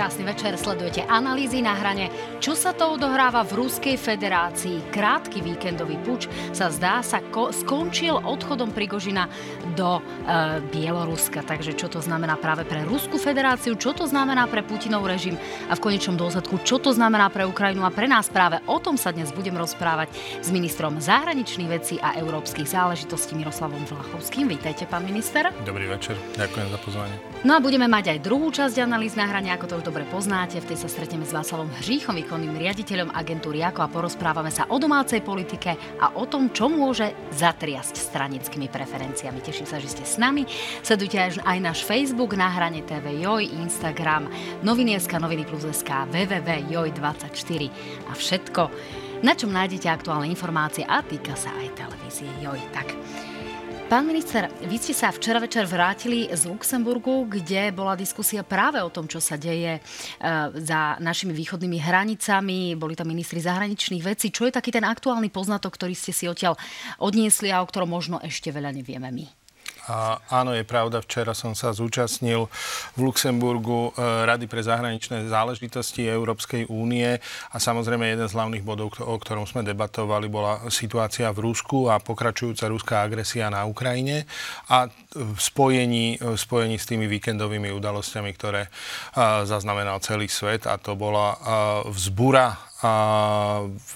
Krásny 0.00 0.24
večer, 0.24 0.56
sledujete 0.56 1.04
analýzy 1.04 1.60
na 1.60 1.76
hrane. 1.76 2.08
Čo 2.40 2.56
sa 2.56 2.72
to 2.72 2.96
odohráva 2.96 3.44
v 3.44 3.60
Ruskej 3.60 4.00
federácii? 4.00 4.88
Krátky 4.88 5.44
víkendový 5.44 6.00
puč 6.00 6.24
sa 6.56 6.72
zdá 6.72 7.04
sa 7.04 7.20
ko- 7.20 7.52
skončil 7.52 8.16
odchodom 8.16 8.72
Prigožina 8.72 9.28
do 9.76 10.00
e, 10.00 10.64
Bieloruska. 10.72 11.44
Takže 11.44 11.76
čo 11.76 11.92
to 11.92 12.00
znamená 12.00 12.40
práve 12.40 12.64
pre 12.64 12.80
Ruskú 12.88 13.20
federáciu, 13.20 13.76
čo 13.76 13.92
to 13.92 14.08
znamená 14.08 14.48
pre 14.48 14.64
Putinov 14.64 15.04
režim 15.04 15.36
a 15.68 15.76
v 15.76 15.84
konečnom 15.84 16.16
dôsledku, 16.16 16.64
čo 16.64 16.80
to 16.80 16.96
znamená 16.96 17.28
pre 17.28 17.44
Ukrajinu 17.44 17.84
a 17.84 17.92
pre 17.92 18.08
nás 18.08 18.32
práve 18.32 18.56
o 18.72 18.80
tom 18.80 18.96
sa 18.96 19.12
dnes 19.12 19.28
budem 19.36 19.52
rozprávať 19.52 20.08
s 20.40 20.48
ministrom 20.48 20.96
zahraničných 20.96 21.68
vecí 21.68 22.00
a 22.00 22.16
európskych 22.16 22.72
záležitostí 22.72 23.36
Miroslavom 23.36 23.84
Vlachovským. 23.84 24.48
Vítajte, 24.48 24.88
pán 24.88 25.04
minister. 25.04 25.52
Dobrý 25.68 25.92
večer, 25.92 26.16
ďakujem 26.40 26.72
za 26.72 26.80
pozvanie. 26.80 27.16
No 27.44 27.56
a 27.56 27.60
budeme 27.60 27.84
mať 27.84 28.16
aj 28.16 28.18
druhú 28.24 28.48
časť 28.48 28.80
analýz 28.80 29.12
na 29.12 29.28
hrane, 29.28 29.52
ako 29.52 29.64
to 29.68 29.74
už 29.80 29.89
dobre 29.90 30.06
poznáte. 30.06 30.62
V 30.62 30.70
tej 30.70 30.86
sa 30.86 30.88
stretneme 30.88 31.26
s 31.26 31.34
Václavom 31.34 31.66
Hříchom, 31.82 32.14
výkonným 32.14 32.54
riaditeľom 32.54 33.10
agentúry 33.10 33.58
ako 33.66 33.82
a 33.82 33.90
porozprávame 33.90 34.54
sa 34.54 34.70
o 34.70 34.78
domácej 34.78 35.18
politike 35.18 35.74
a 35.98 36.14
o 36.14 36.30
tom, 36.30 36.54
čo 36.54 36.70
môže 36.70 37.10
zatriasť 37.34 37.98
stranickými 37.98 38.70
preferenciami. 38.70 39.42
Teším 39.42 39.66
sa, 39.66 39.82
že 39.82 39.90
ste 39.90 40.06
s 40.06 40.14
nami. 40.14 40.46
Sledujte 40.86 41.42
aj 41.42 41.58
náš 41.58 41.82
Facebook 41.82 42.38
na 42.38 42.46
hrane 42.54 42.86
TV 42.86 43.18
Joj, 43.18 43.50
Instagram, 43.50 44.30
noviny.sk, 44.62 45.10
noviny 45.18 45.42
plus 45.42 45.66
SK, 45.66 46.06
www.joj24 46.06 47.62
a 48.06 48.12
všetko, 48.14 48.62
na 49.26 49.34
čom 49.34 49.50
nájdete 49.50 49.90
aktuálne 49.90 50.30
informácie 50.30 50.86
a 50.86 51.02
týka 51.02 51.34
sa 51.34 51.50
aj 51.58 51.74
televízie 51.74 52.30
Joj. 52.38 52.62
Tak, 52.70 52.94
Pán 53.90 54.06
minister, 54.06 54.46
vy 54.70 54.78
ste 54.78 54.94
sa 54.94 55.10
včera 55.10 55.42
večer 55.42 55.66
vrátili 55.66 56.30
z 56.30 56.46
Luxemburgu, 56.46 57.26
kde 57.26 57.74
bola 57.74 57.98
diskusia 57.98 58.46
práve 58.46 58.78
o 58.78 58.86
tom, 58.86 59.10
čo 59.10 59.18
sa 59.18 59.34
deje 59.34 59.82
eh, 59.82 59.82
za 60.62 60.94
našimi 61.02 61.34
východnými 61.34 61.82
hranicami. 61.82 62.78
Boli 62.78 62.94
tam 62.94 63.10
ministri 63.10 63.42
zahraničných 63.42 64.06
vecí. 64.06 64.30
Čo 64.30 64.46
je 64.46 64.54
taký 64.54 64.70
ten 64.70 64.86
aktuálny 64.86 65.34
poznatok, 65.34 65.74
ktorý 65.74 65.98
ste 65.98 66.14
si 66.14 66.30
odtiaľ 66.30 66.54
odniesli 67.02 67.50
a 67.50 67.58
o 67.58 67.66
ktorom 67.66 67.90
možno 67.90 68.22
ešte 68.22 68.54
veľa 68.54 68.70
nevieme 68.78 69.10
my? 69.10 69.39
A 69.90 70.22
áno, 70.30 70.54
je 70.54 70.62
pravda, 70.62 71.02
včera 71.02 71.34
som 71.34 71.50
sa 71.58 71.74
zúčastnil 71.74 72.46
v 72.94 73.00
Luxemburgu 73.02 73.90
e, 73.90 74.22
Rady 74.22 74.46
pre 74.46 74.62
zahraničné 74.62 75.26
záležitosti 75.26 76.06
Európskej 76.06 76.70
únie. 76.70 77.18
A 77.50 77.56
samozrejme 77.58 78.06
jeden 78.06 78.30
z 78.30 78.36
hlavných 78.38 78.62
bodov, 78.62 78.94
o 79.02 79.16
ktorom 79.18 79.50
sme 79.50 79.66
debatovali, 79.66 80.30
bola 80.30 80.70
situácia 80.70 81.34
v 81.34 81.50
Rusku 81.50 81.90
a 81.90 81.98
pokračujúca 81.98 82.70
ruská 82.70 83.02
agresia 83.02 83.50
na 83.50 83.66
Ukrajine 83.66 84.30
a 84.70 84.86
v 85.10 85.38
spojení, 85.42 86.22
v 86.22 86.38
spojení 86.38 86.78
s 86.78 86.86
tými 86.86 87.10
víkendovými 87.10 87.74
udalosťami, 87.74 88.30
ktoré 88.38 88.62
e, 88.66 88.70
zaznamenal 89.42 89.98
celý 89.98 90.30
svet. 90.30 90.70
A 90.70 90.78
to 90.78 90.94
bola 90.94 91.34
e, 91.34 91.38
vzbura 91.90 92.69
a 92.80 92.92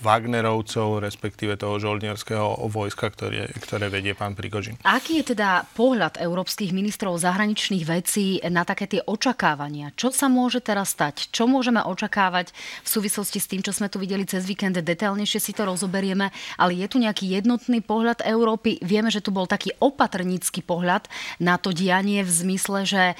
Wagnerovcov, 0.04 1.00
respektíve 1.00 1.56
toho 1.56 1.80
žoldnierského 1.80 2.68
vojska, 2.68 3.08
ktoré, 3.08 3.48
ktoré 3.64 3.88
vedie 3.88 4.12
pán 4.12 4.36
Prigožin. 4.36 4.76
Aký 4.84 5.24
je 5.24 5.32
teda 5.32 5.64
pohľad 5.72 6.20
európskych 6.20 6.68
ministrov 6.76 7.16
zahraničných 7.16 7.84
vecí 7.88 8.44
na 8.44 8.68
také 8.68 8.84
tie 8.84 9.00
očakávania? 9.00 9.96
Čo 9.96 10.12
sa 10.12 10.28
môže 10.28 10.60
teraz 10.60 10.92
stať? 10.92 11.32
Čo 11.32 11.48
môžeme 11.48 11.80
očakávať 11.80 12.52
v 12.84 12.88
súvislosti 12.88 13.38
s 13.40 13.48
tým, 13.48 13.64
čo 13.64 13.72
sme 13.72 13.88
tu 13.88 13.96
videli 13.96 14.28
cez 14.28 14.44
víkend? 14.44 14.76
Detailnejšie 14.76 15.40
si 15.40 15.52
to 15.56 15.64
rozoberieme, 15.64 16.28
ale 16.60 16.72
je 16.76 16.86
tu 16.90 17.00
nejaký 17.00 17.40
jednotný 17.40 17.80
pohľad 17.80 18.20
Európy? 18.26 18.76
Vieme, 18.84 19.08
že 19.08 19.24
tu 19.24 19.32
bol 19.32 19.48
taký 19.48 19.72
opatrnícky 19.80 20.60
pohľad 20.60 21.08
na 21.40 21.56
to 21.56 21.72
dianie 21.72 22.20
v 22.20 22.30
zmysle, 22.30 22.84
že 22.84 23.02
e, 23.12 23.14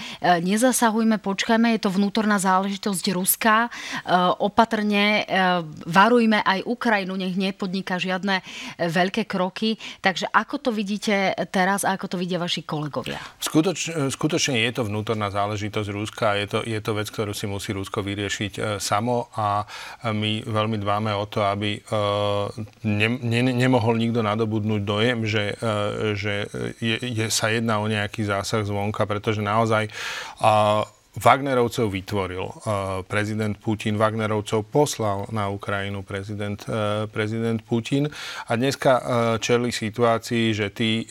nezasahujme, 0.44 1.22
počkajme, 1.22 1.72
je 1.78 1.80
to 1.86 1.94
vnútorná 1.94 2.36
záležitosť 2.36 3.04
Ruska, 3.14 3.56
e, 3.66 3.70
opatrne 4.42 5.24
e, 5.24 5.53
varujme 5.86 6.42
aj 6.42 6.66
Ukrajinu, 6.66 7.14
nech 7.14 7.38
nepodniká 7.38 8.00
žiadne 8.00 8.40
e, 8.40 8.42
veľké 8.88 9.28
kroky. 9.28 9.76
Takže 10.00 10.32
ako 10.32 10.56
to 10.58 10.70
vidíte 10.74 11.36
teraz 11.54 11.86
a 11.86 11.94
ako 11.94 12.14
to 12.14 12.16
vidia 12.18 12.40
vaši 12.40 12.64
kolegovia? 12.66 13.20
Skutoč, 13.38 14.10
skutočne 14.10 14.64
je 14.66 14.72
to 14.74 14.82
vnútorná 14.88 15.30
záležitosť 15.30 15.88
Ruska. 15.92 16.34
Je 16.40 16.46
to, 16.50 16.58
je 16.64 16.80
to 16.80 16.90
vec, 16.96 17.08
ktorú 17.12 17.36
si 17.36 17.46
musí 17.46 17.70
Rusko 17.76 18.00
vyriešiť 18.00 18.52
e, 18.56 18.60
samo 18.80 19.28
a 19.38 19.68
my 20.10 20.42
veľmi 20.46 20.80
dbáme 20.80 21.12
o 21.14 21.24
to, 21.28 21.44
aby 21.44 21.78
ne, 22.84 23.08
ne, 23.20 23.40
nemohol 23.52 23.96
nikto 23.96 24.20
nadobudnúť 24.20 24.82
dojem, 24.84 25.18
že, 25.24 25.56
že 26.16 26.48
je, 26.78 26.96
je, 27.00 27.26
sa 27.28 27.50
jedná 27.50 27.80
o 27.80 27.86
nejaký 27.90 28.24
zásah 28.24 28.64
zvonka, 28.64 29.04
pretože 29.04 29.40
naozaj 29.44 29.90
Wagnerovcov 31.14 31.94
vytvoril 31.94 32.46
prezident 33.06 33.54
Putin, 33.54 33.94
Wagnerovcov 33.94 34.66
poslal 34.66 35.30
na 35.30 35.46
Ukrajinu 35.46 36.02
prezident, 36.02 36.58
e, 36.66 37.06
prezident 37.06 37.62
Putin 37.62 38.10
a 38.50 38.52
dneska 38.58 38.92
e, 38.98 39.02
čeli 39.38 39.70
situácii, 39.70 40.50
že 40.50 40.74
tí, 40.74 41.06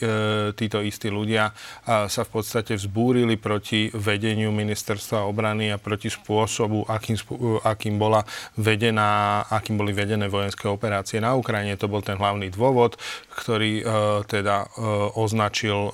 títo 0.54 0.84
istí 0.84 1.08
ľudia 1.08 1.52
sa 1.84 2.22
v 2.26 2.30
podstate 2.30 2.76
vzbúrili 2.76 3.36
proti 3.40 3.88
vedeniu 3.92 4.52
ministerstva 4.52 5.24
obrany 5.24 5.72
a 5.72 5.80
proti 5.80 6.12
spôsobu, 6.12 6.84
akým, 6.88 7.16
akým, 7.64 7.94
bola 7.96 8.22
vedená, 8.58 9.44
akým 9.48 9.80
boli 9.80 9.96
vedené 9.96 10.28
vojenské 10.28 10.68
operácie 10.68 11.20
na 11.20 11.32
Ukrajine. 11.36 11.78
To 11.80 11.88
bol 11.88 12.04
ten 12.04 12.20
hlavný 12.20 12.52
dôvod, 12.52 12.96
ktorý 13.34 13.82
teda 14.30 14.70
označil 15.18 15.90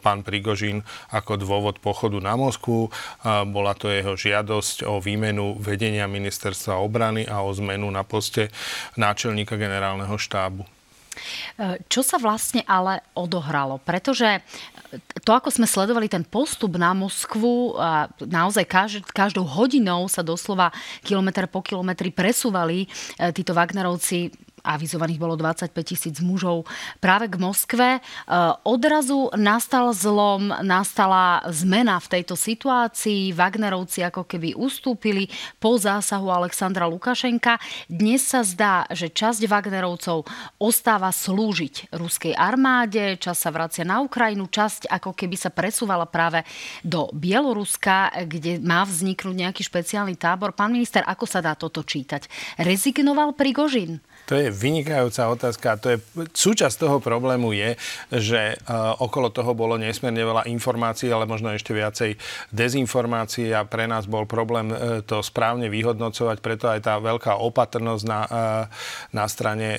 pán 0.00 0.22
Prigožin 0.22 0.86
ako 1.10 1.36
dôvod 1.36 1.82
pochodu 1.82 2.18
na 2.22 2.38
Moskvu 2.38 2.88
bola 3.50 3.74
to 3.74 3.90
jeho 3.90 4.14
žiadosť 4.14 4.86
o 4.86 5.02
výmenu 5.02 5.58
vedenia 5.58 6.06
ministerstva 6.06 6.78
obrany 6.78 7.26
a 7.26 7.42
o 7.42 7.50
zmenu 7.52 7.90
na 7.90 8.06
poste 8.06 8.54
náčelníka 8.94 9.58
generálneho 9.58 10.14
štábu. 10.14 10.64
Čo 11.86 12.02
sa 12.02 12.18
vlastne 12.18 12.66
ale 12.66 12.98
odohralo? 13.14 13.78
Pretože 13.78 14.42
to, 15.22 15.30
ako 15.30 15.50
sme 15.50 15.66
sledovali 15.66 16.10
ten 16.10 16.26
postup 16.26 16.74
na 16.74 16.90
Moskvu, 16.90 17.78
naozaj 18.18 18.66
každou 19.14 19.46
hodinou 19.46 20.10
sa 20.10 20.26
doslova 20.26 20.74
kilometr 21.06 21.46
po 21.46 21.62
kilometri 21.62 22.10
presúvali 22.10 22.86
e, 22.86 22.86
títo 23.30 23.54
Wagnerovci 23.54 24.30
avizovaných 24.64 25.20
bolo 25.20 25.36
25 25.36 25.70
tisíc 25.84 26.16
mužov 26.24 26.64
práve 26.98 27.28
k 27.28 27.36
Moskve. 27.36 27.88
E, 27.96 28.00
odrazu 28.64 29.28
nastal 29.36 29.92
zlom, 29.92 30.48
nastala 30.64 31.44
zmena 31.52 32.00
v 32.00 32.10
tejto 32.18 32.34
situácii. 32.34 33.36
Wagnerovci 33.36 34.00
ako 34.08 34.24
keby 34.24 34.56
ustúpili 34.56 35.28
po 35.60 35.76
zásahu 35.76 36.32
Alexandra 36.32 36.88
Lukašenka. 36.88 37.60
Dnes 37.86 38.24
sa 38.24 38.40
zdá, 38.40 38.88
že 38.88 39.12
časť 39.12 39.44
Wagnerovcov 39.44 40.24
ostáva 40.56 41.12
slúžiť 41.12 41.92
ruskej 41.92 42.32
armáde, 42.32 43.20
časť 43.20 43.38
sa 43.38 43.50
vracia 43.52 43.84
na 43.84 44.00
Ukrajinu, 44.00 44.48
časť 44.48 44.88
ako 44.88 45.12
keby 45.12 45.36
sa 45.36 45.52
presúvala 45.52 46.08
práve 46.08 46.40
do 46.80 47.12
Bieloruska, 47.12 48.10
kde 48.24 48.56
má 48.64 48.80
vzniknúť 48.88 49.36
nejaký 49.36 49.60
špeciálny 49.60 50.16
tábor. 50.16 50.56
Pán 50.56 50.72
minister, 50.72 51.04
ako 51.04 51.28
sa 51.28 51.44
dá 51.44 51.52
toto 51.52 51.84
čítať? 51.84 52.26
Rezignoval 52.56 53.36
Prigožin? 53.36 54.00
To 54.24 54.40
je 54.40 54.48
vynikajúca 54.48 55.28
otázka. 55.28 55.76
To 55.84 55.88
je, 55.92 55.98
súčasť 56.32 56.80
toho 56.80 56.98
problému 57.00 57.52
je, 57.52 57.76
že 58.08 58.56
uh, 58.56 58.96
okolo 58.96 59.28
toho 59.28 59.52
bolo 59.52 59.76
nesmierne 59.76 60.24
veľa 60.24 60.48
informácií, 60.48 61.12
ale 61.12 61.28
možno 61.28 61.52
ešte 61.52 61.76
viacej 61.76 62.16
dezinformácií 62.48 63.52
a 63.52 63.68
pre 63.68 63.84
nás 63.84 64.08
bol 64.08 64.24
problém 64.24 64.72
uh, 64.72 65.04
to 65.04 65.20
správne 65.20 65.68
vyhodnocovať, 65.68 66.40
preto 66.40 66.72
aj 66.72 66.80
tá 66.88 66.96
veľká 66.96 67.36
opatrnosť 67.36 68.04
na, 68.08 68.20
uh, 68.24 68.64
na 69.12 69.24
strane 69.28 69.76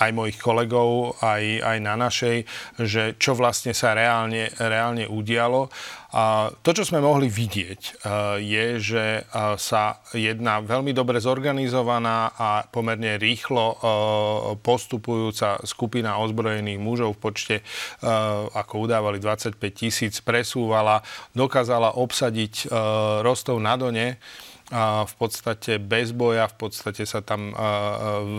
aj 0.00 0.10
mojich 0.10 0.38
kolegov, 0.40 1.18
aj, 1.22 1.42
aj 1.62 1.78
na 1.78 1.94
našej, 1.94 2.36
že 2.80 3.14
čo 3.20 3.38
vlastne 3.38 3.76
sa 3.76 3.94
reálne, 3.94 4.50
reálne 4.58 5.06
udialo. 5.06 5.70
A 6.14 6.46
to, 6.62 6.70
čo 6.70 6.86
sme 6.86 7.02
mohli 7.02 7.26
vidieť, 7.26 7.80
e, 7.82 7.90
je, 8.38 8.66
že 8.78 9.04
e, 9.18 9.22
sa 9.58 9.98
jedna 10.14 10.62
veľmi 10.62 10.94
dobre 10.94 11.18
zorganizovaná 11.18 12.30
a 12.38 12.62
pomerne 12.70 13.18
rýchlo 13.18 13.64
e, 13.66 13.76
postupujúca 14.62 15.58
skupina 15.66 16.22
ozbrojených 16.22 16.78
mužov 16.78 17.18
v 17.18 17.22
počte, 17.24 17.56
ako 18.54 18.86
udávali 18.86 19.18
25 19.18 19.58
tisíc, 19.74 20.22
presúvala, 20.22 21.02
dokázala 21.34 21.98
obsadiť 21.98 22.70
Rostov 23.24 23.58
na 23.58 23.74
Done 23.74 24.08
v 25.04 25.14
podstate 25.20 25.76
bez 25.76 26.16
boja, 26.16 26.48
v 26.48 26.56
podstate 26.56 27.04
sa 27.04 27.20
tam 27.20 27.52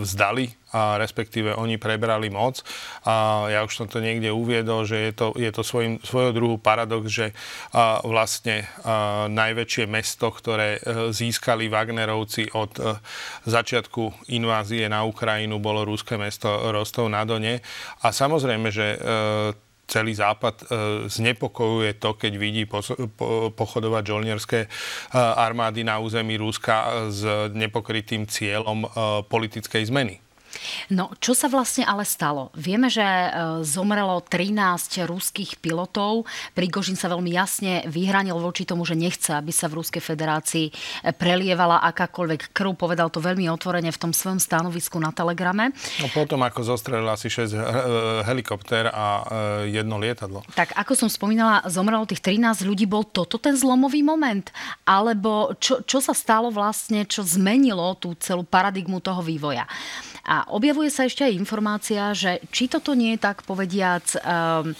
vzdali 0.02 0.50
a 0.74 0.98
respektíve 0.98 1.54
oni 1.54 1.78
prebrali 1.78 2.28
moc. 2.28 2.60
A 3.06 3.46
ja 3.48 3.62
už 3.62 3.72
som 3.72 3.86
to 3.86 4.02
niekde 4.02 4.34
uviedol, 4.34 4.84
že 4.84 5.08
je 5.08 5.12
to, 5.14 5.26
je 5.38 5.50
to 5.54 5.62
svojim, 5.62 6.02
svojho 6.02 6.34
druhu 6.34 6.56
paradox, 6.60 7.08
že 7.08 7.26
vlastne 8.04 8.68
najväčšie 9.30 9.84
mesto, 9.86 10.28
ktoré 10.28 10.76
e, 10.76 10.80
získali 11.14 11.70
Wagnerovci 11.70 12.52
od 12.52 12.72
e, 12.76 12.82
začiatku 13.46 14.28
invázie 14.34 14.90
na 14.90 15.06
Ukrajinu, 15.06 15.62
bolo 15.62 15.86
rúské 15.86 16.18
mesto 16.18 16.50
Rostov 16.74 17.08
na 17.08 17.22
Done. 17.22 17.62
A 18.02 18.06
samozrejme, 18.10 18.68
že 18.70 18.96
e, 18.96 18.98
celý 19.86 20.18
západ 20.18 20.66
znepokojuje 21.06 22.02
to, 22.02 22.18
keď 22.18 22.32
vidí 22.34 22.66
pochodovať 23.54 24.02
žolnierské 24.02 24.66
armády 25.14 25.86
na 25.86 26.02
území 26.02 26.34
Ruska 26.34 27.08
s 27.14 27.22
nepokrytým 27.54 28.26
cieľom 28.26 28.90
politickej 29.30 29.86
zmeny. 29.86 30.25
No, 30.92 31.12
čo 31.18 31.34
sa 31.34 31.50
vlastne 31.50 31.82
ale 31.82 32.06
stalo? 32.06 32.54
Vieme, 32.54 32.88
že 32.88 33.02
e, 33.02 33.28
zomrelo 33.66 34.22
13 34.22 35.06
ruských 35.06 35.58
pilotov. 35.58 36.24
Prigožin 36.54 36.94
sa 36.94 37.10
veľmi 37.10 37.30
jasne 37.32 37.82
vyhranil 37.90 38.38
voči 38.38 38.62
tomu, 38.62 38.86
že 38.86 38.94
nechce, 38.94 39.34
aby 39.34 39.50
sa 39.50 39.66
v 39.66 39.82
Ruskej 39.82 40.02
federácii 40.02 40.66
e, 40.68 40.72
prelievala 41.12 41.82
akákoľvek 41.90 42.54
krv. 42.54 42.78
Povedal 42.78 43.10
to 43.10 43.18
veľmi 43.20 43.50
otvorene 43.50 43.90
v 43.90 44.00
tom 44.00 44.12
svojom 44.14 44.38
stanovisku 44.38 44.96
na 45.02 45.10
Telegrame. 45.10 45.74
No 46.00 46.08
potom, 46.12 46.42
ako 46.46 46.62
zostrelil 46.62 47.08
asi 47.08 47.26
6 47.28 47.52
e, 47.52 47.58
helikopter 48.26 48.88
a 48.90 49.06
jedno 49.66 49.98
lietadlo. 49.98 50.42
Tak 50.54 50.76
ako 50.78 50.92
som 50.94 51.08
spomínala, 51.10 51.64
zomrelo 51.68 52.06
tých 52.08 52.22
13 52.22 52.64
ľudí. 52.66 52.86
Bol 52.86 53.04
toto 53.08 53.36
ten 53.36 53.56
zlomový 53.56 54.00
moment? 54.04 54.48
Alebo 54.86 55.56
čo, 55.58 55.82
čo 55.82 55.98
sa 55.98 56.14
stalo 56.14 56.48
vlastne, 56.52 57.04
čo 57.04 57.26
zmenilo 57.26 57.96
tú 57.98 58.14
celú 58.18 58.46
paradigmu 58.46 59.02
toho 59.02 59.20
vývoja? 59.20 59.66
A 60.26 60.45
objavuje 60.50 60.90
sa 60.90 61.06
ešte 61.06 61.26
aj 61.26 61.34
informácia, 61.34 62.14
že 62.14 62.38
či 62.54 62.70
toto 62.70 62.94
nie 62.94 63.14
je 63.14 63.20
tak 63.22 63.42
povediac 63.42 64.06
um, 64.22 64.72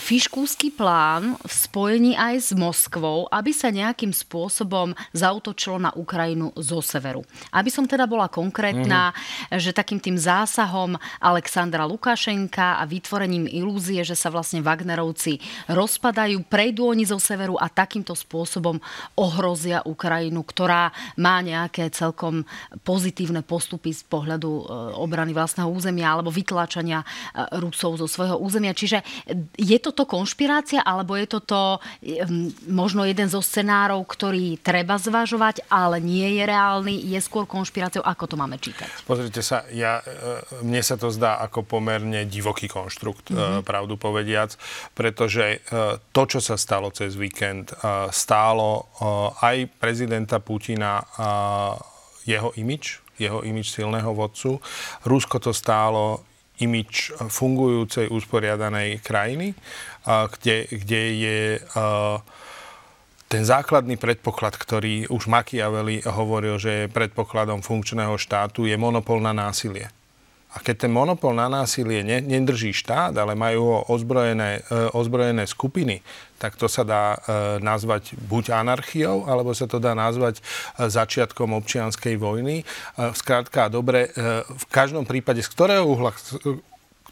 fiškúsky 0.00 0.72
plán 0.72 1.36
v 1.40 1.52
spojení 1.52 2.12
aj 2.16 2.34
s 2.40 2.50
Moskvou, 2.56 3.28
aby 3.28 3.52
sa 3.52 3.68
nejakým 3.68 4.10
spôsobom 4.10 4.96
zautočilo 5.12 5.76
na 5.76 5.90
Ukrajinu 5.92 6.52
zo 6.56 6.80
severu. 6.80 7.24
Aby 7.52 7.68
som 7.68 7.84
teda 7.84 8.08
bola 8.08 8.32
konkrétna, 8.32 9.12
mm-hmm. 9.12 9.60
že 9.60 9.76
takým 9.76 10.00
tým 10.00 10.16
zásahom 10.16 10.96
Alexandra 11.20 11.84
Lukašenka 11.84 12.80
a 12.80 12.88
vytvorením 12.88 13.48
ilúzie, 13.48 14.00
že 14.02 14.16
sa 14.16 14.32
vlastne 14.32 14.64
Wagnerovci 14.64 15.40
rozpadajú, 15.68 16.48
prejdú 16.48 16.88
oni 16.90 17.04
zo 17.04 17.20
severu 17.20 17.60
a 17.60 17.68
takýmto 17.68 18.16
spôsobom 18.16 18.80
ohrozia 19.18 19.84
Ukrajinu, 19.84 20.40
ktorá 20.42 20.90
má 21.20 21.44
nejaké 21.44 21.92
celkom 21.92 22.48
pozitívne 22.82 23.44
postupy 23.44 23.92
z 23.92 24.02
pohľadu 24.08 24.52
obrany 24.96 25.36
vlastného 25.36 25.68
územia 25.68 26.10
alebo 26.10 26.32
vytlačania 26.32 27.02
e, 27.02 27.06
Rusov 27.60 28.00
zo 28.00 28.08
svojho 28.08 28.40
územia. 28.40 28.74
Čiže 28.74 29.02
je 29.54 29.78
toto 29.78 30.08
konšpirácia 30.08 30.82
alebo 30.82 31.14
je 31.14 31.26
toto 31.28 31.78
možno 32.68 33.04
jeden 33.04 33.28
zo 33.30 33.44
scenárov, 33.44 34.02
ktorý 34.08 34.58
treba 34.58 34.98
zvažovať, 34.98 35.66
ale 35.68 36.00
nie 36.00 36.40
je 36.40 36.42
reálny, 36.48 36.94
je 37.14 37.20
skôr 37.20 37.44
konšpiráciou. 37.44 38.02
Ako 38.04 38.30
to 38.30 38.36
máme 38.40 38.58
čítať? 38.58 39.06
Pozrite 39.06 39.44
sa, 39.44 39.68
ja, 39.70 40.00
e, 40.00 40.64
mne 40.64 40.82
sa 40.82 40.96
to 40.96 41.12
zdá 41.12 41.38
ako 41.44 41.62
pomerne 41.66 42.26
divoký 42.26 42.66
konštrukt, 42.66 43.30
mm-hmm. 43.30 43.62
pravdu 43.62 44.00
povediac, 44.00 44.56
pretože 44.96 45.60
to, 46.12 46.22
čo 46.26 46.40
sa 46.40 46.56
stalo 46.56 46.90
cez 46.90 47.14
víkend, 47.14 47.74
stálo 48.10 48.88
aj 49.40 49.68
prezidenta 49.78 50.40
Putina 50.40 51.04
jeho 52.24 52.50
imič 52.56 53.03
jeho 53.18 53.42
imič 53.42 53.70
silného 53.70 54.14
vodcu. 54.14 54.58
Rusko 55.06 55.38
to 55.38 55.52
stálo 55.54 56.22
imič 56.62 57.10
fungujúcej, 57.18 58.06
usporiadanej 58.14 59.02
krajiny, 59.02 59.58
kde, 60.06 60.70
kde 60.70 61.02
je 61.18 61.38
ten 63.26 63.42
základný 63.42 63.98
predpoklad, 63.98 64.54
ktorý 64.54 65.10
už 65.10 65.26
Machiavelli 65.26 66.06
hovoril, 66.06 66.54
že 66.62 66.86
je 66.86 66.92
predpokladom 66.94 67.58
funkčného 67.58 68.14
štátu, 68.14 68.70
je 68.70 68.78
monopol 68.78 69.18
na 69.18 69.34
násilie. 69.34 69.90
A 70.54 70.62
keď 70.62 70.86
ten 70.86 70.92
monopol 70.94 71.34
na 71.34 71.50
násilie 71.50 72.06
nedrží 72.06 72.70
štát, 72.70 73.10
ale 73.18 73.34
majú 73.34 73.60
ho 73.74 73.78
ozbrojené, 73.90 74.62
e, 74.62 74.86
ozbrojené 74.94 75.50
skupiny, 75.50 75.98
tak 76.38 76.54
to 76.54 76.70
sa 76.70 76.86
dá 76.86 77.04
e, 77.14 77.18
nazvať 77.58 78.14
buď 78.14 78.54
anarchiou, 78.54 79.26
alebo 79.26 79.50
sa 79.50 79.66
to 79.66 79.82
dá 79.82 79.98
nazvať 79.98 80.38
e, 80.38 80.42
začiatkom 80.86 81.58
občianskej 81.58 82.14
vojny. 82.14 82.62
Skrátka, 82.94 83.66
dobre, 83.66 84.14
v 84.46 84.66
každom 84.70 85.02
prípade, 85.02 85.42
z 85.42 85.50
ktorého 85.50 85.90
uhla 85.90 86.14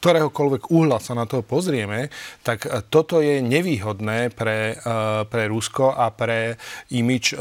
ktoréhokoľvek 0.03 0.75
uhla 0.75 0.99
sa 0.99 1.15
na 1.15 1.31
to 1.31 1.47
pozrieme, 1.47 2.11
tak 2.43 2.67
e, 2.67 2.83
toto 2.91 3.23
je 3.23 3.39
nevýhodné 3.39 4.35
pre, 4.35 4.75
e, 4.75 5.23
pre 5.31 5.47
Rusko 5.47 5.95
a 5.95 6.11
pre 6.11 6.59
imič 6.91 7.33
e, 7.33 7.37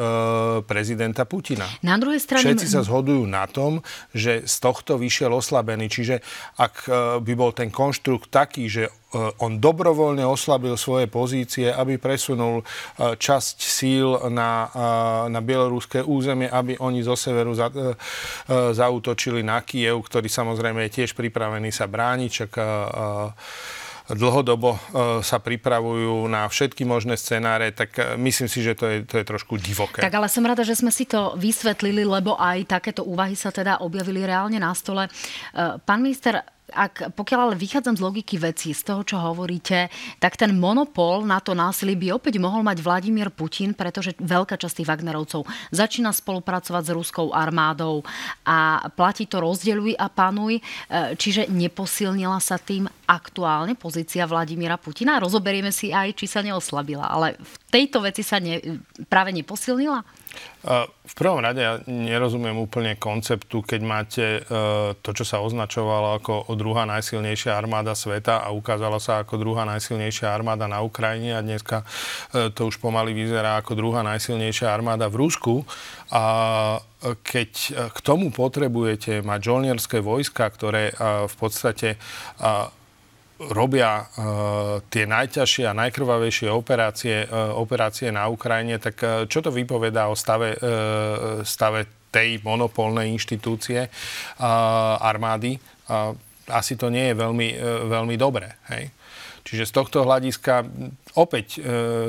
prezidenta 0.62 1.26
Putina. 1.26 1.66
Na 1.82 1.98
druhej 1.98 2.22
strane... 2.22 2.46
Všetci 2.46 2.70
sa 2.70 2.86
zhodujú 2.86 3.26
na 3.26 3.50
tom, 3.50 3.82
že 4.14 4.46
z 4.46 4.56
tohto 4.62 5.02
vyšiel 5.02 5.34
oslabený. 5.34 5.90
Čiže 5.90 6.22
ak 6.62 6.86
by 7.26 7.34
bol 7.34 7.50
ten 7.56 7.74
konštrukt 7.74 8.30
taký, 8.30 8.70
že 8.70 8.94
on 9.14 9.60
dobrovoľne 9.60 10.24
oslabil 10.24 10.80
svoje 10.80 11.12
pozície, 11.12 11.68
aby 11.68 12.00
presunul 12.00 12.64
eh, 12.64 13.20
časť 13.20 13.56
síl 13.60 14.08
na, 14.32 14.72
eh, 14.72 14.82
na 15.28 15.40
bieloruské 15.44 16.00
územie, 16.00 16.48
aby 16.48 16.80
oni 16.80 17.04
zo 17.04 17.20
severu 17.20 17.52
za, 17.52 17.68
zautočili 18.48 19.44
na 19.44 19.60
Kiev, 19.64 20.00
ktorý 20.08 20.28
samozrejme 20.28 20.88
je 20.88 21.04
tiež 21.04 21.12
pripravený 21.18 21.70
sa 21.74 21.86
brániť, 21.88 22.30
čak 22.32 22.52
dlhodobo 24.12 24.76
sa 25.24 25.38
pripravujú 25.40 26.28
na 26.28 26.48
všetky 26.48 26.84
možné 26.84 27.16
scenáre, 27.16 27.72
tak 27.72 28.20
myslím 28.20 28.48
si, 28.52 28.60
že 28.60 28.76
to 28.76 28.86
je, 28.88 28.98
to 29.08 29.16
je 29.22 29.26
trošku 29.26 29.56
divoké. 29.56 30.04
Tak 30.04 30.12
ale 30.12 30.28
som 30.28 30.44
rada, 30.44 30.68
že 30.68 30.76
sme 30.76 30.92
si 30.92 31.08
to 31.08 31.36
vysvetlili, 31.40 32.04
lebo 32.04 32.36
aj 32.36 32.68
takéto 32.68 33.08
úvahy 33.08 33.38
sa 33.40 33.54
teda 33.54 33.80
objavili 33.80 34.24
reálne 34.28 34.60
na 34.60 34.72
stole. 34.76 35.08
Pán 35.86 36.00
minister, 36.04 36.44
ak, 36.72 37.14
pokiaľ 37.14 37.40
ale 37.52 37.56
vychádzam 37.60 38.00
z 38.00 38.02
logiky 38.02 38.36
veci, 38.40 38.72
z 38.72 38.82
toho, 38.82 39.04
čo 39.04 39.20
hovoríte, 39.20 39.92
tak 40.18 40.40
ten 40.40 40.56
monopol 40.56 41.28
na 41.28 41.44
to 41.44 41.52
násilie 41.52 42.00
by 42.00 42.16
opäť 42.16 42.40
mohol 42.40 42.64
mať 42.64 42.80
Vladimír 42.80 43.30
Putin, 43.30 43.76
pretože 43.76 44.16
veľká 44.18 44.56
časť 44.56 44.82
tých 44.82 44.90
Wagnerovcov 44.90 45.44
začína 45.70 46.16
spolupracovať 46.16 46.84
s 46.88 46.96
ruskou 46.96 47.36
armádou 47.36 48.02
a 48.48 48.88
platí 48.96 49.28
to 49.28 49.44
rozdeľuj 49.44 50.00
a 50.00 50.08
panuj. 50.08 50.58
E, 50.58 50.62
čiže 51.20 51.52
neposilnila 51.52 52.40
sa 52.40 52.56
tým 52.56 52.88
aktuálne 53.06 53.76
pozícia 53.76 54.24
Vladimíra 54.24 54.80
Putina. 54.80 55.20
Rozoberieme 55.20 55.76
si 55.76 55.92
aj, 55.92 56.16
či 56.16 56.26
sa 56.32 56.40
neoslabila. 56.40 57.12
Ale 57.12 57.36
v 57.36 57.56
tejto 57.68 58.00
veci 58.00 58.24
sa 58.24 58.40
ne, 58.40 58.80
práve 59.12 59.36
neposilnila? 59.36 60.21
V 61.02 61.14
prvom 61.18 61.42
rade 61.42 61.60
ja 61.60 61.82
nerozumiem 61.90 62.54
úplne 62.54 62.94
konceptu, 62.94 63.66
keď 63.66 63.82
máte 63.82 64.26
e, 64.40 64.42
to, 65.02 65.12
čo 65.12 65.26
sa 65.26 65.42
označovalo 65.42 66.22
ako 66.22 66.54
druhá 66.54 66.86
najsilnejšia 66.86 67.58
armáda 67.58 67.98
sveta 67.98 68.46
a 68.46 68.54
ukázalo 68.54 69.02
sa 69.02 69.26
ako 69.26 69.42
druhá 69.42 69.66
najsilnejšia 69.66 70.30
armáda 70.30 70.70
na 70.70 70.86
Ukrajine 70.86 71.34
a 71.34 71.42
dneska 71.42 71.82
e, 71.82 72.54
to 72.54 72.70
už 72.70 72.78
pomaly 72.78 73.12
vyzerá 73.12 73.58
ako 73.58 73.74
druhá 73.74 74.06
najsilnejšia 74.06 74.70
armáda 74.70 75.10
v 75.10 75.20
Rusku. 75.26 75.66
A 76.14 76.24
keď 77.02 77.52
k 77.90 77.98
tomu 78.06 78.30
potrebujete 78.30 79.26
mať 79.26 79.40
žolnierské 79.42 80.06
vojska, 80.06 80.46
ktoré 80.54 80.94
v 81.02 81.36
podstate 81.40 81.98
robia 83.50 84.06
uh, 84.06 84.78
tie 84.94 85.10
najťažšie 85.10 85.66
a 85.66 85.74
najkrvavejšie 85.74 86.54
operácie, 86.54 87.26
uh, 87.26 87.58
operácie 87.58 88.14
na 88.14 88.30
Ukrajine, 88.30 88.78
tak 88.78 89.02
uh, 89.02 89.26
čo 89.26 89.42
to 89.42 89.50
vypovedá 89.50 90.06
o 90.12 90.16
stave, 90.16 90.54
stave 91.42 91.90
tej 92.12 92.44
monopolnej 92.44 93.08
inštitúcie 93.16 93.88
armády? 95.00 95.56
Asi 96.52 96.76
to 96.76 96.92
nie 96.92 97.08
je 97.12 97.16
veľmi, 97.16 97.50
veľmi 97.88 98.16
dobré. 98.20 98.60
Hej? 98.68 98.92
Čiže 99.42 99.70
z 99.70 99.74
tohto 99.74 100.06
hľadiska 100.06 100.66
opäť 101.16 101.60
e, 101.60 101.62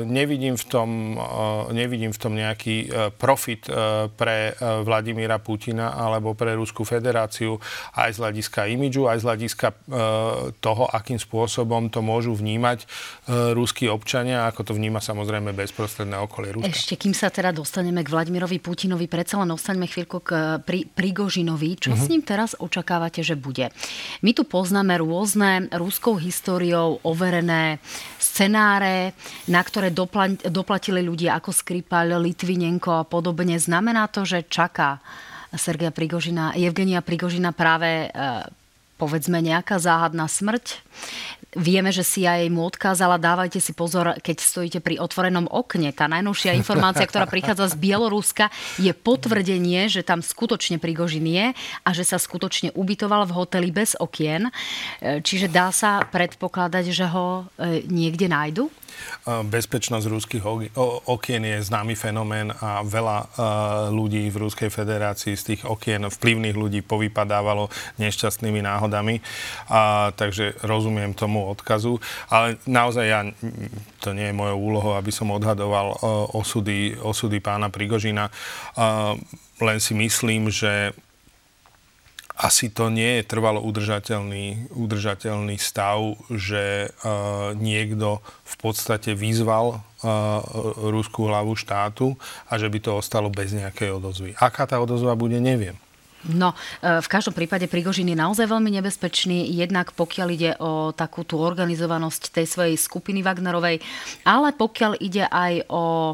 nevidím 0.07 0.55
v 0.55 0.65
tom, 0.69 0.89
e, 1.17 1.73
nevidím 1.75 2.13
v 2.13 2.19
tom 2.19 2.33
nejaký 2.37 2.77
e, 2.83 2.87
profit 3.11 3.65
pre 4.15 4.55
Vladimíra 4.59 5.39
Putina 5.39 5.95
alebo 5.95 6.35
pre 6.35 6.55
Ruskú 6.55 6.83
federáciu 6.83 7.57
aj 7.95 8.15
z 8.15 8.17
hľadiska 8.19 8.67
imidžu, 8.69 9.07
aj 9.07 9.23
z 9.23 9.25
hľadiska 9.27 9.67
toho, 10.59 10.83
akým 10.91 11.17
spôsobom 11.17 11.87
to 11.87 12.03
môžu 12.03 12.35
vnímať 12.35 12.85
ruskí 13.55 13.87
občania, 13.87 14.49
ako 14.49 14.71
to 14.71 14.73
vníma 14.75 14.99
samozrejme 14.99 15.55
bezprostredné 15.55 16.19
okolie 16.19 16.55
Ruska. 16.55 16.69
Ešte 16.69 16.95
kým 16.99 17.15
sa 17.15 17.31
teda 17.31 17.55
dostaneme 17.55 18.03
k 18.03 18.11
Vladimirovi 18.11 18.59
Putinovi, 18.59 19.07
predsa 19.07 19.39
len 19.39 19.51
ostaňme 19.51 19.87
chvíľku 19.87 20.19
k 20.23 20.59
pri, 20.63 20.85
Prigožinovi. 20.87 21.79
Čo 21.79 21.95
uh-huh. 21.95 22.03
s 22.03 22.05
mhm. 22.07 22.11
ním 22.11 22.23
teraz 22.23 22.49
očakávate, 22.59 23.23
že 23.23 23.39
bude? 23.39 23.71
My 24.21 24.31
tu 24.35 24.43
poznáme 24.43 24.99
rôzne 24.99 25.71
ruskou 25.73 26.19
históriou 26.19 26.99
overené 27.23 27.79
scenáre, 28.19 29.15
na 29.47 29.63
ktoré 29.63 29.95
doplatili 30.43 30.99
ľudia 30.99 31.39
ako 31.39 31.55
Skripal, 31.55 32.19
Litvinenko 32.19 32.99
a 32.99 33.07
podobne. 33.07 33.55
Znamená 33.55 34.11
to, 34.11 34.27
že 34.27 34.51
čaká 34.51 34.99
Sergeja 35.55 35.95
Prigožina, 35.95 36.51
Evgenia 36.51 36.99
Prigožina 36.99 37.55
práve 37.55 38.11
e, 38.11 38.17
povedzme 38.99 39.39
nejaká 39.39 39.79
záhadná 39.79 40.27
smrť. 40.27 40.83
Vieme, 41.53 41.93
že 41.93 42.01
CIA 42.01 42.49
mu 42.49 42.65
odkázala, 42.65 43.21
dávajte 43.21 43.61
si 43.61 43.77
pozor, 43.77 44.17
keď 44.17 44.37
stojíte 44.41 44.79
pri 44.81 44.97
otvorenom 44.97 45.45
okne. 45.45 45.93
Tá 45.93 46.09
najnovšia 46.09 46.57
informácia, 46.57 47.05
ktorá 47.05 47.29
prichádza 47.29 47.69
z 47.73 47.79
Bieloruska, 47.79 48.49
je 48.81 48.89
potvrdenie, 48.93 49.85
že 49.85 50.01
tam 50.01 50.25
skutočne 50.25 50.81
Prigožin 50.81 51.29
je 51.29 51.53
a 51.85 51.89
že 51.93 52.03
sa 52.03 52.17
skutočne 52.17 52.73
ubytoval 52.73 53.29
v 53.29 53.35
hoteli 53.37 53.69
bez 53.69 53.93
okien. 53.97 54.49
E, 54.49 55.21
čiže 55.21 55.47
dá 55.47 55.69
sa 55.69 56.01
predpokladať, 56.09 56.85
že 56.89 57.05
ho 57.05 57.45
e, 57.55 57.85
niekde 57.85 58.25
nájdu? 58.25 58.73
Bezpečnosť 59.23 60.05
rúských 60.11 60.43
okien 61.07 61.43
je 61.47 61.63
známy 61.63 61.95
fenomén 61.95 62.51
a 62.51 62.83
veľa 62.83 63.17
ľudí 63.95 64.27
v 64.27 64.47
Ruskej 64.47 64.67
federácii 64.67 65.39
z 65.39 65.43
tých 65.43 65.61
okien, 65.63 66.03
vplyvných 66.11 66.59
ľudí 66.59 66.83
povypadávalo 66.83 67.71
nešťastnými 68.03 68.59
náhodami. 68.59 69.23
A, 69.71 70.11
takže 70.11 70.59
rozumiem 70.63 71.15
tomu 71.15 71.47
odkazu. 71.47 72.03
Ale 72.27 72.59
naozaj 72.67 73.05
ja, 73.07 73.23
to 74.03 74.11
nie 74.11 74.27
je 74.27 74.35
mojou 74.35 74.59
úlohou, 74.59 74.93
aby 74.99 75.11
som 75.15 75.31
odhadoval 75.31 75.95
osudy, 76.35 76.99
osudy 76.99 77.39
pána 77.39 77.71
Prigožina. 77.71 78.27
Len 79.63 79.79
si 79.79 79.95
myslím, 79.95 80.51
že 80.51 80.91
asi 82.33 82.73
to 82.73 82.89
nie 82.89 83.21
je 83.21 83.29
trvalo 83.29 83.61
udržateľný, 83.61 84.73
udržateľný 84.73 85.61
stav, 85.61 86.17
že 86.33 86.89
uh, 86.89 87.53
niekto 87.53 88.25
v 88.45 88.55
podstate 88.57 89.13
vyzval 89.13 89.77
uh, 89.77 89.81
ruskú 90.89 91.29
hlavu 91.29 91.53
štátu 91.53 92.17
a 92.49 92.57
že 92.57 92.71
by 92.73 92.79
to 92.81 92.91
ostalo 92.97 93.29
bez 93.29 93.53
nejakej 93.53 93.93
odozvy. 93.93 94.31
Aká 94.41 94.65
tá 94.65 94.81
odozva 94.81 95.13
bude, 95.13 95.37
neviem. 95.37 95.77
No, 96.23 96.55
e, 96.79 97.03
v 97.03 97.07
každom 97.11 97.35
prípade 97.35 97.67
Prigožin 97.67 98.07
je 98.07 98.15
naozaj 98.15 98.47
veľmi 98.47 98.71
nebezpečný, 98.79 99.43
jednak 99.51 99.91
pokiaľ 99.91 100.27
ide 100.31 100.51
o 100.63 100.95
takú 100.95 101.27
tú 101.27 101.35
organizovanosť 101.43 102.31
tej 102.31 102.47
svojej 102.47 102.75
skupiny 102.79 103.19
Wagnerovej, 103.19 103.83
ale 104.23 104.55
pokiaľ 104.55 105.03
ide 105.03 105.27
aj 105.27 105.67
o 105.67 106.11
e, 106.11 106.13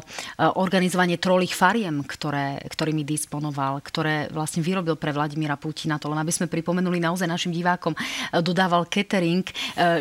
organizovanie 0.58 1.14
trolých 1.14 1.54
fariem, 1.54 2.02
ktoré, 2.02 2.58
ktorými 2.66 3.06
disponoval, 3.06 3.78
ktoré 3.86 4.26
vlastne 4.34 4.66
vyrobil 4.66 4.98
pre 4.98 5.14
Vladimíra 5.14 5.54
Putina. 5.54 6.02
To 6.02 6.10
len 6.10 6.18
aby 6.18 6.34
sme 6.34 6.50
pripomenuli 6.50 6.98
naozaj 6.98 7.30
našim 7.30 7.54
divákom, 7.54 7.94
e, 7.94 7.98
dodával 8.42 8.90
catering, 8.90 9.46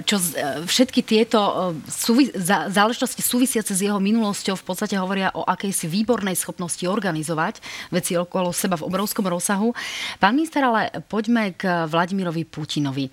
čo 0.06 0.18
všetky 0.66 1.06
tieto 1.06 1.72
súvi- 1.86 2.34
záležitosti 2.72 3.22
súvisiace 3.22 3.76
s 3.76 3.82
jeho 3.84 4.00
minulosťou 4.02 4.58
v 4.58 4.66
podstate 4.66 4.96
hovoria 4.98 5.30
o 5.36 5.46
akejsi 5.46 5.86
výbornej 5.86 6.34
schopnosti 6.34 6.82
organizovať 6.88 7.62
veci 7.94 8.18
okolo 8.18 8.50
seba 8.56 8.80
v 8.80 8.88
obrovskom 8.90 9.28
rozsahu. 9.28 9.76
Pán 10.18 10.36
minister, 10.36 10.64
ale 10.66 10.92
poďme 11.08 11.56
k 11.56 11.88
Vladimirovi 11.88 12.44
Putinovi. 12.46 13.08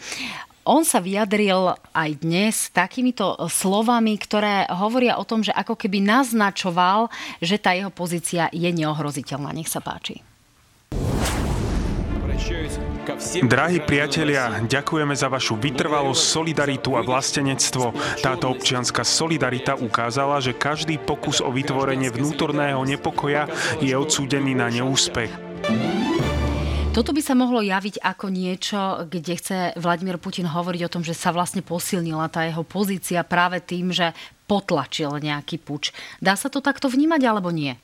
On 0.66 0.82
sa 0.82 0.98
vyjadril 0.98 1.78
aj 1.94 2.10
dnes 2.26 2.74
takýmito 2.74 3.38
slovami, 3.46 4.18
ktoré 4.18 4.66
hovoria 4.66 5.14
o 5.14 5.22
tom, 5.22 5.46
že 5.46 5.54
ako 5.54 5.78
keby 5.78 6.02
naznačoval, 6.02 7.06
že 7.38 7.54
tá 7.62 7.70
jeho 7.70 7.94
pozícia 7.94 8.50
je 8.50 8.66
neohroziteľná. 8.74 9.54
Nech 9.54 9.70
sa 9.70 9.78
páči. 9.78 10.26
Drahí 13.46 13.78
priatelia, 13.86 14.58
ďakujeme 14.66 15.14
za 15.14 15.30
vašu 15.30 15.54
vytrvalosť, 15.54 16.20
solidaritu 16.20 16.98
a 16.98 17.06
vlastenectvo. 17.06 17.94
Táto 18.18 18.50
občianská 18.50 19.06
solidarita 19.06 19.78
ukázala, 19.78 20.42
že 20.42 20.50
každý 20.50 20.98
pokus 20.98 21.38
o 21.38 21.54
vytvorenie 21.54 22.10
vnútorného 22.10 22.82
nepokoja 22.82 23.46
je 23.78 23.94
odsúdený 23.94 24.58
na 24.58 24.66
neúspech. 24.66 25.30
Toto 26.96 27.12
by 27.12 27.20
sa 27.20 27.36
mohlo 27.36 27.60
javiť 27.60 28.00
ako 28.00 28.32
niečo, 28.32 29.04
kde 29.04 29.36
chce 29.36 29.76
Vladimír 29.76 30.16
Putin 30.16 30.48
hovoriť 30.48 30.88
o 30.88 30.92
tom, 30.96 31.04
že 31.04 31.12
sa 31.12 31.28
vlastne 31.28 31.60
posilnila 31.60 32.32
tá 32.32 32.48
jeho 32.48 32.64
pozícia 32.64 33.20
práve 33.20 33.60
tým, 33.60 33.92
že 33.92 34.16
potlačil 34.48 35.20
nejaký 35.20 35.60
puč. 35.60 35.92
Dá 36.24 36.40
sa 36.40 36.48
to 36.48 36.64
takto 36.64 36.88
vnímať 36.88 37.20
alebo 37.28 37.52
nie? 37.52 37.76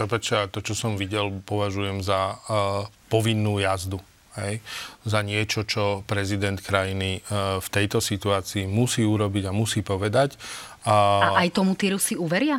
Prepač, 0.00 0.32
to, 0.48 0.64
čo 0.64 0.72
som 0.72 0.96
videl, 0.96 1.44
považujem 1.44 2.00
za 2.00 2.40
uh, 2.40 2.88
povinnú 3.12 3.60
jazdu. 3.60 4.00
Hej, 4.34 4.64
za 5.06 5.20
niečo, 5.22 5.62
čo 5.62 6.02
prezident 6.08 6.58
krajiny 6.58 7.20
uh, 7.20 7.60
v 7.60 7.68
tejto 7.68 8.00
situácii 8.00 8.64
musí 8.66 9.04
urobiť 9.04 9.46
a 9.46 9.52
musí 9.52 9.84
povedať. 9.84 10.40
A, 10.88 11.36
a 11.36 11.46
aj 11.46 11.54
tomu 11.54 11.76
tí 11.76 11.92
Rusi 11.92 12.16
uveria? 12.16 12.58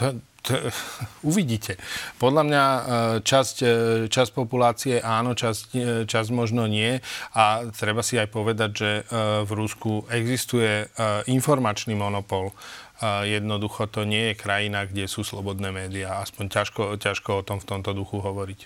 To, 0.00 0.18
uvidíte. 1.28 1.76
Podľa 2.16 2.42
mňa 2.46 2.64
e, 2.64 2.80
časť, 3.22 3.56
e, 3.62 3.74
časť 4.08 4.30
populácie 4.32 5.02
áno, 5.02 5.34
časť, 5.34 5.66
e, 5.74 5.80
časť 6.06 6.28
možno 6.30 6.70
nie. 6.70 6.98
A 7.34 7.68
treba 7.74 8.00
si 8.00 8.16
aj 8.16 8.28
povedať, 8.30 8.70
že 8.74 8.90
v 9.44 9.50
Rusku 9.54 10.06
existuje 10.10 10.86
informačný 11.26 11.96
monopol. 11.96 12.52
Jednoducho 13.22 13.86
to 13.86 14.02
nie 14.02 14.32
je 14.32 14.34
krajina, 14.34 14.82
kde 14.82 15.06
sú 15.06 15.22
slobodné 15.22 15.70
médiá. 15.70 16.18
Aspoň 16.18 16.50
ťažko, 16.50 16.82
ťažko 16.98 17.30
o 17.30 17.46
tom 17.46 17.62
v 17.62 17.68
tomto 17.70 17.94
duchu 17.94 18.18
hovoriť. 18.18 18.60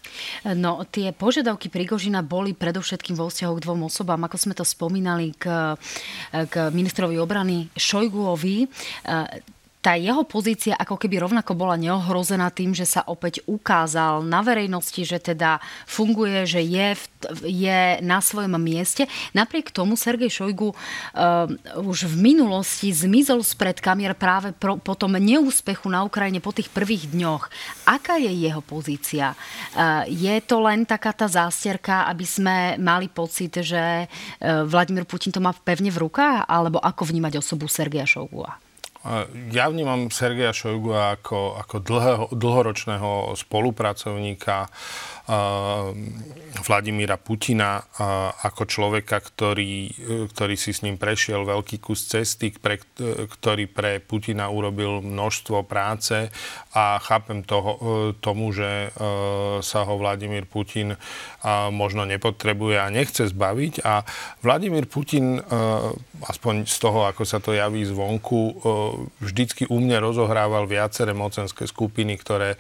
No, 0.57 0.81
tie 0.89 1.13
požiadavky 1.13 1.69
Prigožina 1.69 2.25
boli 2.25 2.57
predovšetkým 2.57 3.13
vo 3.13 3.29
vzťahu 3.29 3.53
k 3.61 3.65
dvom 3.69 3.93
osobám, 3.93 4.25
ako 4.25 4.37
sme 4.41 4.55
to 4.57 4.65
spomínali 4.65 5.37
k, 5.37 5.77
k 6.33 6.55
ministrovi 6.73 7.21
obrany 7.21 7.69
Šojguovi 7.77 8.73
tá 9.83 9.99
jeho 9.99 10.23
pozícia 10.23 10.79
ako 10.79 10.95
keby 10.95 11.19
rovnako 11.19 11.59
bola 11.59 11.75
neohrozená 11.75 12.55
tým, 12.55 12.71
že 12.71 12.87
sa 12.87 13.03
opäť 13.03 13.43
ukázal 13.51 14.23
na 14.23 14.39
verejnosti, 14.39 15.03
že 15.03 15.19
teda 15.19 15.59
funguje, 15.91 16.47
že 16.47 16.63
je, 16.63 16.95
v, 16.95 17.05
je 17.51 17.81
na 17.99 18.23
svojom 18.23 18.55
mieste. 18.63 19.11
Napriek 19.35 19.75
tomu 19.75 19.99
Sergej 19.99 20.31
Šojgu 20.31 20.71
uh, 20.71 20.77
už 21.83 22.07
v 22.07 22.15
minulosti 22.31 22.95
zmizol 22.95 23.43
spred 23.43 23.83
kamier 23.83 24.15
práve 24.15 24.55
pro, 24.55 24.79
po 24.79 24.95
tom 24.95 25.19
neúspechu 25.19 25.91
na 25.91 26.07
Ukrajine 26.07 26.39
po 26.39 26.55
tých 26.55 26.71
prvých 26.71 27.11
dňoch. 27.11 27.51
Aká 27.83 28.23
je 28.23 28.31
jeho 28.31 28.63
pozícia? 28.63 29.35
Uh, 29.75 30.07
je 30.07 30.39
to 30.47 30.63
len 30.63 30.87
taká 30.87 31.11
tá 31.11 31.27
zástierka, 31.27 32.07
aby 32.07 32.23
sme 32.23 32.79
mali 32.79 33.11
pocit, 33.11 33.59
že 33.59 34.07
uh, 34.07 34.63
Vladimír 34.63 35.11
Putin 35.11 35.35
to 35.35 35.43
má 35.43 35.51
pevne 35.51 35.91
v 35.91 36.07
rukách? 36.07 36.47
Alebo 36.47 36.79
ako 36.79 37.11
vnímať 37.11 37.43
osobu 37.43 37.67
Sergeja 37.67 38.07
Šojgua? 38.07 38.72
Ja 39.51 39.67
vnímam 39.67 40.15
Sergeja 40.15 40.55
Šojgu 40.55 40.95
ako, 40.95 41.59
ako 41.59 41.77
dlhého, 41.83 42.25
dlhoročného 42.31 43.35
spolupracovníka 43.35 44.71
Vladimíra 46.63 47.15
Putina 47.15 47.79
ako 48.43 48.67
človeka, 48.67 49.23
ktorý, 49.23 49.95
ktorý 50.35 50.55
si 50.59 50.75
s 50.75 50.83
ním 50.83 50.99
prešiel 50.99 51.47
veľký 51.47 51.79
kus 51.79 52.11
cesty, 52.11 52.51
pre, 52.55 52.83
ktorý 53.31 53.71
pre 53.71 54.03
Putina 54.03 54.51
urobil 54.51 54.99
množstvo 54.99 55.63
práce 55.63 56.27
a 56.75 56.99
chápem 56.99 57.47
toho, 57.47 57.71
tomu, 58.19 58.51
že 58.51 58.91
sa 59.63 59.81
ho 59.87 59.95
Vladimír 59.99 60.47
Putin 60.51 60.99
možno 61.71 62.03
nepotrebuje 62.03 62.77
a 62.83 62.91
nechce 62.91 63.31
zbaviť. 63.31 63.87
A 63.87 64.03
Vladimír 64.43 64.91
Putin, 64.91 65.39
aspoň 66.23 66.67
z 66.67 66.77
toho, 66.83 67.07
ako 67.07 67.23
sa 67.23 67.39
to 67.39 67.55
javí 67.55 67.87
zvonku, 67.87 68.59
vždycky 69.23 69.71
u 69.71 69.79
mne 69.79 70.03
rozohrával 70.03 70.67
viaceré 70.67 71.15
mocenské 71.15 71.67
skupiny, 71.67 72.19
ktoré 72.19 72.59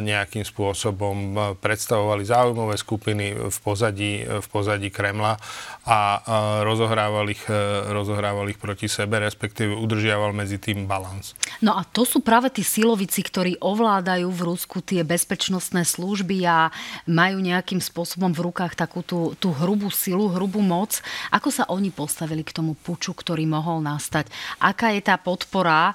nejakým 0.00 0.44
spôsobom 0.44 1.36
pred 1.60 1.81
predstavovali 1.82 2.22
záujmové 2.22 2.78
skupiny 2.78 3.50
v 3.50 3.58
pozadí, 3.58 4.22
v 4.22 4.46
pozadí 4.46 4.94
Kremla 4.94 5.34
a 5.82 6.22
rozohrával 6.62 7.26
ich, 7.26 7.42
e, 7.50 7.90
rozohrával 7.90 8.46
ich 8.46 8.62
proti 8.62 8.86
sebe, 8.86 9.18
respektíve 9.18 9.74
udržiaval 9.74 10.30
medzi 10.30 10.62
tým 10.62 10.86
balans. 10.86 11.34
No 11.58 11.74
a 11.74 11.82
to 11.82 12.06
sú 12.06 12.22
práve 12.22 12.54
tí 12.54 12.62
silovici, 12.62 13.18
ktorí 13.18 13.58
ovládajú 13.58 14.30
v 14.30 14.42
Rusku 14.46 14.78
tie 14.78 15.02
bezpečnostné 15.02 15.82
služby 15.82 16.46
a 16.46 16.70
majú 17.10 17.42
nejakým 17.42 17.82
spôsobom 17.82 18.30
v 18.30 18.46
rukách 18.46 18.78
takú 18.78 19.02
tú, 19.02 19.34
tú 19.42 19.50
hrubú 19.50 19.90
silu, 19.90 20.30
hrubú 20.30 20.62
moc. 20.62 21.02
Ako 21.34 21.50
sa 21.50 21.66
oni 21.66 21.90
postavili 21.90 22.46
k 22.46 22.54
tomu 22.54 22.78
puču, 22.78 23.10
ktorý 23.10 23.42
mohol 23.50 23.82
nastať? 23.82 24.30
Aká 24.62 24.94
je 24.94 25.02
tá 25.02 25.18
podpora, 25.18 25.90
e, 25.90 25.94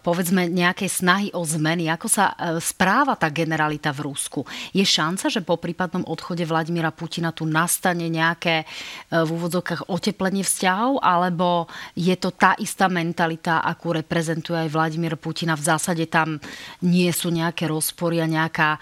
povedzme, 0.00 0.48
nejakej 0.48 0.88
snahy 0.88 1.28
o 1.36 1.44
zmeny? 1.44 1.92
Ako 1.92 2.08
sa 2.08 2.32
e, 2.32 2.56
správa 2.64 3.20
tá 3.20 3.28
generalita 3.28 3.92
v 3.92 4.08
Rusku? 4.08 4.48
Je 4.72 4.80
šanca, 4.80 5.09
že 5.16 5.40
po 5.40 5.56
prípadnom 5.56 6.04
odchode 6.04 6.44
Vladimíra 6.44 6.92
Putina 6.92 7.32
tu 7.32 7.48
nastane 7.48 8.06
nejaké 8.10 8.68
v 9.08 9.30
úvodzovkách 9.30 9.88
oteplenie 9.88 10.44
vzťahov, 10.44 11.00
alebo 11.02 11.66
je 11.96 12.14
to 12.14 12.30
tá 12.34 12.54
istá 12.60 12.86
mentalita, 12.86 13.64
akú 13.64 13.94
reprezentuje 13.94 14.66
aj 14.66 14.70
Vladimír 14.70 15.16
Putina. 15.16 15.56
V 15.56 15.64
zásade 15.64 16.06
tam 16.06 16.38
nie 16.84 17.10
sú 17.10 17.32
nejaké 17.32 17.66
rozpory 17.66 18.22
a 18.22 18.26
nejaká, 18.28 18.78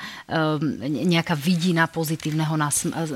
nejaká 0.88 1.34
vidina 1.38 1.86
pozitívneho 1.86 2.56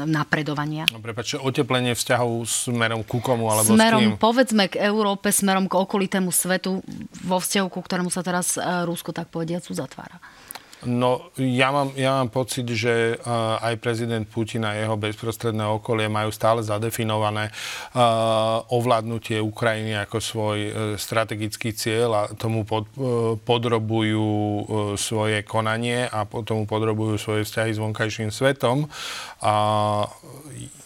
napredovania. 0.07 0.87
No, 0.93 1.03
prepáč, 1.03 1.37
oteplenie 1.37 1.97
vzťahov 1.97 2.47
smerom 2.47 3.03
ku 3.03 3.19
komu? 3.19 3.51
Alebo 3.51 3.75
smerom, 3.75 4.17
povedzme, 4.21 4.69
k 4.71 4.81
Európe, 4.85 5.33
smerom 5.33 5.67
k 5.67 5.75
okolitému 5.75 6.31
svetu, 6.31 6.85
vo 7.25 7.39
vzťahu, 7.41 7.67
ku 7.73 7.81
ktorému 7.81 8.13
sa 8.13 8.21
teraz 8.21 8.55
e, 8.57 8.63
Rusko, 8.63 9.11
tak 9.17 9.33
povediac, 9.33 9.65
zatvára. 9.65 10.21
No, 10.83 11.31
ja 11.39 11.71
mám, 11.71 11.95
ja 11.95 12.19
mám 12.19 12.27
pocit, 12.35 12.67
že 12.67 13.15
uh, 13.15 13.55
aj 13.63 13.79
prezident 13.79 14.27
Putin 14.27 14.67
a 14.67 14.75
jeho 14.75 14.99
bezprostredné 14.99 15.63
okolie 15.63 16.11
majú 16.11 16.35
stále 16.35 16.59
zadefinované 16.67 17.55
uh, 17.95 18.67
ovládnutie 18.67 19.39
Ukrajiny 19.39 19.95
ako 20.03 20.19
svoj 20.19 20.59
uh, 20.59 20.71
strategický 20.99 21.71
cieľ 21.71 22.11
a 22.19 22.23
tomu 22.35 22.67
pod, 22.67 22.91
uh, 22.99 23.39
podrobujú 23.39 24.27
uh, 24.27 24.63
svoje 24.99 25.47
konanie 25.47 26.11
a 26.11 26.27
tomu 26.43 26.67
podrobujú 26.67 27.15
svoje 27.15 27.47
vzťahy 27.47 27.71
s 27.71 27.79
vonkajším 27.79 28.35
svetom. 28.35 28.91
A 29.39 29.55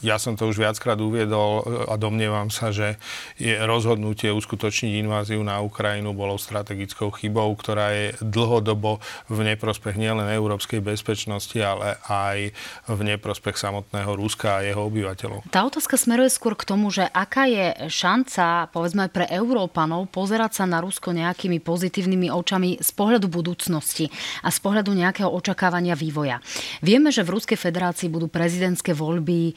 ja 0.04 0.20
som 0.20 0.36
to 0.36 0.48
už 0.48 0.60
viackrát 0.60 1.00
uviedol 1.00 1.64
a 1.88 1.94
domnievam 1.96 2.52
sa, 2.52 2.68
že 2.68 3.00
je 3.40 3.56
rozhodnutie 3.64 4.28
uskutočniť 4.28 5.02
inváziu 5.02 5.40
na 5.40 5.64
Ukrajinu 5.64 6.12
bolo 6.12 6.36
strategickou 6.36 7.08
chybou, 7.16 7.52
ktorá 7.56 7.92
je 7.96 8.06
dlhodobo 8.20 9.00
v 9.32 9.38
neprospech 9.52 9.85
nielen 9.94 10.26
európskej 10.26 10.80
bezpečnosti, 10.80 11.54
ale 11.60 12.00
aj 12.08 12.50
v 12.90 13.00
neprospech 13.14 13.60
samotného 13.60 14.16
Ruska 14.16 14.58
a 14.58 14.64
jeho 14.64 14.88
obyvateľov. 14.88 15.46
Tá 15.52 15.68
otázka 15.68 16.00
smeruje 16.00 16.32
skôr 16.32 16.56
k 16.56 16.64
tomu, 16.64 16.88
že 16.88 17.06
aká 17.06 17.46
je 17.46 17.92
šanca, 17.92 18.72
povedzme 18.72 19.06
pre 19.12 19.28
Európanov, 19.28 20.08
pozerať 20.08 20.62
sa 20.62 20.64
na 20.64 20.80
Rusko 20.80 21.12
nejakými 21.12 21.60
pozitívnymi 21.60 22.32
očami 22.32 22.80
z 22.80 22.90
pohľadu 22.96 23.28
budúcnosti 23.28 24.08
a 24.40 24.48
z 24.48 24.58
pohľadu 24.58 24.96
nejakého 24.96 25.28
očakávania 25.28 25.92
vývoja. 25.92 26.40
Vieme, 26.80 27.12
že 27.12 27.20
v 27.20 27.36
Ruskej 27.36 27.60
federácii 27.60 28.08
budú 28.08 28.32
pre 28.32 28.46
prezidentské 28.46 28.94
voľby 28.94 29.50
e, 29.50 29.54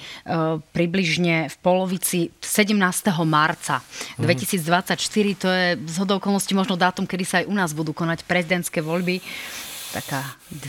približne 0.73 1.45
v 1.45 1.55
polovici 1.61 2.33
17. 2.41 2.73
marca 3.21 3.85
2024. 4.17 4.97
To 5.37 5.47
je 5.53 5.65
z 5.77 5.95
hodou 6.01 6.17
okolností 6.17 6.57
možno 6.57 6.73
dátum, 6.73 7.05
kedy 7.05 7.23
sa 7.23 7.35
aj 7.37 7.45
u 7.45 7.53
nás 7.53 7.69
budú 7.77 7.93
konať 7.93 8.25
prezidentské 8.25 8.81
voľby 8.81 9.21
taká, 9.89 10.21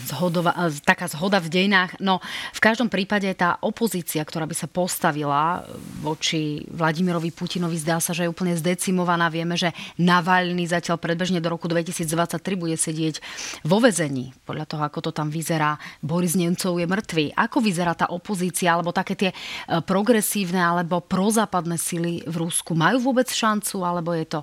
zhodova, 0.08 0.56
taká 0.80 1.06
zhoda 1.08 1.38
v 1.40 1.52
dejinách. 1.52 2.00
No 2.00 2.24
v 2.56 2.60
každom 2.60 2.88
prípade 2.88 3.28
tá 3.36 3.60
opozícia, 3.60 4.24
ktorá 4.24 4.48
by 4.48 4.56
sa 4.56 4.68
postavila 4.68 5.64
voči 6.00 6.64
Vladimirovi 6.72 7.28
Putinovi, 7.32 7.76
zdá 7.76 8.00
sa, 8.00 8.16
že 8.16 8.24
je 8.26 8.32
úplne 8.32 8.56
zdecimovaná. 8.56 9.28
Vieme, 9.28 9.60
že 9.60 9.76
Navalny 10.00 10.64
zatiaľ 10.64 10.96
predbežne 10.96 11.44
do 11.44 11.52
roku 11.52 11.68
2023 11.68 12.40
bude 12.56 12.76
sedieť 12.76 13.20
vo 13.64 13.78
vezení. 13.78 14.32
Podľa 14.48 14.66
toho, 14.66 14.82
ako 14.84 14.98
to 15.08 15.10
tam 15.12 15.28
vyzerá, 15.28 15.76
Boris 16.00 16.34
Nemcov 16.36 16.80
je 16.80 16.86
mŕtvý. 16.88 17.24
Ako 17.36 17.60
vyzerá 17.60 17.92
tá 17.92 18.08
opozícia, 18.08 18.72
alebo 18.72 18.96
také 18.96 19.14
tie 19.16 19.30
e, 19.32 19.36
progresívne 19.84 20.60
alebo 20.60 21.04
prozápadné 21.04 21.76
sily 21.76 22.24
v 22.24 22.34
Rusku? 22.40 22.72
Majú 22.72 23.12
vôbec 23.12 23.28
šancu, 23.28 23.84
alebo 23.84 24.16
je 24.16 24.26
to, 24.26 24.40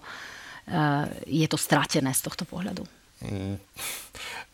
e, 0.69 1.43
je 1.43 1.47
to 1.49 1.57
stratené 1.57 2.13
z 2.13 2.21
tohto 2.21 2.45
pohľadu? 2.45 2.96
Mm 3.21 3.57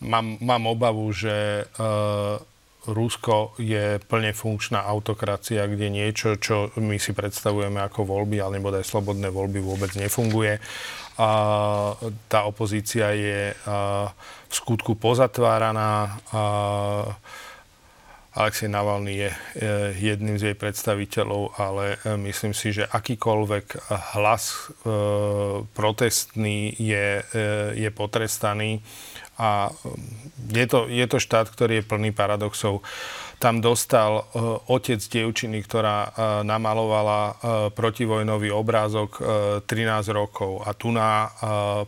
mám, 0.04 0.38
mám 0.44 0.64
obavu, 0.68 1.12
že 1.16 1.66
uh, 1.66 2.38
Rusko 2.84 3.56
je 3.64 4.00
plne 4.12 4.36
funkčná 4.36 4.84
autokracia, 4.84 5.72
kde 5.72 5.88
niečo, 5.88 6.36
čo 6.36 6.76
my 6.76 7.00
si 7.00 7.16
predstavujeme 7.16 7.80
ako 7.80 8.04
voľby, 8.04 8.44
ale 8.44 8.60
nebodaj 8.60 8.84
slobodné 8.84 9.32
voľby 9.32 9.64
vôbec 9.64 9.96
nefunguje. 9.96 10.60
A 11.16 11.30
tá 12.28 12.44
opozícia 12.44 13.16
je 13.16 13.56
uh, 13.56 14.12
v 14.50 14.54
skutku 14.54 15.00
pozatváraná. 15.00 16.20
Uh, 16.34 17.16
Alexej 18.34 18.70
Navalny 18.70 19.14
je 19.14 19.32
jedným 20.02 20.42
z 20.42 20.52
jej 20.52 20.58
predstaviteľov, 20.58 21.54
ale 21.54 22.02
myslím 22.18 22.58
si, 22.58 22.74
že 22.74 22.90
akýkoľvek 22.90 23.94
hlas 24.18 24.74
protestný 25.78 26.74
je, 26.74 27.22
je 27.78 27.90
potrestaný 27.94 28.82
a 29.38 29.70
je 30.50 30.66
to, 30.66 30.90
je 30.90 31.06
to 31.10 31.18
štát, 31.18 31.50
ktorý 31.50 31.82
je 31.82 31.90
plný 31.90 32.10
paradoxov. 32.14 32.82
Tam 33.42 33.60
dostal 33.60 34.24
otec 34.70 35.02
dievčiny, 35.04 35.62
ktorá 35.66 36.14
namalovala 36.48 37.38
protivojnový 37.76 38.50
obrázok 38.56 39.10
uh, 39.20 39.26
13 39.68 40.16
rokov. 40.16 40.64
A 40.64 40.72
tu 40.78 40.94
na 40.96 41.28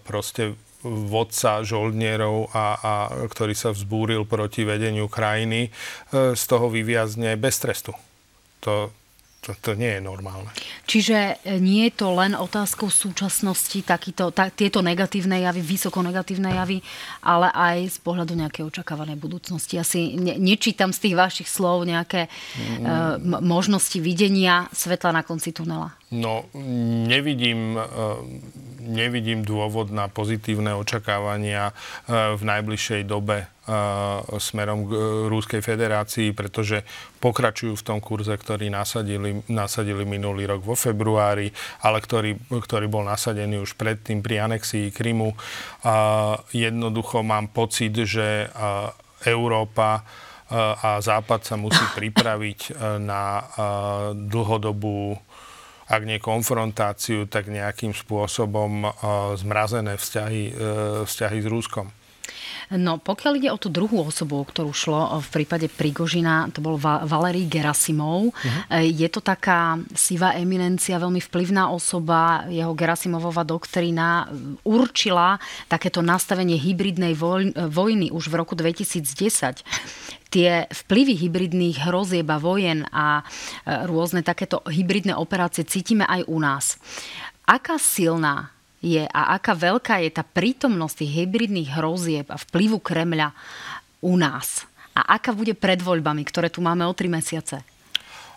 proste 0.03 0.57
vodca 0.85 1.65
žoldnierov, 1.65 2.53
a, 2.53 2.65
a, 2.77 2.93
ktorý 3.25 3.57
sa 3.57 3.73
vzbúril 3.73 4.29
proti 4.29 4.61
vedeniu 4.61 5.09
krajiny, 5.09 5.69
uh, 5.69 6.37
z 6.37 6.43
toho 6.45 6.69
vyviazne 6.69 7.33
bez 7.35 7.57
trestu. 7.57 7.97
To, 8.61 8.93
to, 9.45 9.53
to 9.61 9.71
nie 9.77 9.97
je 9.97 10.01
normálne. 10.01 10.49
Čiže 10.89 11.45
e, 11.45 11.61
nie 11.61 11.85
je 11.85 12.01
to 12.01 12.17
len 12.17 12.33
otázkou 12.33 12.89
súčasnosti 12.89 13.77
takýto, 13.85 14.33
ta, 14.33 14.49
tieto 14.49 14.81
negatívne 14.81 15.37
javy, 15.37 15.61
vysoko 15.61 16.01
negatívne 16.01 16.49
javy, 16.49 16.81
ale 17.21 17.53
aj 17.53 17.77
z 17.93 17.97
pohľadu 18.01 18.33
nejakej 18.33 18.65
očakávanej 18.65 19.21
budúcnosti. 19.21 19.77
Asi 19.77 20.17
ne, 20.17 20.41
nečítam 20.41 20.89
z 20.89 21.05
tých 21.05 21.15
vašich 21.15 21.45
slov 21.45 21.85
nejaké 21.85 22.25
mm. 22.25 22.81
uh, 22.81 23.21
možnosti 23.37 24.01
videnia 24.01 24.65
svetla 24.73 25.13
na 25.13 25.21
konci 25.21 25.53
tunela. 25.53 25.93
No, 26.09 26.49
nevidím, 27.05 27.77
e, 27.77 27.81
nevidím 28.85 29.41
dôvod 29.41 29.89
na 29.89 30.05
pozitívne 30.07 30.77
očakávania 30.77 31.69
e, 31.69 31.73
v 32.37 32.41
najbližšej 32.45 33.01
dobe 33.09 33.43
e, 33.43 33.45
smerom 34.37 34.85
k 34.85 34.91
Rúskej 35.27 35.65
federácii, 35.65 36.31
pretože 36.37 36.85
pokračujú 37.19 37.73
v 37.73 37.85
tom 37.85 37.97
kurze, 37.97 38.37
ktorý 38.37 38.69
nasadili, 38.69 39.41
nasadili 39.49 40.05
minulý 40.05 40.45
rok 40.45 40.61
vo 40.61 40.77
februári, 40.77 41.49
ale 41.81 41.97
ktorý, 41.99 42.37
ktorý 42.47 42.85
bol 42.85 43.03
nasadený 43.03 43.59
už 43.65 43.73
predtým 43.73 44.21
pri 44.21 44.45
anexii 44.45 44.93
Krymu. 44.93 45.33
Jednoducho 46.53 47.25
mám 47.25 47.49
pocit, 47.49 47.97
že 48.05 48.53
Európa 49.25 50.05
a 50.53 51.01
Západ 51.01 51.41
sa 51.41 51.57
musí 51.57 51.81
pripraviť 51.97 52.77
na 53.01 53.41
dlhodobú 54.13 55.17
ak 55.85 56.01
nie 56.01 56.17
konfrontáciu, 56.17 57.29
tak 57.29 57.45
nejakým 57.45 57.93
spôsobom 57.93 58.89
zmrazené 59.37 60.01
vzťahy, 60.01 60.43
e, 60.49 60.53
vzťahy 61.05 61.39
s 61.45 61.47
Rúskom. 61.47 61.93
No, 62.73 62.97
pokiaľ 62.97 63.31
ide 63.37 63.49
o 63.53 63.61
tú 63.61 63.69
druhú 63.69 64.01
osobu, 64.01 64.41
o 64.41 64.47
ktorú 64.47 64.73
šlo 64.73 65.21
v 65.21 65.29
prípade 65.29 65.69
Prigožina, 65.69 66.49
to 66.49 66.65
bol 66.65 66.81
Valerij 66.81 67.45
Gerasimov. 67.45 68.33
Uh-huh. 68.33 68.81
Je 68.81 69.05
to 69.11 69.21
taká 69.21 69.77
sivá 69.93 70.33
eminencia, 70.33 70.97
veľmi 70.97 71.21
vplyvná 71.21 71.69
osoba. 71.69 72.49
Jeho 72.49 72.73
Gerasimovova 72.73 73.45
doktrína 73.45 74.29
určila 74.65 75.37
takéto 75.69 76.01
nastavenie 76.01 76.57
hybridnej 76.57 77.13
vojny 77.69 78.09
už 78.09 78.33
v 78.33 78.35
roku 78.37 78.57
2010 78.57 79.61
tie 80.33 80.67
vplyvy 80.67 81.15
hybridných 81.15 81.87
hrozieb 81.87 82.27
a 82.27 82.41
vojen 82.43 82.83
a 82.91 83.23
e, 83.23 83.87
rôzne 83.87 84.19
takéto 84.19 84.59
hybridné 84.67 85.15
operácie 85.15 85.63
cítime 85.63 86.03
aj 86.03 86.27
u 86.27 86.37
nás. 86.43 86.75
Aká 87.47 87.79
silná 87.79 88.54
je 88.85 89.01
a 89.01 89.21
aká 89.33 89.57
veľká 89.57 90.05
je 90.05 90.13
tá 90.13 90.21
prítomnosť 90.21 91.01
tých 91.01 91.25
hybridných 91.25 91.73
hrozieb 91.73 92.29
a 92.29 92.37
vplyvu 92.37 92.77
Kremľa 92.77 93.33
u 94.05 94.13
nás? 94.13 94.69
A 94.93 95.17
aká 95.17 95.33
bude 95.33 95.57
pred 95.57 95.81
voľbami, 95.81 96.21
ktoré 96.21 96.53
tu 96.53 96.61
máme 96.61 96.85
o 96.85 96.93
tri 96.93 97.09
mesiace? 97.09 97.65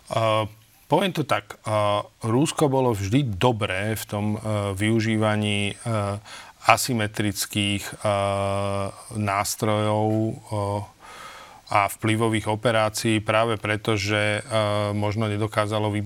Uh, 0.09 0.49
poviem 0.89 1.13
to 1.13 1.29
tak. 1.29 1.61
Uh, 1.63 2.01
Rúsko 2.25 2.73
bolo 2.73 2.97
vždy 2.97 3.37
dobré 3.37 3.93
v 3.93 4.05
tom 4.09 4.25
uh, 4.35 4.73
využívaní 4.73 5.77
uh, 5.77 6.17
asymetrických 6.65 8.03
uh, 8.03 8.91
nástrojov 9.15 10.09
uh, 10.09 10.98
a 11.69 11.85
vplyvových 11.93 12.49
operácií 12.49 13.21
práve 13.21 13.61
preto, 13.61 13.93
že 13.93 14.41
uh, 14.41 14.97
možno 14.97 15.29
nedokázalo 15.29 15.93
uh, 15.93 16.01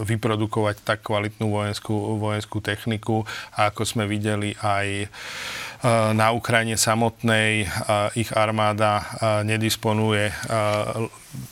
vyprodukovať 0.00 0.80
tak 0.80 1.04
kvalitnú 1.04 1.52
vojenskú, 1.52 2.16
vojenskú 2.16 2.64
techniku, 2.64 3.28
ako 3.52 3.84
sme 3.84 4.08
videli 4.08 4.56
aj 4.56 5.04
uh, 5.04 5.60
na 6.12 6.32
Ukrajine 6.36 6.76
samotnej 6.76 7.64
ich 8.12 8.30
armáda 8.36 9.00
nedisponuje 9.40 10.28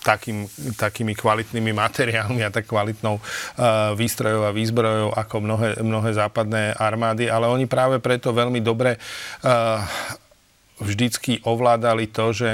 takým, 0.05 0.45
takými 0.77 1.17
kvalitnými 1.17 1.73
materiálmi 1.73 2.45
a 2.45 2.53
tak 2.53 2.69
kvalitnou 2.69 3.17
výstrojou 3.97 4.45
a 4.45 4.53
výzbrojou 4.53 5.17
ako 5.17 5.37
mnohé, 5.41 5.71
mnohé 5.81 6.11
západné 6.13 6.77
armády, 6.77 7.33
ale 7.33 7.49
oni 7.49 7.65
práve 7.65 8.05
preto 8.05 8.37
veľmi 8.37 8.61
dobre 8.61 9.01
vždycky 10.81 11.43
ovládali 11.45 12.07
to, 12.11 12.33
že 12.33 12.51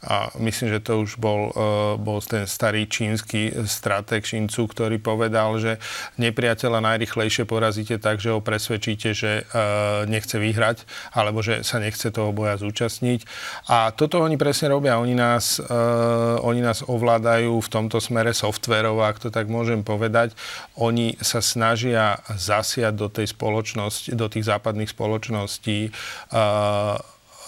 a 0.00 0.32
myslím, 0.40 0.72
že 0.72 0.80
to 0.80 1.04
už 1.04 1.20
bol, 1.20 1.52
e, 1.52 2.00
bol 2.00 2.24
ten 2.24 2.48
starý 2.48 2.88
čínsky 2.88 3.52
strateg 3.68 4.24
Shincu, 4.24 4.64
ktorý 4.64 4.96
povedal, 4.96 5.60
že 5.60 5.76
nepriateľa 6.16 6.80
najrychlejšie 6.80 7.44
porazíte 7.44 8.00
tak, 8.00 8.16
že 8.16 8.32
ho 8.32 8.40
presvedčíte, 8.40 9.12
že 9.12 9.44
e, 9.44 9.62
nechce 10.08 10.40
vyhrať, 10.40 10.88
alebo 11.12 11.44
že 11.44 11.60
sa 11.60 11.84
nechce 11.84 12.08
toho 12.08 12.32
boja 12.32 12.56
zúčastniť. 12.56 13.28
A 13.68 13.92
toto 13.92 14.24
oni 14.24 14.40
presne 14.40 14.72
robia. 14.72 14.96
Oni 14.96 15.12
nás, 15.12 15.60
e, 15.60 15.68
oni 16.40 16.64
nás 16.64 16.80
ovládajú 16.80 17.60
v 17.60 17.68
tomto 17.68 18.00
smere 18.00 18.32
softverov, 18.32 19.04
ak 19.04 19.20
to 19.20 19.28
tak 19.28 19.52
môžem 19.52 19.84
povedať. 19.84 20.32
Oni 20.80 21.12
sa 21.20 21.44
snažia 21.44 22.24
zasiať 22.24 22.96
do 22.96 23.12
tej 23.12 23.28
spoločnosti, 23.36 24.16
do 24.16 24.32
tých 24.32 24.48
západných 24.48 24.88
spoločností 24.88 25.92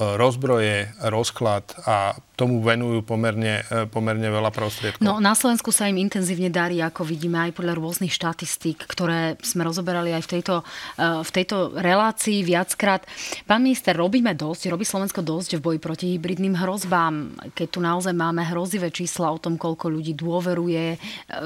rozbroje, 0.00 0.92
rozklad 1.00 1.74
a 1.86 2.14
tomu 2.32 2.64
venujú 2.64 3.04
pomerne, 3.04 3.60
e, 3.68 3.84
pomerne 3.84 4.24
veľa 4.32 4.48
prostriedkov. 4.48 5.04
No, 5.04 5.20
na 5.20 5.36
Slovensku 5.36 5.68
sa 5.68 5.84
im 5.84 6.00
intenzívne 6.00 6.48
darí, 6.48 6.80
ako 6.80 7.04
vidíme 7.04 7.36
aj 7.36 7.52
podľa 7.52 7.76
rôznych 7.76 8.12
štatistík, 8.12 8.88
ktoré 8.88 9.36
sme 9.44 9.68
rozoberali 9.68 10.16
aj 10.16 10.22
v 10.24 10.30
tejto, 10.38 10.54
e, 10.96 11.04
v 11.20 11.30
tejto 11.30 11.76
relácii 11.76 12.40
viackrát. 12.40 13.04
Pán 13.44 13.60
minister, 13.60 13.92
robíme 13.92 14.32
dosť, 14.32 14.72
robí 14.72 14.88
Slovensko 14.88 15.20
dosť 15.20 15.60
v 15.60 15.64
boji 15.64 15.78
proti 15.78 16.06
hybridným 16.16 16.56
hrozbám, 16.56 17.36
keď 17.52 17.66
tu 17.68 17.78
naozaj 17.84 18.16
máme 18.16 18.40
hrozivé 18.48 18.88
čísla 18.88 19.28
o 19.28 19.36
tom, 19.36 19.60
koľko 19.60 19.92
ľudí 19.92 20.16
dôveruje 20.16 20.96
e, 20.96 20.98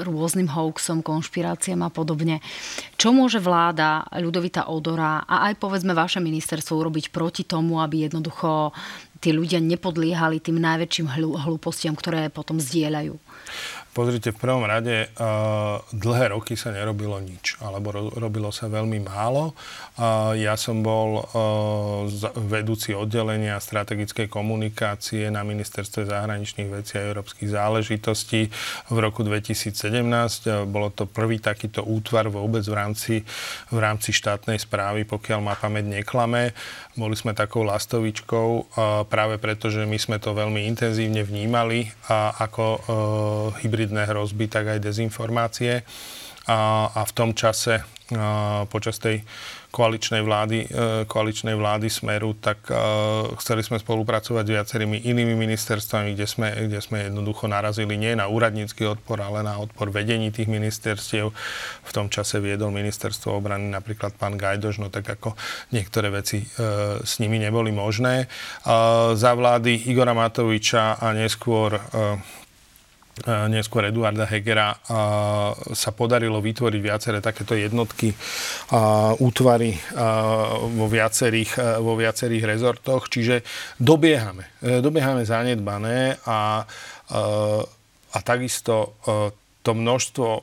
rôznym 0.07 0.47
hoaxom, 0.47 1.03
konšpiráciám 1.03 1.83
a 1.83 1.91
podobne. 1.91 2.39
Čo 2.95 3.11
môže 3.11 3.43
vláda 3.43 4.07
Ľudovita 4.15 4.71
Odora 4.71 5.27
a 5.27 5.51
aj 5.51 5.59
povedzme 5.59 5.91
vaše 5.91 6.23
ministerstvo 6.23 6.79
urobiť 6.79 7.11
proti 7.11 7.43
tomu, 7.43 7.83
aby 7.83 8.07
jednoducho 8.07 8.71
tí 9.17 9.33
ľudia 9.33 9.57
nepodliehali 9.59 10.39
tým 10.41 10.61
najväčším 10.61 11.07
hlúpostiam, 11.43 11.93
ktoré 11.97 12.29
potom 12.29 12.61
zdieľajú? 12.61 13.17
Pozrite, 13.97 14.29
v 14.29 14.37
prvom 14.37 14.61
rade 14.61 15.09
uh, 15.17 15.81
dlhé 15.89 16.37
roky 16.37 16.53
sa 16.53 16.69
nerobilo 16.69 17.17
nič, 17.17 17.57
alebo 17.57 17.89
ro- 17.89 18.13
robilo 18.13 18.53
sa 18.53 18.69
veľmi 18.69 19.01
málo. 19.01 19.57
Uh, 19.97 20.37
ja 20.37 20.53
som 20.53 20.85
bol 20.85 21.25
uh, 21.25 22.05
vedúci 22.37 22.93
oddelenia 22.93 23.57
strategickej 23.57 24.29
komunikácie 24.29 25.33
na 25.33 25.41
Ministerstve 25.41 26.13
zahraničných 26.13 26.69
vecí 26.69 27.01
a 27.01 27.09
európskych 27.09 27.49
záležitostí 27.49 28.53
v 28.93 28.97
roku 29.01 29.25
2017. 29.25 29.73
Uh, 29.73 30.69
bolo 30.69 30.93
to 30.93 31.09
prvý 31.09 31.41
takýto 31.41 31.81
útvar 31.81 32.29
vôbec 32.29 32.61
v 32.69 32.77
rámci, 32.77 33.25
v 33.73 33.77
rámci 33.81 34.13
štátnej 34.13 34.61
správy, 34.61 35.09
pokiaľ 35.09 35.39
ma 35.41 35.57
pamäť 35.57 35.89
neklame. 35.89 36.53
Boli 36.93 37.17
sme 37.17 37.33
takou 37.33 37.65
lastovičkou 37.65 38.49
uh, 38.61 38.61
práve 39.09 39.41
preto, 39.41 39.73
že 39.73 39.89
my 39.89 39.97
sme 39.97 40.21
to 40.21 40.37
veľmi 40.37 40.69
intenzívne 40.69 41.25
vnímali 41.25 41.89
a 42.13 42.37
ako 42.45 42.65
uh, 42.69 42.81
hybrid 43.57 43.86
hybridné 43.87 44.03
hrozby, 44.11 44.51
tak 44.51 44.67
aj 44.67 44.83
dezinformácie. 44.83 45.87
A, 46.47 46.91
a 46.91 47.01
v 47.07 47.11
tom 47.15 47.31
čase, 47.31 47.83
počas 48.67 48.99
tej 48.99 49.23
koaličnej 49.67 50.23
vlády, 50.23 50.63
e, 50.63 50.67
koaličnej 51.11 51.53
vlády 51.59 51.91
Smeru, 51.91 52.31
tak 52.39 52.71
e, 52.71 52.73
chceli 53.35 53.67
sme 53.67 53.75
spolupracovať 53.75 54.47
s 54.47 54.53
viacerými 54.55 54.97
inými 55.11 55.35
ministerstvami, 55.35 56.15
kde 56.15 56.23
sme, 56.23 56.47
kde 56.71 56.79
sme 56.79 57.11
jednoducho 57.11 57.51
narazili 57.51 57.99
nie 57.99 58.15
na 58.15 58.31
úradnícky 58.31 58.87
odpor, 58.87 59.19
ale 59.19 59.43
na 59.43 59.59
odpor 59.59 59.91
vedení 59.91 60.31
tých 60.31 60.47
ministerstiev. 60.47 61.35
V 61.83 61.91
tom 61.91 62.07
čase 62.07 62.39
viedol 62.39 62.71
ministerstvo 62.71 63.35
obrany 63.35 63.67
napríklad 63.67 64.15
pán 64.15 64.39
Gajdoš, 64.39 64.79
no 64.79 64.87
tak 64.87 65.03
ako 65.03 65.35
niektoré 65.75 66.15
veci 66.15 66.41
e, 66.41 66.47
s 67.03 67.19
nimi 67.19 67.35
neboli 67.37 67.75
možné. 67.75 68.31
Za 69.13 69.31
vlády 69.35 69.91
Igora 69.91 70.15
Matoviča 70.15 70.95
a 70.95 71.11
neskôr 71.11 71.75
neskôr 73.27 73.91
Eduarda 73.91 74.23
Hegera 74.23 74.71
sa 75.73 75.91
podarilo 75.91 76.39
vytvoriť 76.39 76.81
viaceré 76.81 77.17
takéto 77.19 77.53
jednotky, 77.53 78.15
útvary 79.19 79.75
vo 80.73 80.87
viacerých, 80.87 81.83
vo 81.83 81.93
viacerých 81.99 82.43
rezortoch, 82.47 83.11
čiže 83.11 83.43
dobiehame. 83.77 84.57
E, 84.61 84.81
dobiehame 84.81 85.25
zanedbané 85.25 86.17
a, 86.25 86.65
a 88.13 88.17
takisto 88.23 88.73
e, 88.75 88.89
to 89.61 89.71
množstvo 89.73 90.29
e, 90.33 90.41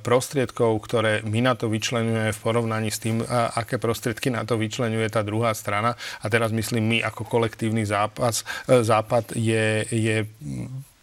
prostriedkov, 0.00 0.70
ktoré 0.84 1.12
my 1.24 1.40
na 1.40 1.54
to 1.56 1.68
vyčlenujeme 1.72 2.32
v 2.32 2.42
porovnaní 2.42 2.90
s 2.90 3.02
tým, 3.02 3.22
aké 3.30 3.78
prostriedky 3.80 4.28
na 4.28 4.44
to 4.44 4.58
vyčlenuje 4.60 5.06
tá 5.08 5.24
druhá 5.24 5.54
strana. 5.56 5.96
A 6.22 6.26
teraz 6.28 6.52
myslím, 6.52 6.84
my 6.84 6.98
ako 7.04 7.24
kolektívny 7.28 7.86
zápas, 7.86 8.44
západ 8.66 9.36
je, 9.36 9.86
je 9.88 10.16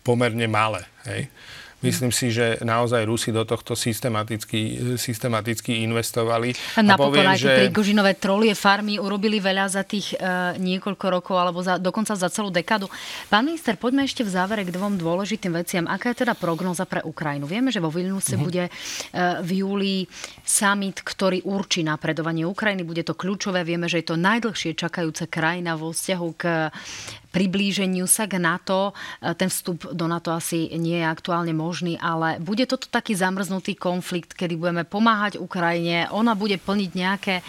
pomerne 0.03 0.47
malé. 0.47 0.85
Hej. 1.05 1.31
Myslím 1.79 2.11
si, 2.11 2.27
že 2.27 2.59
naozaj 2.59 3.07
Rusi 3.07 3.31
do 3.31 3.47
tohto 3.47 3.71
systematicky, 3.71 4.75
systematicky 4.99 5.79
investovali. 5.87 6.51
Napokon 6.75 7.23
aj 7.23 7.39
že... 7.39 7.55
Prigožinové 7.55 8.19
trolie 8.19 8.51
farmy 8.51 8.99
urobili 8.99 9.39
veľa 9.39 9.65
za 9.71 9.87
tých 9.87 10.11
e, 10.11 10.59
niekoľko 10.59 11.05
rokov 11.07 11.39
alebo 11.39 11.63
za, 11.63 11.79
dokonca 11.79 12.19
za 12.19 12.27
celú 12.27 12.51
dekádu. 12.51 12.91
Pán 13.31 13.47
minister, 13.47 13.79
poďme 13.79 14.03
ešte 14.03 14.27
v 14.27 14.31
závere 14.35 14.67
k 14.67 14.75
dvom 14.75 14.99
dôležitým 14.99 15.55
veciam. 15.55 15.87
Aká 15.87 16.11
je 16.11 16.27
teda 16.27 16.35
prognoza 16.35 16.83
pre 16.83 16.99
Ukrajinu? 16.99 17.47
Vieme, 17.47 17.71
že 17.71 17.79
vo 17.79 17.87
Vilniuse 17.87 18.35
uh-huh. 18.35 18.43
bude 18.43 18.67
e, 18.67 18.71
v 19.39 19.63
júli 19.63 20.03
summit, 20.43 20.99
ktorý 20.99 21.47
určí 21.47 21.79
napredovanie 21.87 22.43
Ukrajiny. 22.43 22.83
Bude 22.83 23.07
to 23.07 23.15
kľúčové. 23.15 23.63
Vieme, 23.63 23.87
že 23.87 24.03
je 24.03 24.11
to 24.11 24.19
najdlhšie 24.19 24.75
čakajúca 24.75 25.31
krajina 25.31 25.79
vo 25.79 25.95
vzťahu 25.95 26.27
k 26.35 26.43
priblíženiu 27.29 28.09
sa 28.09 28.25
k 28.25 28.41
NATO. 28.41 28.91
E, 29.21 29.33
ten 29.37 29.47
vstup 29.47 29.93
do 29.93 30.05
NATO 30.09 30.33
asi 30.33 30.73
nie 30.75 30.99
je 30.99 31.05
aktuálne 31.05 31.53
možný, 31.53 31.95
ale 32.01 32.41
bude 32.41 32.65
toto 32.65 32.89
taký 32.89 33.13
zamrznutý 33.13 33.77
konflikt, 33.77 34.33
kedy 34.33 34.57
budeme 34.57 34.83
pomáhať 34.83 35.37
Ukrajine, 35.37 36.09
ona 36.09 36.33
bude 36.33 36.57
plniť 36.57 36.91
nejaké 36.93 37.35
e, 37.39 37.43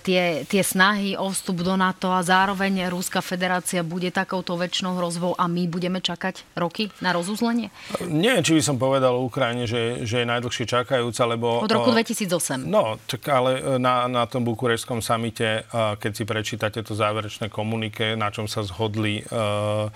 tie, 0.00 0.46
tie 0.46 0.62
snahy 0.62 1.18
o 1.18 1.28
vstup 1.30 1.66
do 1.66 1.74
NATO 1.74 2.14
a 2.14 2.22
zároveň 2.22 2.86
Ruská 2.88 3.18
federácia 3.20 3.82
bude 3.82 4.14
takouto 4.14 4.54
väčšnou 4.54 4.96
hrozbou 4.96 5.34
a 5.34 5.50
my 5.50 5.66
budeme 5.66 5.98
čakať 5.98 6.56
roky 6.56 6.94
na 7.02 7.10
rozuzlenie? 7.10 7.74
Nie, 8.06 8.40
či 8.46 8.56
by 8.56 8.62
som 8.62 8.76
povedal 8.78 9.18
Ukrajine, 9.18 9.66
že, 9.66 10.06
že 10.06 10.22
je 10.22 10.26
najdlhšie 10.26 10.64
čakajúca, 10.70 11.22
lebo... 11.26 11.46
Od 11.66 11.70
roku 11.70 11.90
2008. 11.90 12.62
No, 12.64 12.96
tak 13.10 13.26
ale 13.26 13.58
e, 13.58 13.82
na, 13.82 14.06
na 14.06 14.24
tom 14.30 14.46
bukurešskom 14.46 15.02
samite, 15.02 15.66
keď 15.72 16.12
si 16.12 16.24
prečítate 16.28 16.78
to 16.84 16.94
záverečné 16.94 17.50
komunike, 17.50 18.14
na 18.14 18.30
čom 18.30 18.46
sa 18.46 18.62
zhodli 18.62 18.99
dohodli 19.00 19.24
eh, 19.24 19.88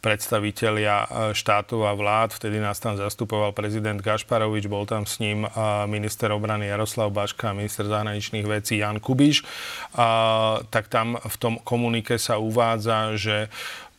predstavitelia 0.00 0.96
eh, 1.04 1.08
štátov 1.32 1.88
a 1.88 1.96
vlád. 1.96 2.36
Vtedy 2.36 2.60
nás 2.60 2.76
tam 2.76 3.00
zastupoval 3.00 3.56
prezident 3.56 3.96
Gašparovič, 3.96 4.68
bol 4.68 4.84
tam 4.84 5.08
s 5.08 5.16
ním 5.20 5.48
eh, 5.48 5.50
minister 5.88 6.28
obrany 6.32 6.68
Jaroslav 6.68 7.08
Baška 7.08 7.50
a 7.50 7.56
minister 7.56 7.88
zahraničných 7.88 8.44
vecí 8.44 8.84
Jan 8.84 9.00
Kubiš. 9.00 9.42
Tak 10.70 10.84
tam 10.92 11.16
v 11.16 11.36
tom 11.40 11.54
komunike 11.64 12.20
sa 12.20 12.36
uvádza, 12.36 13.16
že 13.16 13.48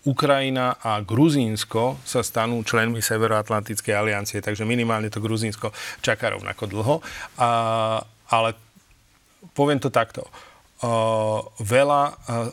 Ukrajina 0.02 0.82
a 0.82 0.98
Gruzínsko 1.06 2.02
sa 2.02 2.26
stanú 2.26 2.66
členmi 2.66 3.06
Severoatlantickej 3.06 3.94
aliancie, 3.94 4.42
takže 4.42 4.66
minimálne 4.66 5.14
to 5.14 5.22
Gruzínsko 5.22 5.70
čaká 6.02 6.34
rovnako 6.34 6.64
dlho. 6.66 6.96
A, 7.38 7.50
ale 8.34 8.58
poviem 9.54 9.78
to 9.78 9.94
takto 9.94 10.26
veľa 11.62 12.04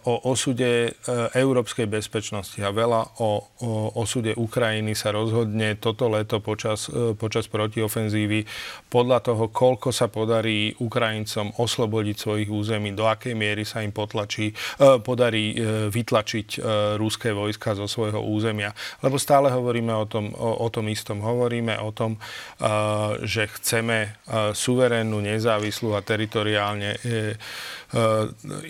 o 0.05 0.15
osude 0.29 0.73
e, 0.85 0.91
európskej 1.33 1.89
bezpečnosti 1.89 2.61
a 2.61 2.69
veľa 2.69 3.25
o, 3.25 3.41
osude 3.97 4.37
Ukrajiny 4.37 4.93
sa 4.93 5.17
rozhodne 5.17 5.81
toto 5.81 6.13
leto 6.13 6.37
počas, 6.45 6.93
e, 6.93 7.17
počas 7.17 7.49
protiofenzívy 7.49 8.45
podľa 8.93 9.25
toho, 9.25 9.49
koľko 9.49 9.97
sa 9.97 10.13
podarí 10.13 10.77
Ukrajincom 10.77 11.57
oslobodiť 11.57 12.17
svojich 12.21 12.51
území, 12.53 12.93
do 12.93 13.09
akej 13.09 13.33
miery 13.33 13.65
sa 13.65 13.81
im 13.81 13.97
potlačí, 13.97 14.53
e, 14.53 14.55
podarí 15.01 15.57
vytlačiť 15.89 16.61
ruské 17.01 17.33
vojska 17.33 17.73
zo 17.73 17.89
svojho 17.89 18.21
územia. 18.21 18.77
Lebo 19.01 19.17
stále 19.17 19.49
hovoríme 19.49 19.95
o 19.97 20.05
tom, 20.05 20.29
o, 20.37 20.65
o 20.65 20.69
tom 20.69 20.93
istom. 20.93 21.25
Hovoríme 21.25 21.81
o 21.81 21.91
tom, 21.97 22.21
že 23.25 23.49
chceme 23.59 24.21
suverénnu, 24.53 25.19
nezávislú 25.23 25.97
a 25.97 26.05
teritoriálne 26.05 27.01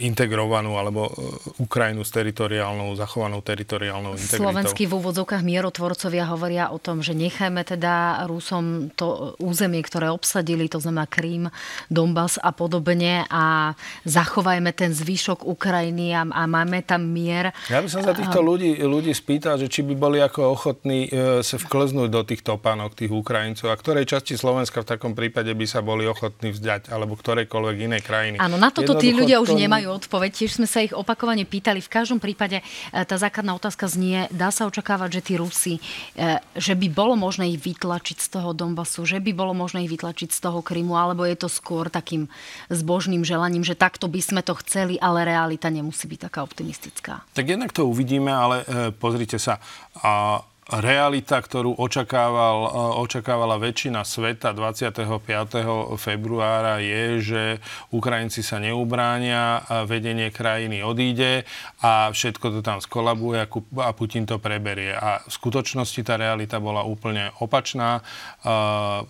integrovanú 0.03 0.77
alebo 0.77 1.09
eh, 1.09 1.63
Ukrajinu 1.63 2.03
s 2.03 2.11
teritoriálnou, 2.15 2.95
zachovanou 2.99 3.41
teritoriálnou 3.41 4.17
integritou. 4.17 4.49
Slovenskí 4.49 4.85
v 4.87 4.97
úvodzovkách 4.99 5.43
mierotvorcovia 5.43 6.25
hovoria 6.29 6.65
o 6.75 6.79
tom, 6.81 7.01
že 7.01 7.15
nechajme 7.15 7.63
teda 7.65 8.25
Rusom 8.27 8.91
to 8.95 9.39
územie, 9.39 9.81
ktoré 9.85 10.11
obsadili, 10.13 10.69
to 10.69 10.83
znamená 10.83 11.09
Krím, 11.09 11.49
Donbass 11.89 12.37
a 12.41 12.51
podobne 12.53 13.25
a 13.29 13.75
zachovajme 14.05 14.71
ten 14.75 14.93
zvyšok 14.93 15.47
Ukrajiny 15.47 16.15
a, 16.15 16.27
a 16.27 16.43
máme 16.45 16.85
tam 16.85 17.09
mier. 17.09 17.51
Ja 17.73 17.81
by 17.81 17.89
som 17.89 18.03
sa 18.05 18.13
týchto 18.13 18.41
ľudí, 18.43 18.79
ľudí 18.83 19.13
spýtal, 19.13 19.59
že 19.59 19.71
či 19.71 19.85
by 19.85 19.95
boli 19.95 20.19
ako 20.21 20.41
ochotní 20.53 21.09
e, 21.09 21.41
sa 21.43 21.57
vklznúť 21.57 22.09
do 22.11 22.23
tých 22.27 22.43
topánok 22.43 22.95
tých 22.95 23.13
Ukrajincov 23.13 23.71
a 23.71 23.77
ktorej 23.77 24.09
časti 24.09 24.35
Slovenska 24.39 24.83
v 24.83 24.89
takom 24.97 25.13
prípade 25.13 25.51
by 25.53 25.67
sa 25.67 25.81
boli 25.81 26.07
ochotní 26.07 26.55
vzdať 26.55 26.91
alebo 26.93 27.15
ktorejkoľvek 27.19 27.77
inej 27.91 28.03
krajiny. 28.03 28.37
Áno, 28.39 28.61
na 28.61 28.71
toto 28.71 28.99
tí 28.99 29.15
ľudia 29.15 29.38
už 29.41 29.55
nemajú 29.55 29.89
odpoveď. 30.03 30.31
Tiež 30.45 30.61
sme 30.61 30.69
sa 30.69 30.85
ich 30.85 30.93
opakovane 30.93 31.47
pýtali. 31.47 31.83
V 31.83 31.91
každom 31.91 32.19
prípade 32.19 32.61
e, 32.61 32.65
tá 32.93 33.17
základná 33.17 33.55
otázka 33.55 33.89
znie, 33.89 34.27
dá 34.35 34.53
sa 34.53 34.67
očakávať, 34.67 35.19
že 35.19 35.25
tí 35.25 35.35
Rusi, 35.39 35.75
e, 35.79 36.39
že 36.59 36.75
by 36.75 36.87
bolo 36.91 37.15
možné 37.15 37.55
ich 37.55 37.61
vytlačiť 37.63 38.19
z 38.19 38.29
toho 38.39 38.51
Donbasu, 38.53 39.07
že 39.07 39.23
by 39.23 39.33
bolo 39.33 39.55
možné 39.55 39.87
ich 39.87 39.93
vytlačiť 39.93 40.31
z 40.31 40.39
toho 40.39 40.61
Krymu, 40.61 40.99
alebo 40.99 41.25
je 41.25 41.39
to 41.39 41.49
skôr 41.49 41.89
takým 41.89 42.27
zbožným 42.69 43.23
želaním, 43.23 43.65
že 43.65 43.79
takto 43.79 44.07
by 44.07 44.21
sme 44.21 44.41
to 44.45 44.55
chceli, 44.63 45.01
ale 45.01 45.25
realita 45.25 45.73
nemusí 45.73 46.05
byť 46.11 46.21
taká 46.29 46.45
optimistická. 46.45 47.25
Tak 47.33 47.47
jednak 47.47 47.71
to 47.73 47.89
uvidíme, 47.89 48.31
ale 48.31 48.63
e, 48.67 48.91
pozrite 48.93 49.41
sa, 49.41 49.63
a 49.99 50.43
realita, 50.69 51.41
ktorú 51.41 51.81
očakával, 51.81 52.69
e, 52.69 52.71
očakávala 53.01 53.57
väčšina 53.57 54.05
sveta 54.05 54.53
25. 54.53 55.97
februára 55.97 56.85
je, 56.85 57.05
že 57.25 57.43
Ukrajinci 57.89 58.45
sa 58.45 58.61
neubránia, 58.61 59.65
vedenie 59.89 60.29
krajiny 60.29 60.85
odíde 60.85 61.49
a 61.81 62.13
všetko 62.13 62.59
to 62.59 62.61
tam 62.61 62.85
skolabuje 62.85 63.49
a 63.81 63.91
Putin 63.97 64.29
to 64.29 64.37
preberie. 64.37 64.93
A 64.93 65.25
v 65.25 65.33
skutočnosti 65.33 66.01
tá 66.05 66.21
realita 66.21 66.61
bola 66.61 66.85
úplne 66.85 67.33
opačná. 67.41 68.01
E, 68.01 68.03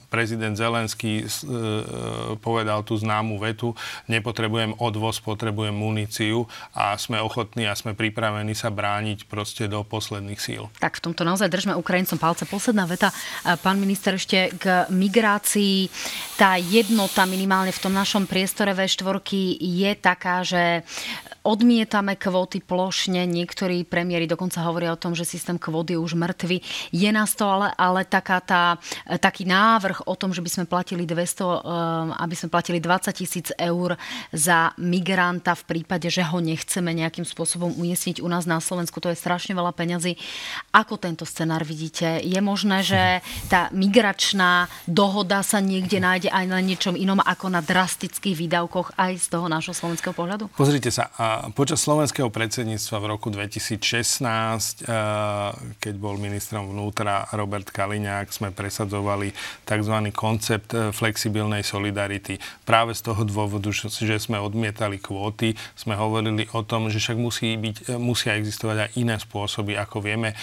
prezident 0.09 0.55
Zelenský 0.55 1.27
e, 1.27 1.29
povedal 2.39 2.87
tú 2.87 2.95
známu 2.95 3.43
vetu, 3.43 3.75
nepotrebujem 4.07 4.79
odvoz, 4.79 5.19
potrebujem 5.19 5.75
muníciu 5.75 6.47
a 6.71 6.95
sme 6.95 7.19
ochotní 7.19 7.67
a 7.67 7.75
sme 7.75 7.99
pripravení 7.99 8.55
sa 8.55 8.71
brániť 8.71 9.27
proste 9.27 9.67
do 9.67 9.83
posledných 9.83 10.39
síl. 10.39 10.71
Tak 10.79 11.03
v 11.03 11.11
tomto 11.11 11.27
naozaj 11.27 11.48
držme 11.49 11.77
Ukrajincom 11.77 12.21
palce. 12.21 12.45
Posledná 12.45 12.87
veta, 12.87 13.13
pán 13.65 13.81
minister, 13.81 14.15
ešte 14.15 14.53
k 14.57 14.87
migrácii. 14.93 15.89
Tá 16.37 16.55
jednota 16.61 17.27
minimálne 17.27 17.73
v 17.75 17.83
tom 17.83 17.93
našom 17.93 18.29
priestore 18.29 18.77
V4 18.77 19.21
je 19.59 19.91
taká, 19.99 20.45
že 20.47 20.87
odmietame 21.49 22.13
kvóty 22.21 22.61
plošne. 22.61 23.25
Niektorí 23.25 23.89
premiéry 23.89 24.29
dokonca 24.29 24.61
hovoria 24.69 24.93
o 24.93 25.01
tom, 25.01 25.17
že 25.17 25.25
systém 25.25 25.57
kvót 25.57 25.89
je 25.89 25.97
už 25.97 26.13
mŕtvy. 26.13 26.61
Je 26.93 27.09
na 27.09 27.25
stole 27.25 27.73
ale 27.73 28.05
taká 28.05 28.45
tá, 28.45 28.77
taký 29.17 29.49
návrh 29.49 30.05
o 30.05 30.13
tom, 30.13 30.37
že 30.37 30.45
by 30.45 30.51
sme 30.53 30.65
platili 30.69 31.09
200, 31.09 31.17
eh, 31.17 32.21
aby 32.21 32.35
sme 32.37 32.53
platili 32.53 32.79
20 32.85 33.17
tisíc 33.17 33.49
eur 33.57 33.97
za 34.29 34.77
migranta 34.77 35.57
v 35.57 35.65
prípade, 35.65 36.13
že 36.13 36.21
ho 36.21 36.37
nechceme 36.45 36.93
nejakým 36.93 37.25
spôsobom 37.25 37.73
umiestniť 37.73 38.21
u 38.21 38.29
nás 38.29 38.45
na 38.45 38.61
Slovensku. 38.61 39.01
To 39.01 39.09
je 39.09 39.17
strašne 39.17 39.57
veľa 39.57 39.73
peňazí. 39.73 40.21
Ako 40.77 41.01
tento 41.01 41.25
scenár 41.25 41.65
vidíte? 41.65 42.21
Je 42.21 42.39
možné, 42.45 42.85
že 42.85 43.25
tá 43.49 43.73
migračná 43.73 44.69
dohoda 44.85 45.41
sa 45.41 45.65
niekde 45.65 45.97
nájde 45.97 46.29
aj 46.29 46.45
na 46.45 46.61
niečom 46.61 46.93
inom 46.93 47.25
ako 47.25 47.49
na 47.49 47.65
drastických 47.65 48.37
výdavkoch 48.37 48.99
aj 49.01 49.13
z 49.17 49.27
toho 49.33 49.47
nášho 49.49 49.73
slovenského 49.73 50.13
pohľadu? 50.13 50.51
Pozrite 50.53 50.93
sa, 50.93 51.09
počas 51.55 51.83
slovenského 51.83 52.29
predsedníctva 52.29 52.97
v 53.01 53.07
roku 53.11 53.29
2016, 53.33 54.83
eh, 54.83 54.95
keď 55.81 55.95
bol 55.97 56.21
ministrom 56.21 56.71
vnútra 56.71 57.27
Robert 57.35 57.69
Kaliňák, 57.69 58.31
sme 58.31 58.49
presadzovali 58.51 59.33
tzv. 59.65 59.97
koncept 60.15 60.75
eh, 60.75 60.91
flexibilnej 60.93 61.65
solidarity. 61.65 62.39
Práve 62.63 62.95
z 62.95 63.09
toho 63.09 63.23
dôvodu, 63.25 63.71
že 63.75 64.17
sme 64.21 64.39
odmietali 64.39 65.01
kvóty, 65.01 65.57
sme 65.75 65.97
hovorili 65.97 66.47
o 66.55 66.63
tom, 66.63 66.93
že 66.93 67.01
však 67.01 67.19
musí 67.19 67.57
byť, 67.57 67.77
eh, 67.89 68.01
musia 68.01 68.37
existovať 68.37 68.77
aj 68.89 68.91
iné 68.99 69.17
spôsoby, 69.19 69.75
ako 69.79 70.05
vieme 70.05 70.39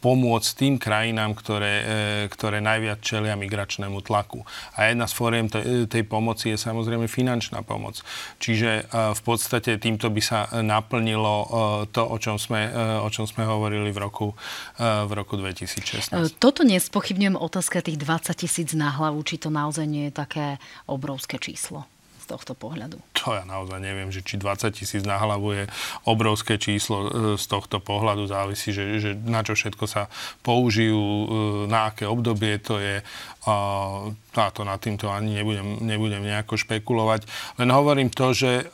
pomôcť 0.00 0.50
tým 0.56 0.74
krajinám, 0.76 1.32
ktoré, 1.34 1.74
e, 1.80 1.84
ktoré 2.30 2.60
najviac 2.60 3.00
čelia 3.00 3.34
migračnému 3.34 4.04
tlaku. 4.04 4.44
A 4.76 4.92
jedna 4.92 5.08
z 5.08 5.14
fóriem 5.16 5.46
tej 5.88 6.04
pomoci 6.04 6.54
je 6.54 6.58
samozrejme 6.60 7.08
finančná 7.08 7.64
pomoc. 7.64 8.04
Čiže 8.38 8.70
e, 8.70 8.82
v 9.16 9.20
podstate 9.24 9.80
týmto 9.80 10.12
by 10.12 10.22
sa 10.22 10.46
naplnilo 10.60 11.34
e, 11.34 11.46
to, 11.90 12.02
o 12.04 12.16
čom 12.20 12.36
sme, 12.36 12.68
o 13.02 13.08
čom 13.08 13.24
sme 13.24 13.48
hovorili 13.48 13.90
v 13.90 13.98
roku, 13.98 14.36
v 14.80 15.10
roku 15.12 15.38
2016. 15.40 16.12
Toto 16.36 16.62
nespochybňujem 16.62 17.36
otázka 17.38 17.80
tých 17.80 17.98
20 17.98 18.36
tisíc 18.36 18.70
na 18.76 18.92
hlavu, 18.92 19.22
či 19.24 19.40
to 19.40 19.48
naozaj 19.48 19.86
nie 19.88 20.08
je 20.10 20.14
také 20.14 20.46
obrovské 20.86 21.40
číslo 21.40 21.88
tohto 22.26 22.52
pohľadu? 22.58 22.98
To 23.24 23.32
ja 23.32 23.46
naozaj 23.46 23.78
neviem, 23.78 24.10
že 24.10 24.26
či 24.26 24.36
20 24.36 24.74
tisíc 24.74 25.02
na 25.06 25.16
hlavu 25.16 25.54
je 25.54 25.64
obrovské 26.04 26.58
číslo 26.58 26.96
e, 27.06 27.08
z 27.38 27.44
tohto 27.46 27.78
pohľadu. 27.78 28.26
Závisí, 28.26 28.74
že, 28.74 28.98
že 28.98 29.10
na 29.14 29.46
čo 29.46 29.54
všetko 29.54 29.84
sa 29.86 30.10
použijú, 30.42 30.98
e, 30.98 31.26
na 31.70 31.94
aké 31.94 32.04
obdobie 32.04 32.58
to 32.58 32.82
je. 32.82 33.00
A 33.46 34.50
to 34.50 34.66
nad 34.66 34.82
týmto 34.82 35.06
ani 35.06 35.38
nebudem, 35.38 35.78
nebudem 35.86 36.26
nejako 36.26 36.58
špekulovať. 36.58 37.30
Len 37.62 37.70
hovorím 37.70 38.10
to, 38.10 38.34
že 38.34 38.50
e, 38.60 38.64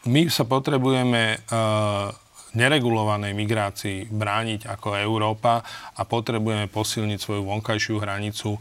my 0.00 0.22
sa 0.32 0.48
potrebujeme 0.48 1.44
neregulovanej 2.54 3.32
migrácii 3.36 4.10
brániť 4.10 4.66
ako 4.66 4.98
Európa 4.98 5.62
a 5.96 6.02
potrebujeme 6.02 6.66
posilniť 6.66 7.18
svoju 7.18 7.42
vonkajšiu 7.46 7.96
hranicu 8.02 8.56
e, 8.56 8.60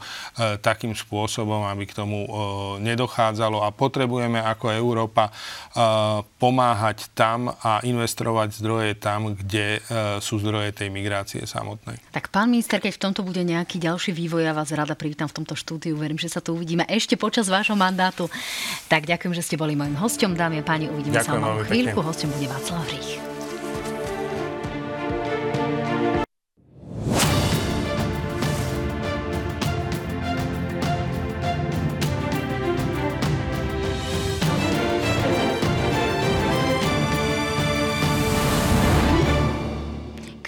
takým 0.62 0.93
spôsobom, 0.93 1.65
aby 1.65 1.89
k 1.89 1.97
tomu 1.97 2.25
e, 2.25 2.30
nedochádzalo 2.86 3.65
a 3.65 3.73
potrebujeme 3.73 4.38
ako 4.38 4.73
Európa 4.73 5.30
e, 5.30 5.32
pomáhať 6.38 7.10
tam 7.17 7.49
a 7.49 7.82
investovať 7.82 8.56
zdroje 8.62 8.91
tam, 8.99 9.34
kde 9.34 9.80
e, 9.80 10.19
sú 10.21 10.38
zdroje 10.38 10.75
tej 10.75 10.89
migrácie 10.93 11.41
samotnej. 11.43 11.97
Tak 12.13 12.30
pán 12.30 12.54
minister, 12.54 12.78
keď 12.78 12.93
v 12.95 13.02
tomto 13.10 13.21
bude 13.25 13.41
nejaký 13.41 13.82
ďalší 13.82 14.13
vývoj, 14.13 14.45
ja 14.45 14.54
vás 14.54 14.69
rada 14.69 14.93
privítam 14.93 15.28
v 15.28 15.41
tomto 15.41 15.58
štúdiu. 15.58 15.97
Verím, 15.97 16.21
že 16.21 16.30
sa 16.30 16.39
tu 16.43 16.54
uvidíme 16.54 16.86
ešte 16.86 17.17
počas 17.17 17.49
vášho 17.49 17.75
mandátu. 17.75 18.30
Tak 18.91 19.10
ďakujem, 19.10 19.34
že 19.34 19.45
ste 19.45 19.56
boli 19.58 19.73
mojim 19.73 19.97
hostom, 19.97 20.38
dámy 20.38 20.62
a 20.62 20.65
páni. 20.65 20.91
Uvidíme 20.91 21.19
ďakujem 21.19 21.41
sa 21.41 21.49
o 21.49 21.65
chvíľku. 21.65 21.99
Hostom 22.04 22.30
bude 22.36 22.47
Václav 22.47 22.86
Rých. 22.89 23.38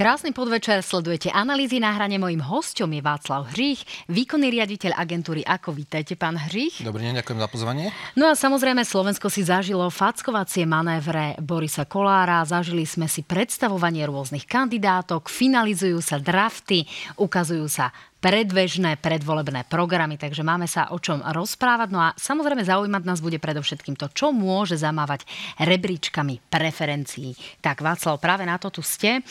Krásny 0.01 0.33
podvečer, 0.33 0.81
sledujete 0.81 1.29
analýzy 1.29 1.77
na 1.77 1.93
hrane. 1.93 2.17
Mojím 2.17 2.41
hostom 2.41 2.89
je 2.89 3.05
Václav 3.05 3.53
Hřích, 3.53 4.09
výkonný 4.09 4.49
riaditeľ 4.49 4.97
agentúry 4.97 5.45
Ako. 5.45 5.77
Vítajte, 5.77 6.17
pán 6.17 6.41
Hřích. 6.41 6.81
Dobrý 6.81 7.05
deň, 7.05 7.21
ďakujem 7.21 7.37
za 7.37 7.45
pozvanie. 7.45 7.85
No 8.17 8.25
a 8.25 8.33
samozrejme, 8.33 8.81
Slovensko 8.81 9.29
si 9.29 9.45
zažilo 9.45 9.85
fackovacie 9.93 10.65
manévre 10.65 11.37
Borisa 11.37 11.85
Kolára, 11.85 12.41
zažili 12.49 12.81
sme 12.89 13.05
si 13.05 13.21
predstavovanie 13.21 14.01
rôznych 14.09 14.49
kandidátok, 14.49 15.29
finalizujú 15.29 16.01
sa 16.01 16.17
drafty, 16.17 16.81
ukazujú 17.21 17.69
sa 17.69 17.93
predbežné 18.21 19.01
predvolebné 19.01 19.65
programy, 19.65 20.15
takže 20.15 20.45
máme 20.45 20.69
sa 20.69 20.93
o 20.93 21.01
čom 21.01 21.25
rozprávať. 21.25 21.89
No 21.89 21.99
a 21.99 22.13
samozrejme 22.13 22.61
zaujímať 22.61 23.01
nás 23.01 23.17
bude 23.17 23.41
predovšetkým 23.41 23.97
to, 23.97 24.13
čo 24.13 24.29
môže 24.29 24.77
zamávať 24.77 25.25
rebríčkami 25.57 26.37
preferencií. 26.47 27.33
Tak 27.65 27.81
Václav, 27.81 28.21
práve 28.21 28.45
na 28.45 28.61
to 28.61 28.69
tu 28.69 28.85
ste. 28.85 29.19
E, 29.19 29.21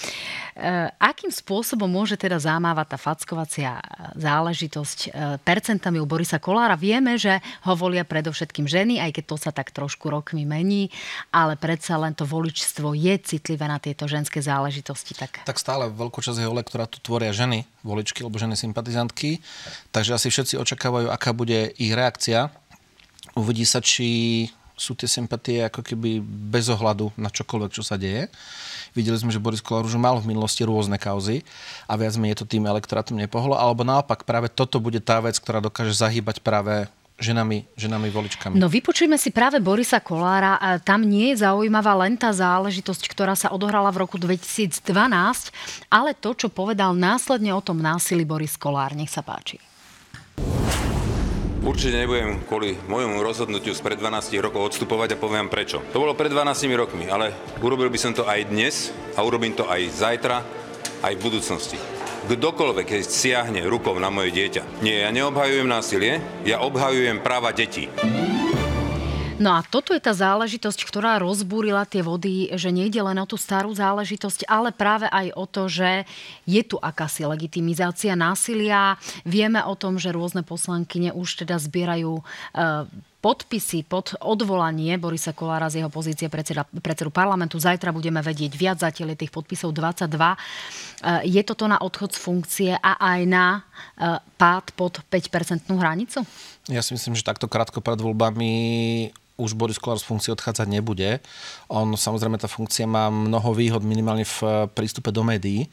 akým 0.98 1.31
spôsobom 1.31 1.87
môže 1.87 2.18
teda 2.18 2.42
zamávať 2.42 2.87
tá 2.92 2.98
fackovacia 2.98 3.79
záležitosť 4.18 4.98
e, 4.98 5.09
percentami 5.38 6.03
u 6.03 6.07
Borisa 6.11 6.42
Kolára? 6.42 6.74
Vieme, 6.74 7.14
že 7.14 7.38
ho 7.70 7.79
volia 7.79 8.03
predovšetkým 8.03 8.66
ženy, 8.66 8.98
aj 8.98 9.22
keď 9.22 9.24
to 9.31 9.37
sa 9.38 9.50
tak 9.55 9.70
trošku 9.70 10.11
rokmi 10.11 10.42
mení, 10.42 10.90
ale 11.31 11.55
predsa 11.55 11.94
len 11.94 12.18
to 12.18 12.26
voličstvo 12.26 12.98
je 12.98 13.14
citlivé 13.22 13.70
na 13.70 13.79
tieto 13.79 14.11
ženské 14.11 14.42
záležitosti. 14.42 15.14
Tak, 15.14 15.46
tak 15.46 15.62
stále 15.62 15.87
veľkú 15.94 16.18
časť 16.18 16.42
jeho 16.42 16.50
elektorátu 16.50 16.98
tvoria 16.98 17.31
ženy, 17.31 17.62
voličky, 17.87 18.26
lebo 18.26 18.35
ženy 18.35 18.59
sympatizantky. 18.81 19.45
Takže 19.93 20.16
asi 20.16 20.33
všetci 20.33 20.55
očakávajú, 20.57 21.12
aká 21.12 21.37
bude 21.37 21.77
ich 21.77 21.93
reakcia. 21.93 22.49
Uvidí 23.37 23.69
sa, 23.69 23.85
či 23.85 24.49
sú 24.81 24.97
tie 24.97 25.05
sympatie 25.05 25.61
ako 25.61 25.85
keby 25.85 26.25
bez 26.25 26.73
ohľadu 26.73 27.12
na 27.21 27.29
čokoľvek, 27.29 27.71
čo 27.77 27.85
sa 27.85 28.01
deje. 28.01 28.33
Videli 28.97 29.21
sme, 29.21 29.29
že 29.29 29.38
Boris 29.38 29.61
Kolár 29.61 29.85
už 29.85 30.01
mal 30.01 30.16
v 30.16 30.33
minulosti 30.33 30.64
rôzne 30.64 30.97
kauzy 30.97 31.45
a 31.85 32.01
viac 32.01 32.16
menej 32.16 32.40
to 32.40 32.49
tým 32.49 32.64
elektorátom 32.64 33.21
nepohlo, 33.21 33.55
alebo 33.55 33.85
naopak 33.85 34.25
práve 34.25 34.49
toto 34.49 34.81
bude 34.81 34.99
tá 34.99 35.21
vec, 35.21 35.37
ktorá 35.37 35.61
dokáže 35.61 35.93
zahýbať 35.93 36.40
práve 36.40 36.88
ženami, 37.20 37.68
ženami 37.76 38.09
voličkami. 38.09 38.56
No 38.56 38.66
vypočujme 38.66 39.20
si 39.20 39.30
práve 39.30 39.61
Borisa 39.61 40.00
Kolára. 40.00 40.80
Tam 40.83 41.04
nie 41.04 41.37
je 41.37 41.44
zaujímavá 41.44 41.92
len 42.00 42.16
tá 42.16 42.33
záležitosť, 42.33 43.06
ktorá 43.12 43.37
sa 43.37 43.52
odohrala 43.52 43.92
v 43.92 44.09
roku 44.09 44.16
2012, 44.16 44.80
ale 45.92 46.16
to, 46.16 46.33
čo 46.33 46.48
povedal 46.48 46.96
následne 46.96 47.52
o 47.52 47.61
tom 47.61 47.78
násilí 47.78 48.24
Boris 48.24 48.56
Kolár. 48.56 48.96
Nech 48.96 49.12
sa 49.12 49.20
páči. 49.20 49.61
Určite 51.61 51.92
nebudem 51.92 52.40
kvôli 52.48 52.80
môjmu 52.88 53.20
rozhodnutiu 53.20 53.76
spred 53.76 54.00
12 54.00 54.33
rokov 54.40 54.72
odstupovať 54.72 55.14
a 55.14 55.20
poviem 55.20 55.52
prečo. 55.52 55.85
To 55.92 56.00
bolo 56.00 56.16
pred 56.16 56.33
12 56.33 56.48
rokmi, 56.72 57.12
ale 57.12 57.37
urobil 57.61 57.92
by 57.92 58.00
som 58.00 58.16
to 58.16 58.24
aj 58.24 58.48
dnes 58.48 58.88
a 59.12 59.20
urobím 59.20 59.52
to 59.52 59.68
aj 59.68 59.92
zajtra, 59.92 60.40
aj 61.04 61.12
v 61.12 61.20
budúcnosti 61.20 62.00
kdokoľvek, 62.31 62.87
keď 62.87 63.03
siahne 63.03 63.66
rukou 63.66 63.99
na 63.99 64.07
moje 64.07 64.31
dieťa. 64.31 64.87
Nie, 64.87 65.03
ja 65.03 65.11
neobhajujem 65.11 65.66
násilie, 65.66 66.23
ja 66.47 66.62
obhajujem 66.62 67.19
práva 67.19 67.51
detí. 67.51 67.90
No 69.40 69.57
a 69.57 69.64
toto 69.64 69.97
je 69.97 70.05
tá 70.05 70.12
záležitosť, 70.12 70.85
ktorá 70.85 71.16
rozbúrila 71.16 71.88
tie 71.88 72.05
vody, 72.05 72.53
že 72.53 72.69
nejde 72.69 73.01
len 73.01 73.16
o 73.16 73.25
tú 73.25 73.40
starú 73.40 73.73
záležitosť, 73.73 74.45
ale 74.45 74.69
práve 74.69 75.09
aj 75.09 75.33
o 75.33 75.49
to, 75.49 75.64
že 75.64 76.05
je 76.45 76.61
tu 76.61 76.77
akási 76.77 77.25
legitimizácia 77.25 78.12
násilia. 78.12 79.01
Vieme 79.25 79.64
o 79.64 79.73
tom, 79.81 79.97
že 79.97 80.12
rôzne 80.12 80.45
poslankyne 80.45 81.16
už 81.16 81.40
teda 81.40 81.57
zbierajú 81.57 82.21
e, 82.21 82.23
podpisy 83.20 83.85
pod 83.85 84.16
odvolanie 84.24 84.96
Borisa 84.96 85.37
Kolára 85.37 85.68
z 85.68 85.85
jeho 85.85 85.92
pozície 85.92 86.33
predseda, 86.33 86.64
predsedu 86.64 87.12
parlamentu. 87.12 87.61
Zajtra 87.61 87.92
budeme 87.92 88.24
vedieť 88.24 88.52
viac, 88.56 88.80
zatiaľ 88.80 89.12
tých 89.12 89.28
podpisov 89.28 89.76
22. 89.76 90.09
E, 90.09 90.37
je 91.28 91.42
toto 91.44 91.68
na 91.68 91.76
odchod 91.85 92.16
z 92.16 92.18
funkcie 92.18 92.70
a 92.80 92.96
aj 92.96 93.20
na 93.28 93.44
e, 93.54 93.61
pád 94.40 94.72
pod 94.72 95.04
5-percentnú 95.12 95.76
hranicu? 95.76 96.24
Ja 96.72 96.80
si 96.80 96.96
myslím, 96.96 97.12
že 97.12 97.28
takto 97.28 97.44
krátko 97.44 97.85
pred 97.85 98.00
voľbami 98.00 98.52
už 99.40 99.56
Boris 99.56 99.80
Kolár 99.80 99.96
z 99.96 100.04
funkcie 100.04 100.37
odchádzať 100.37 100.68
nebude. 100.68 101.24
On 101.72 101.88
samozrejme 101.96 102.37
tá 102.37 102.44
funkcia 102.44 102.85
má 102.85 103.09
mnoho 103.09 103.56
výhod 103.56 103.80
minimálne 103.80 104.28
v 104.28 104.68
prístupe 104.76 105.09
do 105.09 105.24
médií, 105.24 105.64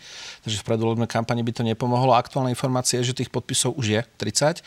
takže 0.47 0.63
v 0.63 0.67
predvolebnej 0.71 1.11
kampani 1.11 1.43
by 1.43 1.51
to 1.51 1.67
nepomohlo. 1.67 2.15
Aktuálna 2.15 2.47
informácia 2.47 3.03
je, 3.03 3.11
že 3.11 3.19
tých 3.23 3.31
podpisov 3.31 3.75
už 3.75 3.85
je 3.91 4.01
30 4.23 4.63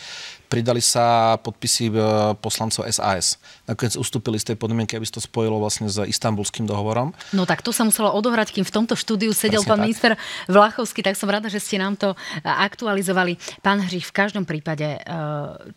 pridali 0.50 0.82
sa 0.82 1.38
podpisy 1.38 1.94
e, 1.94 1.94
poslancov 2.42 2.82
SAS. 2.90 3.38
Nakoniec 3.70 3.94
ustúpili 3.94 4.34
z 4.42 4.52
tej 4.52 4.56
podmienky, 4.58 4.98
aby 4.98 5.06
sa 5.06 5.22
to 5.22 5.22
spojilo 5.22 5.62
vlastne 5.62 5.86
s 5.86 6.02
istambulským 6.02 6.66
dohovorom. 6.66 7.14
No 7.30 7.46
tak 7.46 7.62
to 7.62 7.70
sa 7.70 7.86
muselo 7.86 8.10
odohrať, 8.10 8.50
kým 8.50 8.66
v 8.66 8.74
tomto 8.74 8.98
štúdiu 8.98 9.30
sedel 9.30 9.62
Presne 9.62 9.70
pán 9.70 9.78
tak. 9.78 9.86
minister 9.86 10.12
Vlachovský, 10.50 11.06
tak 11.06 11.14
som 11.14 11.30
rada, 11.30 11.46
že 11.46 11.62
ste 11.62 11.78
nám 11.78 11.94
to 11.94 12.10
e, 12.12 12.16
aktualizovali. 12.42 13.38
Pán 13.62 13.78
Hřích, 13.78 14.10
v 14.10 14.16
každom 14.26 14.42
prípade 14.42 14.98
e, 14.98 15.00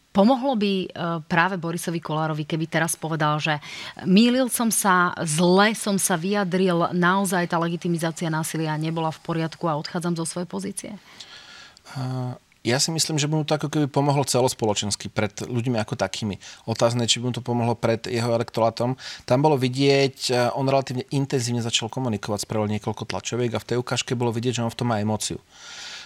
pomohlo 0.09 0.57
by 0.57 0.93
práve 1.25 1.57
Borisovi 1.57 1.97
Kolárovi, 1.97 2.45
keby 2.45 2.69
teraz 2.69 2.93
povedal, 2.93 3.41
že 3.41 3.57
mýlil 4.05 4.45
som 4.49 4.69
sa, 4.69 5.13
zle 5.25 5.73
som 5.73 5.97
sa 5.97 6.17
vyjadril, 6.17 6.93
naozaj 6.93 7.49
tá 7.49 7.57
legitimizácia 7.57 8.29
násilia 8.29 8.77
nebola 8.77 9.09
v 9.09 9.21
poriadku 9.25 9.65
a 9.65 9.77
odchádzam 9.77 10.13
zo 10.13 10.25
svojej 10.25 10.49
pozície? 10.49 10.91
Ja 12.63 12.79
si 12.79 12.95
myslím, 12.95 13.19
že 13.19 13.27
by 13.27 13.33
mu 13.35 13.43
to 13.43 13.59
ako 13.59 13.67
keby 13.67 13.91
pomohlo 13.91 14.23
celospoločensky 14.23 15.11
pred 15.11 15.35
ľuďmi 15.43 15.75
ako 15.83 15.99
takými. 15.99 16.39
Otázne, 16.63 17.03
či 17.11 17.19
by 17.19 17.23
mu 17.27 17.33
to 17.35 17.43
pomohlo 17.43 17.75
pred 17.75 18.07
jeho 18.07 18.31
elektorátom. 18.31 18.95
Tam 19.27 19.39
bolo 19.43 19.59
vidieť, 19.59 20.31
e, 20.31 20.47
on 20.55 20.71
relatívne 20.71 21.03
intenzívne 21.11 21.59
začal 21.59 21.91
komunikovať, 21.91 22.47
spravil 22.47 22.71
niekoľko 22.71 23.03
tlačoviek 23.03 23.51
a 23.51 23.59
v 23.59 23.67
tej 23.67 23.77
ukážke 23.83 24.15
bolo 24.15 24.31
vidieť, 24.31 24.63
že 24.63 24.63
on 24.63 24.71
v 24.71 24.79
tom 24.79 24.95
má 24.95 25.03
emóciu. 25.03 25.43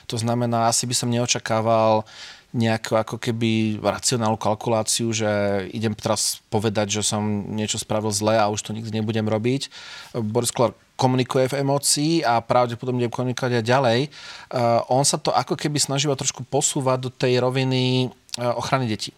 To 0.09 0.17
znamená, 0.17 0.65
asi 0.65 0.89
by 0.89 0.95
som 0.97 1.13
neočakával 1.13 2.07
nejakú 2.55 2.95
ako 2.95 3.19
keby 3.19 3.83
racionálnu 3.83 4.39
kalkuláciu, 4.39 5.11
že 5.11 5.27
idem 5.75 5.91
teraz 5.91 6.39
povedať, 6.47 6.99
že 6.99 7.01
som 7.03 7.21
niečo 7.51 7.75
spravil 7.75 8.09
zle 8.15 8.39
a 8.39 8.47
už 8.47 8.63
to 8.63 8.71
nikdy 8.71 9.03
nebudem 9.03 9.27
robiť. 9.27 9.67
Boris 10.15 10.55
Kolár 10.55 10.71
komunikuje 10.95 11.51
v 11.51 11.59
emócii 11.61 12.11
a 12.23 12.39
pravdepodobne 12.41 13.05
bude 13.05 13.13
komunikovať 13.13 13.61
aj 13.61 13.65
ďalej. 13.67 13.99
Uh, 14.07 14.81
on 14.89 15.03
sa 15.03 15.21
to 15.21 15.29
ako 15.29 15.59
keby 15.59 15.77
snažil 15.77 16.09
trošku 16.15 16.47
posúvať 16.47 16.97
do 17.07 17.11
tej 17.13 17.43
roviny 17.43 18.09
uh, 18.09 18.57
ochrany 18.57 18.89
detí, 18.89 19.13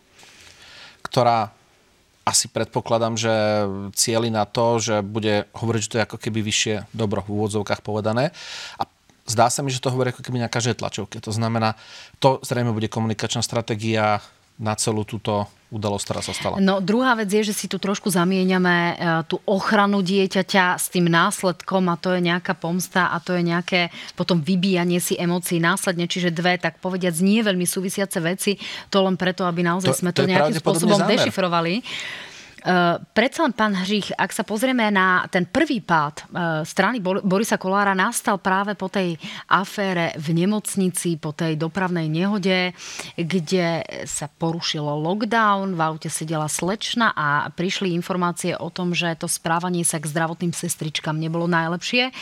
ktorá 1.05 1.53
asi 2.27 2.45
predpokladám, 2.51 3.17
že 3.17 3.33
cieli 3.97 4.29
na 4.29 4.45
to, 4.45 4.77
že 4.77 5.01
bude 5.01 5.49
hovoriť, 5.55 5.81
že 5.81 5.89
to 5.89 5.97
je 5.97 6.05
ako 6.05 6.17
keby 6.21 6.45
vyššie 6.45 6.75
dobro 6.93 7.25
v 7.25 7.33
úvodzovkách 7.41 7.81
povedané. 7.81 8.29
A 8.77 8.85
zdá 9.29 9.47
sa 9.53 9.61
mi, 9.61 9.69
že 9.69 9.79
to 9.79 9.93
hovorí 9.93 10.09
ako 10.09 10.25
keby 10.25 10.41
každej 10.49 10.81
tlačovke. 10.81 11.21
To 11.21 11.29
znamená, 11.29 11.77
to 12.17 12.41
zrejme 12.41 12.73
bude 12.73 12.89
komunikačná 12.89 13.45
stratégia 13.45 14.19
na 14.59 14.75
celú 14.75 15.07
túto 15.07 15.47
udalosť, 15.69 16.03
ktorá 16.03 16.21
sa 16.25 16.33
stala. 16.33 16.55
No 16.57 16.81
druhá 16.81 17.13
vec 17.13 17.29
je, 17.29 17.45
že 17.45 17.53
si 17.53 17.65
tu 17.69 17.77
trošku 17.77 18.09
zamieňame 18.09 18.75
e, 18.75 18.93
tú 19.29 19.37
ochranu 19.45 20.01
dieťaťa 20.01 20.75
s 20.75 20.89
tým 20.89 21.07
následkom 21.07 21.87
a 21.87 21.95
to 21.95 22.17
je 22.17 22.25
nejaká 22.25 22.57
pomsta 22.57 23.13
a 23.13 23.21
to 23.21 23.37
je 23.37 23.45
nejaké 23.45 23.93
potom 24.17 24.41
vybíjanie 24.41 24.97
si 24.97 25.13
emócií 25.15 25.61
následne, 25.61 26.09
čiže 26.09 26.33
dve, 26.33 26.57
tak 26.57 26.81
povediať, 26.81 27.21
nie 27.21 27.45
veľmi 27.45 27.69
súvisiace 27.69 28.17
veci, 28.17 28.57
to 28.89 29.05
len 29.05 29.13
preto, 29.13 29.45
aby 29.45 29.61
naozaj 29.61 29.93
to, 29.93 29.99
sme 30.01 30.11
to, 30.11 30.25
to 30.25 30.33
nejakým 30.33 30.57
spôsobom 30.57 30.99
zámer. 30.99 31.21
dešifrovali. 31.21 31.73
Uh, 32.69 33.01
predsa 33.17 33.49
len, 33.49 33.53
pán 33.57 33.73
Hřích, 33.73 34.13
ak 34.13 34.29
sa 34.29 34.45
pozrieme 34.45 34.93
na 34.93 35.25
ten 35.33 35.49
prvý 35.49 35.81
pád 35.81 36.29
uh, 36.29 36.61
strany 36.61 37.01
Borisa 37.01 37.57
Kolára, 37.57 37.97
nastal 37.97 38.37
práve 38.37 38.77
po 38.77 38.85
tej 38.85 39.17
afére 39.49 40.13
v 40.21 40.45
nemocnici, 40.45 41.17
po 41.17 41.33
tej 41.33 41.57
dopravnej 41.57 42.05
nehode, 42.05 42.77
kde 43.17 43.81
sa 44.05 44.29
porušilo 44.29 45.01
lockdown, 45.01 45.73
v 45.73 45.81
aute 45.81 46.13
sedela 46.13 46.45
slečna 46.45 47.09
a 47.17 47.49
prišli 47.49 47.89
informácie 47.97 48.53
o 48.53 48.69
tom, 48.69 48.93
že 48.93 49.17
to 49.17 49.25
správanie 49.25 49.81
sa 49.81 49.97
k 49.97 50.05
zdravotným 50.05 50.53
sestričkám 50.53 51.17
nebolo 51.17 51.49
najlepšie. 51.49 52.13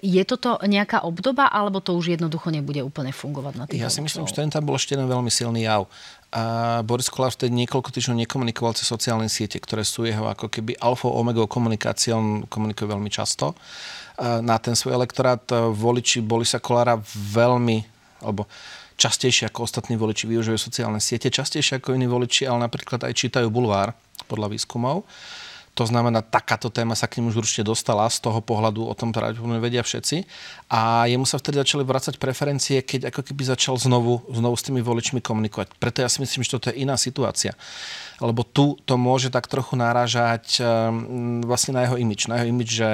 Je 0.00 0.22
toto 0.24 0.56
nejaká 0.64 1.04
obdoba, 1.04 1.52
alebo 1.52 1.84
to 1.84 1.92
už 1.92 2.16
jednoducho 2.16 2.48
nebude 2.48 2.80
úplne 2.80 3.12
fungovať 3.12 3.54
na 3.58 3.64
tých 3.68 3.84
Ja 3.84 3.92
si 3.92 4.00
myslím, 4.00 4.24
že 4.24 4.40
ten 4.40 4.48
tam 4.48 4.64
bol 4.64 4.80
ešte 4.80 4.96
jeden 4.96 5.12
veľmi 5.12 5.28
silný 5.28 5.68
jav 5.68 5.92
a 6.30 6.78
Boris 6.86 7.10
Kolár 7.10 7.34
vtedy 7.34 7.50
niekoľko 7.50 7.90
týždňov 7.90 8.22
nekomunikoval 8.22 8.78
cez 8.78 8.86
sociálne 8.86 9.26
siete, 9.26 9.58
ktoré 9.58 9.82
sú 9.82 10.06
jeho 10.06 10.30
ako 10.30 10.46
keby 10.46 10.78
alfa 10.78 11.10
omega 11.10 11.42
komunikácie, 11.50 12.14
on 12.14 12.46
komunikuje 12.46 12.86
veľmi 12.86 13.10
často 13.10 13.58
na 14.22 14.56
ten 14.62 14.78
svoj 14.78 14.94
elektorát. 14.94 15.42
Voliči 15.74 16.22
Borisa 16.22 16.62
Kolára 16.62 17.02
veľmi, 17.34 17.82
alebo 18.22 18.46
častejšie 18.94 19.50
ako 19.50 19.66
ostatní 19.66 19.98
voliči 19.98 20.30
využívajú 20.30 20.60
sociálne 20.60 21.02
siete, 21.02 21.34
častejšie 21.34 21.82
ako 21.82 21.98
iní 21.98 22.06
voliči, 22.06 22.46
ale 22.46 22.62
napríklad 22.62 23.02
aj 23.02 23.16
čítajú 23.16 23.50
bulvár 23.50 23.96
podľa 24.30 24.54
výskumov. 24.54 25.08
To 25.78 25.86
znamená, 25.86 26.20
takáto 26.20 26.66
téma 26.66 26.98
sa 26.98 27.06
k 27.06 27.22
ním 27.22 27.30
už 27.30 27.46
určite 27.46 27.62
dostala 27.62 28.04
z 28.10 28.18
toho 28.20 28.42
pohľadu, 28.42 28.84
o 28.90 28.94
tom 28.98 29.14
teda 29.14 29.32
vedia 29.62 29.80
všetci. 29.86 30.26
A 30.66 31.06
jemu 31.06 31.22
sa 31.24 31.38
vtedy 31.38 31.62
začali 31.62 31.86
vracať 31.86 32.18
preferencie, 32.18 32.82
keď 32.82 33.14
ako 33.14 33.22
keby 33.22 33.42
začal 33.46 33.78
znovu, 33.78 34.20
znovu 34.34 34.58
s 34.58 34.66
tými 34.66 34.82
voličmi 34.82 35.22
komunikovať. 35.22 35.78
Preto 35.78 36.02
ja 36.02 36.10
si 36.10 36.20
myslím, 36.20 36.42
že 36.42 36.58
toto 36.58 36.74
je 36.74 36.82
iná 36.82 36.98
situácia. 36.98 37.54
Lebo 38.18 38.42
tu 38.42 38.76
to 38.82 38.98
môže 38.98 39.30
tak 39.30 39.46
trochu 39.46 39.78
náražať 39.78 40.58
um, 40.58 41.40
vlastne 41.46 41.78
na 41.78 41.86
jeho 41.86 41.96
imič. 41.96 42.26
Na 42.26 42.42
jeho 42.42 42.50
imič, 42.50 42.68
že, 42.68 42.90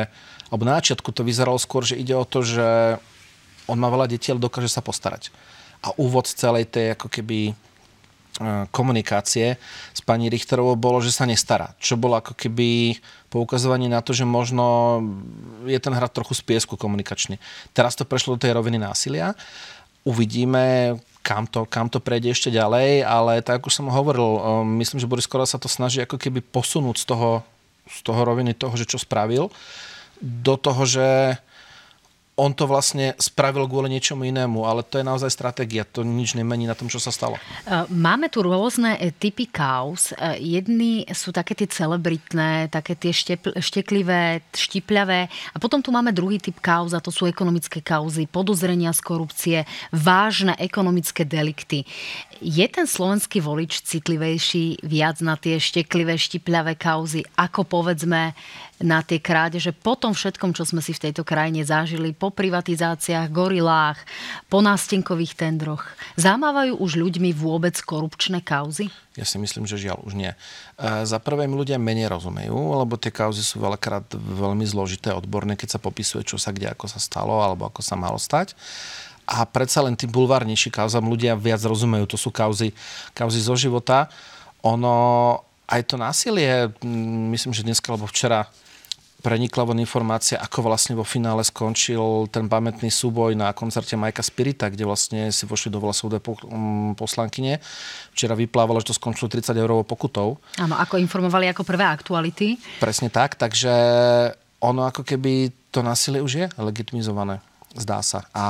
alebo 0.53 0.69
na 0.69 0.77
začiatku 0.79 1.11
to 1.11 1.25
vyzeralo 1.27 1.57
skôr, 1.57 1.83
že 1.83 1.99
ide 1.99 2.13
o 2.13 2.29
to, 2.29 2.45
že 2.45 3.01
on 3.67 3.81
má 3.81 3.91
veľa 3.91 4.07
detí, 4.07 4.31
ale 4.31 4.39
dokáže 4.39 4.71
sa 4.71 4.85
postarať. 4.85 5.35
A 5.81 5.97
úvod 5.97 6.29
celej 6.29 6.71
tej 6.71 6.95
ako 6.95 7.09
keby 7.09 7.57
komunikácie 8.71 9.57
s 9.97 10.01
pani 10.05 10.29
Richterovou 10.29 10.77
bolo, 10.77 11.01
že 11.01 11.13
sa 11.13 11.25
nestará. 11.25 11.73
Čo 11.81 11.97
bolo 11.97 12.21
ako 12.21 12.37
keby 12.37 13.01
poukazovanie 13.33 13.89
na 13.89 14.05
to, 14.05 14.13
že 14.13 14.29
možno 14.29 15.01
je 15.65 15.77
ten 15.81 15.93
hrad 15.93 16.13
trochu 16.13 16.37
z 16.37 16.43
piesku 16.45 16.77
komunikačný. 16.77 17.41
Teraz 17.73 17.97
to 17.97 18.05
prešlo 18.05 18.37
do 18.37 18.43
tej 18.45 18.53
roviny 18.53 18.77
násilia. 18.77 19.33
Uvidíme, 20.07 20.97
kam 21.27 21.51
to, 21.51 21.67
kam 21.67 21.91
to 21.91 21.99
prejde 21.99 22.31
ešte 22.31 22.55
ďalej, 22.55 23.03
ale 23.03 23.43
tak 23.43 23.59
ako 23.59 23.69
som 23.73 23.91
hovoril, 23.91 24.39
e, 24.39 24.41
myslím, 24.79 25.03
že 25.03 25.11
Boris 25.11 25.27
Kola 25.27 25.43
sa 25.43 25.59
to 25.59 25.67
snaží 25.67 25.99
ako 25.99 26.21
keby 26.21 26.39
posunúť 26.39 27.03
z 27.03 27.07
toho, 27.11 27.31
z 27.91 27.99
toho 28.07 28.21
roviny 28.23 28.55
toho, 28.55 28.79
že 28.79 28.87
čo 28.87 29.03
spravil, 29.03 29.51
do 30.23 30.55
toho, 30.55 30.87
že 30.87 31.37
on 32.37 32.53
to 32.53 32.69
vlastne 32.69 33.17
spravil 33.17 33.65
kvôli 33.65 33.89
niečomu 33.89 34.29
inému, 34.29 34.69
ale 34.69 34.85
to 34.85 35.01
je 35.01 35.09
naozaj 35.09 35.33
stratégia, 35.33 35.89
to 35.89 36.05
nič 36.05 36.37
nemení 36.37 36.69
na 36.69 36.77
tom, 36.77 36.85
čo 36.85 37.01
sa 37.01 37.09
stalo. 37.09 37.41
E, 37.41 37.41
máme 37.89 38.29
tu 38.29 38.45
rôzne 38.45 39.01
e, 39.01 39.09
typy 39.09 39.49
kauz. 39.49 40.13
E, 40.13 40.37
jedny 40.45 41.09
sú 41.17 41.33
také 41.33 41.57
tie 41.57 41.65
celebritné, 41.65 42.69
také 42.69 42.93
tie 42.93 43.17
štepl- 43.17 43.57
šteklivé, 43.57 44.45
štipľavé 44.53 45.21
a 45.27 45.57
potom 45.57 45.81
tu 45.81 45.89
máme 45.89 46.13
druhý 46.13 46.37
typ 46.37 46.61
kauz 46.61 46.93
a 46.93 47.01
to 47.01 47.09
sú 47.09 47.25
ekonomické 47.25 47.81
kauzy, 47.81 48.29
podozrenia 48.29 48.93
z 48.93 49.01
korupcie, 49.01 49.59
vážne 49.89 50.53
ekonomické 50.61 51.25
delikty. 51.25 51.89
Je 52.41 52.67
ten 52.69 52.85
slovenský 52.85 53.41
volič 53.41 53.81
citlivejší 53.81 54.85
viac 54.85 55.25
na 55.25 55.41
tie 55.41 55.57
šteklivé, 55.57 56.21
štipľavé 56.21 56.77
kauzy, 56.77 57.25
ako 57.33 57.65
povedzme 57.65 58.37
na 58.77 59.01
tie 59.01 59.17
krádeže 59.17 59.73
po 59.73 59.97
tom 59.97 60.13
všetkom, 60.13 60.53
čo 60.53 60.69
sme 60.69 60.85
si 60.85 60.93
v 60.93 61.09
tejto 61.09 61.25
krajine 61.25 61.65
zažili, 61.65 62.13
po 62.13 62.29
privatizáciách, 62.29 63.33
gorilách, 63.33 63.97
po 64.53 64.61
nástenkových 64.61 65.33
tendroch. 65.33 65.89
Zamávajú 66.21 66.77
už 66.77 67.01
ľuďmi 67.01 67.33
vôbec 67.33 67.73
korupčné 67.81 68.45
kauzy? 68.45 68.93
Ja 69.17 69.25
si 69.25 69.41
myslím, 69.41 69.65
že 69.65 69.81
žiaľ 69.81 70.05
už 70.05 70.13
nie. 70.13 70.29
E, 70.29 70.37
za 71.09 71.17
prvé 71.25 71.49
mi 71.49 71.57
ľudia 71.57 71.81
menej 71.81 72.13
rozumejú, 72.13 72.53
lebo 72.53 73.01
tie 73.01 73.09
kauzy 73.09 73.41
sú 73.41 73.65
veľakrát 73.65 74.13
veľmi 74.13 74.69
zložité, 74.69 75.09
odborné, 75.17 75.57
keď 75.57 75.77
sa 75.77 75.81
popisuje, 75.81 76.21
čo 76.29 76.37
sa 76.37 76.53
kde, 76.53 76.69
ako 76.69 76.85
sa 76.85 77.01
stalo, 77.01 77.41
alebo 77.41 77.65
ako 77.65 77.81
sa 77.81 77.97
malo 77.97 78.21
stať. 78.21 78.53
A 79.27 79.43
predsa 79.43 79.83
len 79.83 79.99
tým 79.99 80.11
bulvárnejší 80.15 80.71
kauzam 80.71 81.11
ľudia 81.11 81.35
viac 81.35 81.59
rozumejú. 81.67 82.07
To 82.15 82.19
sú 82.19 82.31
kauzy, 82.31 82.71
kauzy 83.11 83.43
zo 83.43 83.59
života. 83.59 84.07
Ono, 84.63 84.95
aj 85.67 85.83
to 85.91 85.99
násilie, 85.99 86.71
myslím, 87.35 87.51
že 87.51 87.67
dneska 87.67 87.91
alebo 87.91 88.07
včera 88.07 88.47
prenikla 89.27 89.67
von 89.67 89.83
informácia, 89.83 90.39
ako 90.39 90.71
vlastne 90.71 90.95
vo 90.95 91.03
finále 91.03 91.43
skončil 91.43 92.31
ten 92.31 92.47
pamätný 92.47 92.87
súboj 92.87 93.35
na 93.35 93.51
koncerte 93.51 93.99
Majka 93.99 94.23
Spirita, 94.23 94.71
kde 94.71 94.87
vlastne 94.87 95.35
si 95.35 95.43
vošli 95.43 95.75
do 95.75 95.83
vlasov 95.83 96.15
dve 96.15 96.23
poslankyne. 96.95 97.59
Včera 98.15 98.39
vyplávalo, 98.39 98.79
že 98.79 98.95
to 98.95 98.99
skončilo 99.03 99.27
30 99.27 99.51
eurovou 99.59 99.83
pokutou. 99.83 100.39
Áno, 100.63 100.79
ako 100.79 101.03
informovali 101.03 101.51
ako 101.51 101.67
prvé 101.67 101.83
aktuality. 101.83 102.55
Presne 102.79 103.11
tak, 103.11 103.35
takže 103.35 103.75
ono 104.63 104.87
ako 104.87 105.03
keby 105.03 105.51
to 105.75 105.83
násilie 105.83 106.23
už 106.23 106.33
je 106.39 106.47
legitimizované 106.63 107.43
zdá 107.77 108.01
sa. 108.01 108.27
A 108.33 108.45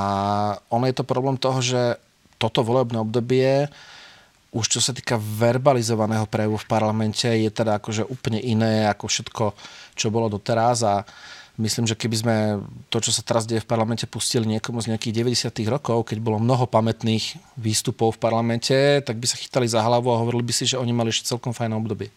ono 0.70 0.86
je 0.86 0.96
to 0.96 1.04
problém 1.04 1.36
toho, 1.36 1.58
že 1.60 1.98
toto 2.38 2.62
volebné 2.62 3.00
obdobie 3.00 3.68
už 4.56 4.72
čo 4.72 4.80
sa 4.80 4.96
týka 4.96 5.20
verbalizovaného 5.20 6.24
prejavu 6.24 6.56
v 6.56 6.70
parlamente, 6.70 7.28
je 7.28 7.50
teda 7.52 7.76
akože 7.76 8.08
úplne 8.08 8.40
iné 8.40 8.88
ako 8.88 9.04
všetko, 9.04 9.44
čo 9.92 10.08
bolo 10.08 10.32
doteraz 10.32 10.80
a 10.80 11.04
Myslím, 11.56 11.88
že 11.88 11.96
keby 11.96 12.16
sme 12.20 12.36
to, 12.92 13.00
čo 13.00 13.08
sa 13.08 13.24
teraz 13.24 13.48
deje 13.48 13.64
v 13.64 13.68
parlamente, 13.68 14.04
pustili 14.04 14.44
niekomu 14.44 14.84
z 14.84 14.92
nejakých 14.92 15.24
90. 15.24 15.72
rokov, 15.72 16.12
keď 16.12 16.20
bolo 16.20 16.36
mnoho 16.36 16.68
pamätných 16.68 17.56
výstupov 17.56 18.16
v 18.16 18.22
parlamente, 18.22 18.76
tak 19.00 19.16
by 19.16 19.24
sa 19.24 19.40
chytali 19.40 19.64
za 19.64 19.80
hlavu 19.80 20.12
a 20.12 20.20
hovorili 20.20 20.44
by 20.44 20.52
si, 20.52 20.68
že 20.68 20.76
oni 20.76 20.92
mali 20.92 21.08
ešte 21.08 21.32
celkom 21.32 21.56
fajné 21.56 21.72
obdobie. 21.72 22.12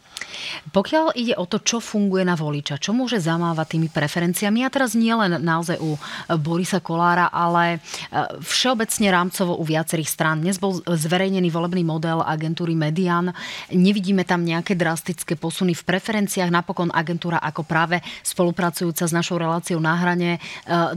Pokiaľ 0.76 1.16
ide 1.16 1.40
o 1.40 1.48
to, 1.48 1.64
čo 1.64 1.80
funguje 1.80 2.28
na 2.28 2.36
voliča, 2.36 2.82
čo 2.82 2.92
môže 2.92 3.24
zamávať 3.24 3.80
tými 3.80 3.88
preferenciami, 3.88 4.68
a 4.68 4.70
teraz 4.74 4.92
nie 4.92 5.16
len 5.16 5.40
naozaj 5.40 5.80
u 5.80 5.96
Borisa 6.36 6.84
Kolára, 6.84 7.32
ale 7.32 7.78
e, 7.78 8.44
všeobecne 8.44 9.08
rámcovo 9.08 9.56
u 9.56 9.64
viacerých 9.64 10.10
strán. 10.12 10.44
Dnes 10.44 10.60
bol 10.60 10.84
zverejnený 10.84 11.48
volebný 11.48 11.88
model 11.88 12.20
agentúry 12.26 12.76
Median. 12.76 13.32
Nevidíme 13.72 14.28
tam 14.28 14.44
nejaké 14.44 14.76
drastické 14.76 15.40
posuny 15.40 15.72
v 15.72 15.86
preferenciách. 15.88 16.52
Napokon 16.52 16.92
agentúra 16.92 17.40
ako 17.40 17.64
práve 17.64 18.04
spolupracujúca 18.26 19.08
s 19.08 19.14
našou 19.16 19.29
našou 19.30 19.46
reláciou 19.46 19.78
na 19.78 19.94
hrane 19.94 20.32
e, 20.34 20.40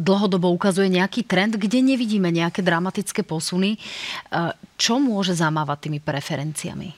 dlhodobo 0.01 0.49
ukazuje 0.49 0.89
nejaký 0.89 1.29
trend, 1.29 1.61
kde 1.61 1.85
nevidíme 1.85 2.33
nejaké 2.33 2.65
dramatické 2.65 3.21
posuny. 3.29 3.77
E, 3.77 3.79
čo 4.81 4.97
môže 4.97 5.37
zamávať 5.37 5.85
tými 5.85 6.01
preferenciami? 6.01 6.97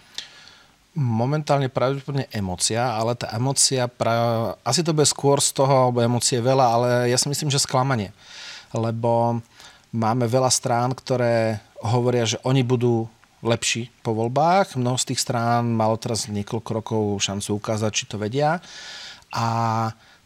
Momentálne 0.94 1.66
pravdepodobne 1.66 2.30
emocia, 2.30 2.86
ale 2.86 3.18
tá 3.18 3.34
emocia, 3.34 3.90
pra... 3.90 4.54
asi 4.62 4.86
to 4.86 4.94
bude 4.94 5.10
skôr 5.10 5.42
z 5.42 5.50
toho, 5.58 5.90
lebo 5.90 6.06
emócie 6.06 6.38
veľa, 6.38 6.66
ale 6.70 6.88
ja 7.10 7.18
si 7.18 7.26
myslím, 7.26 7.50
že 7.50 7.58
sklamanie. 7.58 8.14
Lebo 8.70 9.42
máme 9.90 10.30
veľa 10.30 10.54
strán, 10.54 10.94
ktoré 10.94 11.58
hovoria, 11.82 12.30
že 12.30 12.38
oni 12.46 12.62
budú 12.62 13.10
lepší 13.42 13.90
po 14.06 14.14
voľbách. 14.14 14.78
Mnoho 14.78 14.94
z 14.94 15.10
tých 15.10 15.18
strán 15.26 15.66
malo 15.74 15.98
teraz 15.98 16.30
niekoľko 16.30 16.70
rokov 16.70 17.02
šancu 17.26 17.58
ukázať, 17.58 17.90
či 17.90 18.04
to 18.06 18.14
vedia. 18.14 18.62
A 19.34 19.46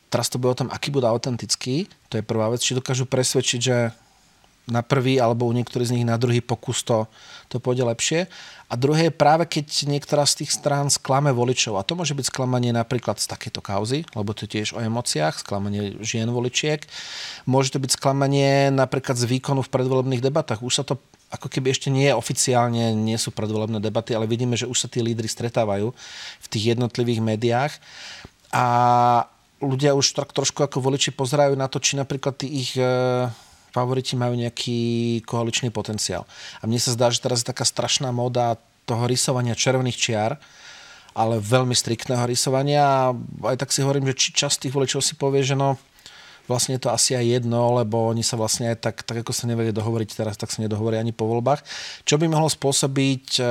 teraz 0.08 0.32
to 0.32 0.40
bude 0.40 0.56
o 0.56 0.60
tom, 0.64 0.68
aký 0.72 0.88
bude 0.92 1.06
autentický, 1.08 1.88
to 2.08 2.20
je 2.20 2.24
prvá 2.24 2.48
vec, 2.48 2.60
či 2.64 2.76
dokážu 2.76 3.04
presvedčiť, 3.04 3.60
že 3.60 3.76
na 4.68 4.84
prvý 4.84 5.16
alebo 5.16 5.48
u 5.48 5.52
niektorých 5.56 5.88
z 5.88 5.94
nich 5.96 6.06
na 6.06 6.20
druhý 6.20 6.44
pokus 6.44 6.84
to, 6.84 7.08
to 7.48 7.56
pôjde 7.56 7.88
lepšie. 7.88 8.28
A 8.68 8.76
druhé 8.76 9.08
je 9.08 9.16
práve, 9.16 9.48
keď 9.48 9.88
niektorá 9.88 10.28
z 10.28 10.44
tých 10.44 10.52
strán 10.52 10.92
sklame 10.92 11.32
voličov. 11.32 11.80
A 11.80 11.86
to 11.88 11.96
môže 11.96 12.12
byť 12.12 12.28
sklamanie 12.28 12.68
napríklad 12.68 13.16
z 13.16 13.32
takéto 13.32 13.64
kauzy, 13.64 14.04
lebo 14.12 14.36
to 14.36 14.44
je 14.44 14.60
tiež 14.60 14.76
o 14.76 14.84
emóciách, 14.84 15.40
sklamanie 15.40 15.96
žien 16.04 16.28
voličiek. 16.28 16.84
Môže 17.48 17.72
to 17.72 17.80
byť 17.80 17.96
sklamanie 17.96 18.68
napríklad 18.68 19.16
z 19.16 19.24
výkonu 19.24 19.64
v 19.64 19.72
predvolebných 19.72 20.20
debatách. 20.20 20.60
Už 20.60 20.74
sa 20.76 20.84
to 20.84 21.00
ako 21.32 21.48
keby 21.48 21.72
ešte 21.72 21.88
nie 21.88 22.12
oficiálne, 22.12 22.92
nie 22.92 23.16
sú 23.16 23.32
predvolebné 23.32 23.80
debaty, 23.80 24.12
ale 24.12 24.28
vidíme, 24.28 24.56
že 24.56 24.68
už 24.68 24.84
sa 24.84 24.88
tí 24.88 25.00
lídry 25.00 25.28
stretávajú 25.28 25.92
v 26.40 26.46
tých 26.52 26.76
jednotlivých 26.76 27.24
médiách. 27.24 27.72
A, 28.52 28.64
ľudia 29.58 29.94
už 29.94 30.14
tak 30.14 30.30
trošku 30.30 30.62
ako 30.62 30.78
voliči 30.82 31.10
pozerajú 31.14 31.58
na 31.58 31.66
to, 31.66 31.82
či 31.82 31.98
napríklad 31.98 32.38
tí 32.38 32.46
ich 32.46 32.78
e, 32.78 32.84
favoriti 33.74 34.14
majú 34.14 34.34
nejaký 34.38 35.22
koaličný 35.26 35.74
potenciál. 35.74 36.24
A 36.62 36.66
mne 36.66 36.78
sa 36.78 36.94
zdá, 36.94 37.10
že 37.10 37.22
teraz 37.22 37.42
je 37.42 37.50
taká 37.50 37.66
strašná 37.66 38.10
móda 38.14 38.58
toho 38.88 39.04
rysovania 39.04 39.58
červených 39.58 39.98
čiar, 39.98 40.32
ale 41.12 41.42
veľmi 41.42 41.74
striktného 41.74 42.24
rysovania. 42.24 43.10
A 43.10 43.14
aj 43.50 43.56
tak 43.60 43.74
si 43.74 43.82
hovorím, 43.82 44.08
že 44.14 44.18
či 44.18 44.28
časť 44.32 44.66
tých 44.66 44.74
voličov 44.74 45.02
si 45.02 45.18
povie, 45.18 45.42
že 45.42 45.58
no, 45.58 45.76
vlastne 46.48 46.80
je 46.80 46.82
to 46.82 46.90
asi 46.90 47.12
aj 47.14 47.38
jedno, 47.38 47.76
lebo 47.76 48.08
oni 48.08 48.24
sa 48.24 48.40
vlastne 48.40 48.72
aj 48.72 48.80
tak, 48.80 48.96
tak 49.04 49.20
ako 49.22 49.36
sa 49.36 49.44
nevedia 49.44 49.76
dohovoriť 49.76 50.08
teraz, 50.16 50.40
tak 50.40 50.48
sa 50.48 50.64
nedohovoria 50.64 51.04
ani 51.04 51.12
po 51.12 51.28
voľbách. 51.28 51.60
Čo 52.08 52.16
by 52.16 52.26
mohlo 52.26 52.48
spôsobiť 52.48 53.38
e, 53.38 53.42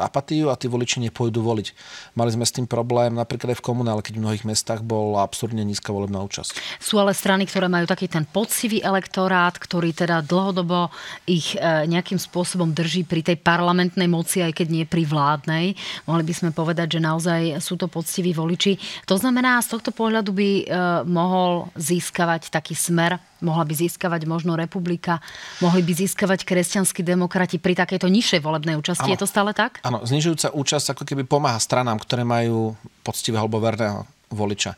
apatiu 0.00 0.48
a 0.48 0.56
tí 0.56 0.70
voliči 0.70 1.02
nepôjdu 1.02 1.42
voliť. 1.42 1.66
Mali 2.14 2.30
sme 2.30 2.46
s 2.46 2.54
tým 2.54 2.70
problém 2.70 3.12
napríklad 3.18 3.52
aj 3.52 3.58
v 3.58 3.66
komunále, 3.66 4.00
keď 4.00 4.16
v 4.16 4.22
mnohých 4.22 4.44
mestách 4.46 4.86
bol 4.86 5.18
absurdne 5.18 5.66
nízka 5.66 5.90
volebná 5.90 6.22
účasť. 6.22 6.78
Sú 6.78 7.02
ale 7.02 7.10
strany, 7.10 7.44
ktoré 7.50 7.66
majú 7.66 7.90
taký 7.90 8.06
ten 8.06 8.22
pocivý 8.22 8.78
elektorát, 8.78 9.58
ktorý 9.58 9.90
teda 9.90 10.22
dlhodobo 10.22 10.94
ich 11.26 11.58
e, 11.58 11.90
nejakým 11.90 12.22
spôsobom 12.22 12.70
drží 12.70 13.02
pri 13.02 13.26
tej 13.26 13.42
parlamentnej 13.42 14.06
moci, 14.06 14.46
aj 14.46 14.54
keď 14.54 14.66
nie 14.70 14.84
pri 14.86 15.02
vládnej. 15.02 15.74
Mohli 16.06 16.24
by 16.24 16.34
sme 16.38 16.50
povedať, 16.54 16.96
že 16.96 17.00
naozaj 17.02 17.40
sú 17.58 17.74
to 17.74 17.90
poctiví 17.90 18.30
voliči. 18.30 18.78
To 19.10 19.18
znamená, 19.18 19.58
z 19.58 19.74
tohto 19.74 19.90
pohľadu 19.90 20.30
by 20.30 20.50
e, 20.62 20.64
mohol 21.10 21.66
získavať 21.74 22.43
získavať 22.44 22.52
taký 22.52 22.76
smer, 22.76 23.16
mohla 23.40 23.64
by 23.64 23.72
získavať 23.72 24.28
možno 24.28 24.52
republika, 24.54 25.24
mohli 25.64 25.80
by 25.80 25.92
získavať 26.04 26.44
kresťanskí 26.44 27.00
demokrati 27.00 27.56
pri 27.56 27.72
takejto 27.72 28.06
nižšej 28.12 28.40
volebnej 28.44 28.76
účasti. 28.76 29.08
Ano. 29.08 29.14
Je 29.16 29.20
to 29.20 29.28
stále 29.28 29.50
tak? 29.56 29.80
Áno, 29.80 30.04
znižujúca 30.04 30.52
účasť 30.52 30.92
ako 30.92 31.02
keby 31.08 31.24
pomáha 31.24 31.56
stranám, 31.56 31.96
ktoré 31.96 32.28
majú 32.28 32.76
poctivého 33.00 33.44
alebo 33.44 33.60
verného 33.60 34.04
voliča 34.28 34.76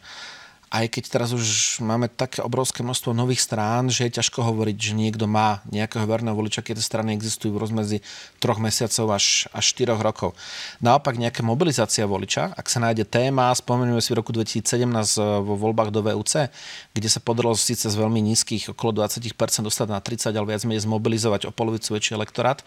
aj 0.66 0.98
keď 0.98 1.04
teraz 1.06 1.30
už 1.30 1.78
máme 1.78 2.10
také 2.10 2.42
obrovské 2.42 2.82
množstvo 2.82 3.14
nových 3.14 3.38
strán, 3.38 3.86
že 3.86 4.10
je 4.10 4.18
ťažko 4.18 4.42
hovoriť, 4.42 4.74
že 4.74 4.98
niekto 4.98 5.30
má 5.30 5.62
nejakého 5.70 6.02
verného 6.02 6.34
voliča, 6.34 6.66
keď 6.66 6.82
strany 6.82 7.14
existujú 7.14 7.54
v 7.54 7.62
rozmedzi 7.62 7.98
troch 8.42 8.58
mesiacov 8.58 9.14
až, 9.14 9.46
až 9.54 9.64
4 9.78 9.94
rokov. 9.94 10.34
Naopak 10.82 11.14
nejaká 11.22 11.46
mobilizácia 11.46 12.02
voliča, 12.02 12.50
ak 12.58 12.66
sa 12.66 12.82
nájde 12.82 13.06
téma, 13.06 13.54
spomenieme 13.54 14.02
si 14.02 14.10
v 14.10 14.18
roku 14.18 14.34
2017 14.34 14.66
eh, 14.66 15.22
vo 15.38 15.54
voľbách 15.54 15.94
do 15.94 16.02
VUC, 16.02 16.50
kde 16.90 17.08
sa 17.08 17.22
podarilo 17.22 17.54
síce 17.54 17.86
z 17.86 17.94
veľmi 17.94 18.18
nízkych, 18.34 18.74
okolo 18.74 19.06
20% 19.06 19.38
dostať 19.62 19.86
na 19.86 20.02
30, 20.02 20.34
ale 20.34 20.50
viac 20.50 20.66
menej 20.66 20.82
zmobilizovať 20.82 21.46
o 21.46 21.54
polovicu 21.54 21.94
väčší 21.94 22.18
elektorát, 22.18 22.66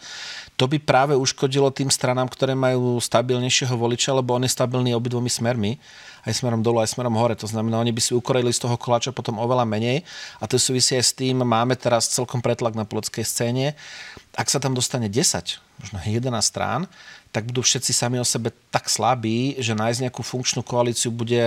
to 0.55 0.71
by 0.71 0.79
práve 0.79 1.19
uškodilo 1.19 1.67
tým 1.75 1.91
stranám, 1.91 2.31
ktoré 2.31 2.55
majú 2.55 2.95
stabilnejšieho 3.03 3.75
voliča, 3.75 4.15
lebo 4.15 4.39
on 4.39 4.47
je 4.47 4.55
stabilný 4.55 4.95
obidvomi 4.95 5.27
smermi 5.27 5.75
aj 6.27 6.33
smerom 6.35 6.59
dolu, 6.59 6.83
aj 6.83 6.91
smerom 6.91 7.15
hore. 7.15 7.35
To 7.39 7.47
znamená, 7.47 7.79
oni 7.79 7.95
by 7.95 7.98
si 7.99 8.11
ukorili 8.15 8.51
z 8.51 8.63
toho 8.63 8.75
koláča 8.79 9.13
potom 9.15 9.37
oveľa 9.37 9.67
menej 9.67 10.01
a 10.39 10.47
to 10.47 10.55
súvisí 10.55 10.95
aj 10.95 11.05
s 11.05 11.13
tým, 11.15 11.43
máme 11.43 11.75
teraz 11.75 12.09
celkom 12.11 12.39
pretlak 12.39 12.75
na 12.75 12.87
politickej 12.87 13.25
scéne. 13.27 13.65
Ak 14.39 14.47
sa 14.47 14.63
tam 14.63 14.71
dostane 14.71 15.11
10, 15.11 15.59
možno 15.83 15.99
11 15.99 16.31
strán, 16.39 16.87
tak 17.29 17.45
budú 17.45 17.61
všetci 17.61 17.93
sami 17.93 18.17
o 18.17 18.25
sebe 18.25 18.49
tak 18.73 18.89
slabí, 18.89 19.53
že 19.61 19.77
nájsť 19.77 20.09
nejakú 20.09 20.25
funkčnú 20.25 20.65
koalíciu 20.65 21.13
bude 21.13 21.37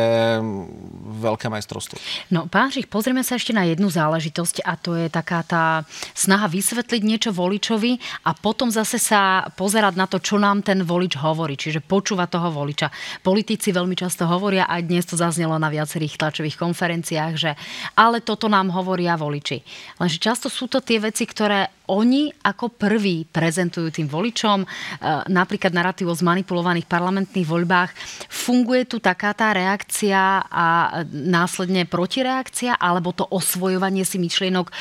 veľké 1.19 1.51
majstrovstvo. 1.51 1.99
No, 2.31 2.47
pán 2.47 2.71
Žich, 2.71 2.87
pozrieme 2.87 3.27
sa 3.27 3.35
ešte 3.35 3.51
na 3.51 3.67
jednu 3.67 3.91
záležitosť 3.91 4.63
a 4.63 4.79
to 4.79 4.95
je 4.95 5.11
taká 5.11 5.43
tá 5.43 5.83
snaha 6.15 6.47
vysvetliť 6.47 7.03
niečo 7.03 7.31
voličovi 7.35 7.99
a 8.23 8.31
potom 8.31 8.71
zase 8.71 9.03
sa 9.03 9.51
pozerať 9.59 9.99
na 9.99 10.07
to, 10.07 10.23
čo 10.23 10.39
nám 10.39 10.63
ten 10.63 10.87
volič 10.87 11.19
hovorí, 11.19 11.59
čiže 11.59 11.83
počúva 11.83 12.31
toho 12.31 12.55
voliča. 12.55 12.95
Politici 13.27 13.75
veľmi 13.75 13.99
často 13.99 14.23
hovoria, 14.31 14.71
aj 14.71 14.87
dnes 14.87 15.03
to 15.03 15.19
zaznelo 15.19 15.59
na 15.59 15.67
viacerých 15.67 16.15
tlačových 16.15 16.61
konferenciách, 16.63 17.35
že 17.35 17.59
ale 17.99 18.23
toto 18.23 18.47
nám 18.47 18.71
hovoria 18.71 19.19
voliči. 19.19 19.67
Lenže 19.99 20.23
často 20.23 20.47
sú 20.47 20.71
to 20.71 20.79
tie 20.79 21.03
veci, 21.03 21.27
ktoré 21.27 21.82
oni 21.93 22.33
ako 22.33 22.73
prví 22.73 23.29
prezentujú 23.29 23.93
tým 23.93 24.09
voličom, 24.09 24.65
e, 24.65 24.67
napríklad 25.29 25.77
narratív 25.77 26.09
o 26.09 26.17
zmanipulovaných 26.17 26.89
parlamentných 26.89 27.45
voľbách. 27.45 27.93
Funguje 28.33 28.89
tu 28.89 28.97
taká 28.97 29.37
tá 29.37 29.53
reakcia 29.53 30.49
a 30.49 30.67
následne 31.13 31.85
protireakcia, 31.85 32.81
alebo 32.81 33.13
to 33.13 33.29
osvojovanie 33.29 34.09
si 34.09 34.17
myšlienok 34.17 34.67
e, 34.69 34.73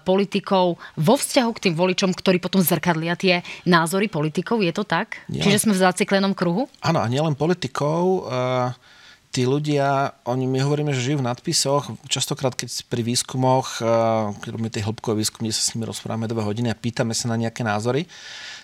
politikov 0.00 0.80
vo 0.96 1.14
vzťahu 1.20 1.50
k 1.52 1.62
tým 1.68 1.74
voličom, 1.76 2.16
ktorí 2.16 2.40
potom 2.40 2.64
zrkadlia 2.64 3.12
tie 3.20 3.44
názory 3.68 4.08
politikov? 4.08 4.64
Je 4.64 4.72
to 4.72 4.88
tak? 4.88 5.20
Nie. 5.28 5.44
Čiže 5.44 5.68
sme 5.68 5.76
v 5.76 5.84
zaciklenom 5.84 6.32
kruhu? 6.32 6.66
Áno, 6.80 7.04
a 7.04 7.06
nielen 7.06 7.36
politikov. 7.36 8.02
Uh 8.24 8.93
tí 9.34 9.42
ľudia, 9.50 10.14
oni 10.30 10.46
my 10.46 10.62
hovoríme, 10.62 10.94
že 10.94 11.10
žijú 11.10 11.18
v 11.18 11.26
nadpisoch, 11.26 11.90
častokrát 12.06 12.54
keď 12.54 12.86
pri 12.86 13.02
výskumoch, 13.02 13.82
eh, 13.82 14.30
keď 14.38 14.48
robíme 14.54 14.70
tie 14.70 14.86
hĺbkové 14.86 15.18
výskumy, 15.18 15.50
sa 15.50 15.66
s 15.66 15.74
nimi 15.74 15.82
rozprávame 15.90 16.30
dve 16.30 16.46
hodiny 16.46 16.70
a 16.70 16.78
pýtame 16.78 17.18
sa 17.18 17.26
na 17.26 17.34
nejaké 17.34 17.66
názory, 17.66 18.06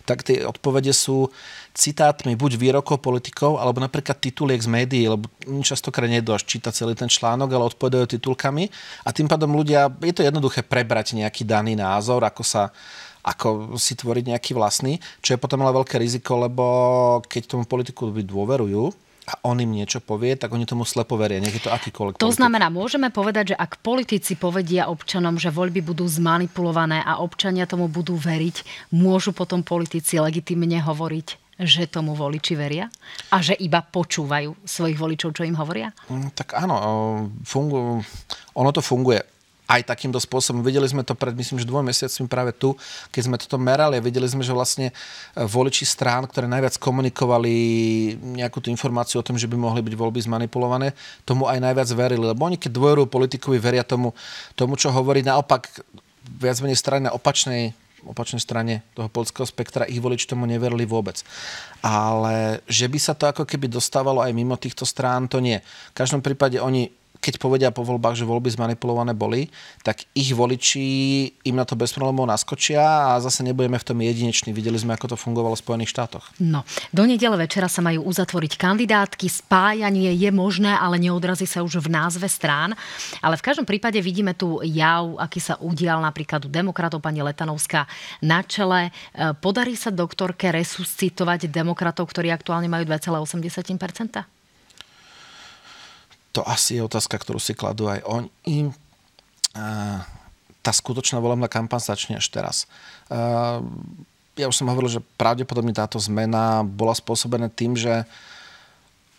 tak 0.06 0.22
tie 0.22 0.46
odpovede 0.46 0.94
sú 0.94 1.26
citátmi 1.74 2.38
buď 2.38 2.54
výrokov 2.54 3.02
politikov, 3.02 3.58
alebo 3.58 3.82
napríklad 3.82 4.22
tituliek 4.22 4.62
z 4.62 4.70
médií, 4.70 5.10
lebo 5.10 5.26
častokrát 5.66 6.06
nedú 6.06 6.30
až 6.30 6.46
čítať 6.46 6.70
celý 6.70 6.94
ten 6.94 7.10
článok, 7.10 7.50
ale 7.50 7.70
odpovedajú 7.70 8.16
titulkami. 8.18 8.70
A 9.06 9.10
tým 9.10 9.26
pádom 9.26 9.50
ľudia, 9.54 9.90
je 10.02 10.14
to 10.14 10.22
jednoduché 10.22 10.62
prebrať 10.62 11.18
nejaký 11.18 11.42
daný 11.42 11.74
názor, 11.74 12.22
ako 12.22 12.46
sa 12.46 12.70
ako 13.20 13.76
si 13.76 14.00
tvoriť 14.00 14.32
nejaký 14.32 14.56
vlastný, 14.56 14.96
čo 15.20 15.36
je 15.36 15.42
potom 15.42 15.60
ale 15.60 15.76
veľké 15.76 16.00
riziko, 16.00 16.40
lebo 16.40 16.64
keď 17.28 17.52
tomu 17.52 17.68
politiku 17.68 18.08
dôverujú, 18.08 19.09
a 19.30 19.38
on 19.46 19.62
im 19.62 19.70
niečo 19.70 20.02
povie, 20.02 20.34
tak 20.34 20.50
oni 20.50 20.66
tomu 20.66 20.82
slepo 20.82 21.14
veria, 21.14 21.38
nech 21.38 21.54
je 21.54 21.62
to 21.62 21.70
akýkoľvek 21.70 22.18
To 22.18 22.26
politik. 22.26 22.38
znamená, 22.42 22.66
môžeme 22.66 23.14
povedať, 23.14 23.54
že 23.54 23.56
ak 23.56 23.78
politici 23.78 24.34
povedia 24.34 24.90
občanom, 24.90 25.38
že 25.38 25.54
voľby 25.54 25.78
budú 25.86 26.02
zmanipulované 26.10 26.98
a 27.06 27.22
občania 27.22 27.70
tomu 27.70 27.86
budú 27.86 28.18
veriť, 28.18 28.90
môžu 28.90 29.30
potom 29.30 29.62
politici 29.62 30.18
legitimne 30.18 30.82
hovoriť, 30.82 31.38
že 31.60 31.86
tomu 31.86 32.16
voliči 32.18 32.56
veria? 32.58 32.90
A 33.30 33.38
že 33.38 33.54
iba 33.54 33.84
počúvajú 33.84 34.66
svojich 34.66 34.98
voličov, 34.98 35.36
čo 35.36 35.46
im 35.46 35.54
hovoria? 35.54 35.92
Mm, 36.08 36.34
tak 36.34 36.58
áno, 36.58 36.74
fungu, 37.46 38.02
ono 38.56 38.70
to 38.74 38.82
funguje 38.82 39.20
aj 39.70 39.86
takýmto 39.86 40.18
spôsobom. 40.18 40.66
Videli 40.66 40.90
sme 40.90 41.06
to 41.06 41.14
pred, 41.14 41.30
myslím, 41.30 41.62
že 41.62 41.66
dvoj 41.70 41.86
mesiacmi 41.86 42.26
práve 42.26 42.50
tu, 42.50 42.74
keď 43.14 43.22
sme 43.22 43.36
toto 43.38 43.54
merali 43.54 43.94
a 43.94 44.02
videli 44.02 44.26
sme, 44.26 44.42
že 44.42 44.50
vlastne 44.50 44.90
e, 44.90 44.92
voliči 45.46 45.86
strán, 45.86 46.26
ktoré 46.26 46.50
najviac 46.50 46.74
komunikovali 46.82 47.54
nejakú 48.34 48.58
tú 48.58 48.74
informáciu 48.74 49.22
o 49.22 49.26
tom, 49.26 49.38
že 49.38 49.46
by 49.46 49.54
mohli 49.54 49.78
byť 49.86 49.94
voľby 49.94 50.18
zmanipulované, 50.26 50.90
tomu 51.22 51.46
aj 51.46 51.62
najviac 51.62 51.88
verili. 51.94 52.26
Lebo 52.26 52.42
oni, 52.42 52.58
keď 52.58 52.74
dvojorujú 52.74 53.06
politikovi, 53.06 53.62
veria 53.62 53.86
tomu, 53.86 54.10
tomu, 54.58 54.74
čo 54.74 54.90
hovorí. 54.90 55.22
Naopak, 55.22 55.70
viac 56.26 56.58
menej 56.58 56.78
strany 56.78 57.06
na 57.06 57.14
opačnej 57.14 57.70
opačnej 58.00 58.40
strane 58.40 58.80
toho 58.96 59.12
politického 59.12 59.44
spektra, 59.44 59.84
ich 59.84 60.00
voliči 60.00 60.24
tomu 60.24 60.48
neverili 60.48 60.88
vôbec. 60.88 61.20
Ale 61.84 62.64
že 62.64 62.88
by 62.88 62.96
sa 62.96 63.12
to 63.12 63.28
ako 63.28 63.44
keby 63.44 63.68
dostávalo 63.68 64.24
aj 64.24 64.32
mimo 64.32 64.56
týchto 64.56 64.88
strán, 64.88 65.28
to 65.28 65.36
nie. 65.36 65.60
V 65.92 65.96
každom 66.00 66.24
prípade 66.24 66.56
oni 66.56 66.88
keď 67.20 67.34
povedia 67.36 67.68
po 67.68 67.84
voľbách, 67.84 68.16
že 68.16 68.24
voľby 68.24 68.48
zmanipulované 68.48 69.12
boli, 69.12 69.52
tak 69.84 70.08
ich 70.16 70.32
voliči 70.32 70.88
im 71.44 71.56
na 71.56 71.68
to 71.68 71.76
bez 71.76 71.92
problémov 71.92 72.24
naskočia 72.24 73.12
a 73.12 73.20
zase 73.20 73.44
nebudeme 73.44 73.76
v 73.76 73.86
tom 73.86 74.00
jedineční. 74.00 74.56
Videli 74.56 74.80
sme, 74.80 74.96
ako 74.96 75.14
to 75.14 75.16
fungovalo 75.20 75.52
v 75.52 75.62
Spojených 75.62 75.92
štátoch. 75.92 76.24
No, 76.40 76.64
do 76.96 77.04
nedele 77.04 77.36
večera 77.36 77.68
sa 77.68 77.84
majú 77.84 78.08
uzatvoriť 78.08 78.56
kandidátky, 78.56 79.28
spájanie 79.28 80.16
je 80.16 80.30
možné, 80.32 80.72
ale 80.72 80.96
neodrazí 80.96 81.44
sa 81.44 81.60
už 81.60 81.84
v 81.84 81.92
názve 81.92 82.26
strán. 82.26 82.72
Ale 83.20 83.36
v 83.36 83.44
každom 83.44 83.68
prípade 83.68 84.00
vidíme 84.00 84.32
tu 84.32 84.64
jav, 84.64 85.20
aký 85.20 85.44
sa 85.44 85.60
udial 85.60 86.00
napríklad 86.00 86.48
u 86.48 86.50
demokratov 86.50 87.04
pani 87.04 87.20
Letanovská 87.20 87.84
na 88.24 88.40
čele. 88.40 88.88
E, 88.88 89.36
podarí 89.36 89.76
sa 89.76 89.92
doktorke 89.92 90.48
resuscitovať 90.48 91.52
demokratov, 91.52 92.08
ktorí 92.08 92.32
aktuálne 92.32 92.72
majú 92.72 92.88
2,8%? 92.88 94.39
To 96.30 96.46
asi 96.46 96.78
je 96.78 96.86
otázka, 96.86 97.18
ktorú 97.18 97.42
si 97.42 97.58
kladú 97.58 97.90
aj 97.90 98.06
oni. 98.06 98.70
Tá 100.60 100.70
skutočná 100.70 101.18
volebná 101.18 101.48
kampaň 101.50 101.82
začne 101.82 102.20
až 102.20 102.28
teraz. 102.30 102.70
Ja 104.38 104.46
už 104.46 104.56
som 104.56 104.70
hovoril, 104.70 104.88
že 104.88 105.04
pravdepodobne 105.18 105.74
táto 105.74 105.98
zmena 105.98 106.62
bola 106.62 106.94
spôsobená 106.94 107.50
tým, 107.50 107.74
že 107.74 108.06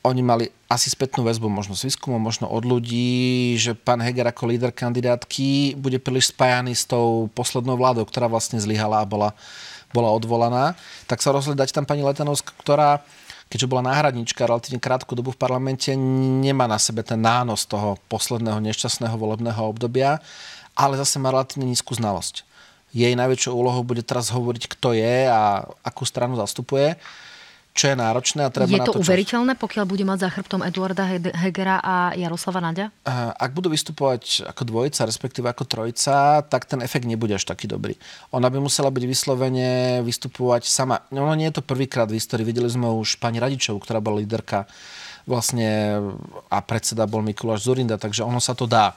oni 0.01 0.26
mali 0.26 0.49
asi 0.66 0.89
spätnú 0.89 1.22
väzbu, 1.22 1.45
možno 1.45 1.78
s 1.78 1.86
výskumom, 1.86 2.18
možno 2.18 2.49
od 2.49 2.66
ľudí, 2.66 3.53
že 3.62 3.78
pán 3.78 4.01
Heger 4.01 4.26
ako 4.26 4.49
líder 4.49 4.74
kandidátky 4.74 5.78
bude 5.78 6.01
príliš 6.01 6.34
spájaný 6.34 6.74
s 6.74 6.89
tou 6.89 7.30
poslednou 7.38 7.78
vládou, 7.78 8.09
ktorá 8.09 8.26
vlastne 8.26 8.57
zlyhala 8.57 9.05
a 9.05 9.05
bola, 9.05 9.30
bola 9.93 10.09
odvolaná. 10.09 10.74
Tak 11.05 11.22
sa 11.22 11.30
rozhodli 11.30 11.62
dať 11.62 11.70
tam 11.70 11.86
pani 11.86 12.01
Letanovská, 12.01 12.49
ktorá 12.66 13.05
keďže 13.52 13.68
bola 13.68 13.91
náhradnička 13.91 14.47
relatívne 14.47 14.80
krátku 14.80 15.12
dobu 15.12 15.36
v 15.36 15.41
parlamente, 15.43 15.91
nemá 15.91 16.72
na 16.72 16.80
sebe 16.80 17.04
ten 17.04 17.20
nános 17.20 17.68
toho 17.68 17.99
posledného 18.08 18.64
nešťastného 18.64 19.20
volebného 19.20 19.60
obdobia, 19.68 20.24
ale 20.72 20.95
zase 20.95 21.20
má 21.20 21.36
relatívne 21.36 21.68
nízku 21.68 21.91
znalosť. 21.91 22.47
Jej 22.95 23.12
najväčšou 23.20 23.52
úlohou 23.52 23.84
bude 23.84 24.08
teraz 24.08 24.32
hovoriť, 24.32 24.72
kto 24.72 24.95
je 24.95 25.28
a 25.28 25.68
akú 25.84 26.08
stranu 26.08 26.39
zastupuje 26.39 26.95
čo 27.72 27.88
je 27.88 27.95
náročné. 27.95 28.43
A 28.43 28.51
treba 28.51 28.67
je 28.67 28.84
to, 28.84 28.99
to 28.99 28.99
uveriteľné, 28.99 29.55
pokiaľ 29.55 29.84
bude 29.88 30.03
mať 30.03 30.28
za 30.28 30.30
chrbtom 30.30 30.61
Eduarda 30.67 31.07
Hegera 31.39 31.80
a 31.80 32.11
Jaroslava 32.19 32.59
Nadia? 32.59 32.91
Ak 33.07 33.55
budú 33.55 33.72
vystupovať 33.72 34.43
ako 34.43 34.61
dvojica, 34.67 35.07
respektíve 35.07 35.47
ako 35.47 35.63
trojica, 35.63 36.43
tak 36.43 36.67
ten 36.67 36.84
efekt 36.84 37.07
nebude 37.07 37.32
až 37.32 37.47
taký 37.47 37.72
dobrý. 37.72 37.95
Ona 38.36 38.51
by 38.51 38.59
musela 38.59 38.91
byť 38.91 39.03
vyslovene 39.07 40.03
vystupovať 40.03 40.67
sama. 40.67 41.07
No, 41.15 41.24
no 41.24 41.32
nie 41.32 41.47
je 41.47 41.63
to 41.63 41.63
prvýkrát 41.63 42.11
v 42.11 42.19
histórii. 42.19 42.43
Videli 42.43 42.67
sme 42.67 42.91
už 42.91 43.15
pani 43.24 43.39
Radičovu, 43.39 43.80
ktorá 43.80 44.03
bola 44.03 44.19
líderka 44.19 44.67
vlastne 45.24 46.01
a 46.51 46.57
predseda 46.65 47.07
bol 47.07 47.24
Mikuláš 47.24 47.69
Zurinda, 47.69 47.95
takže 47.95 48.26
ono 48.26 48.43
sa 48.43 48.51
to 48.51 48.67
dá 48.67 48.91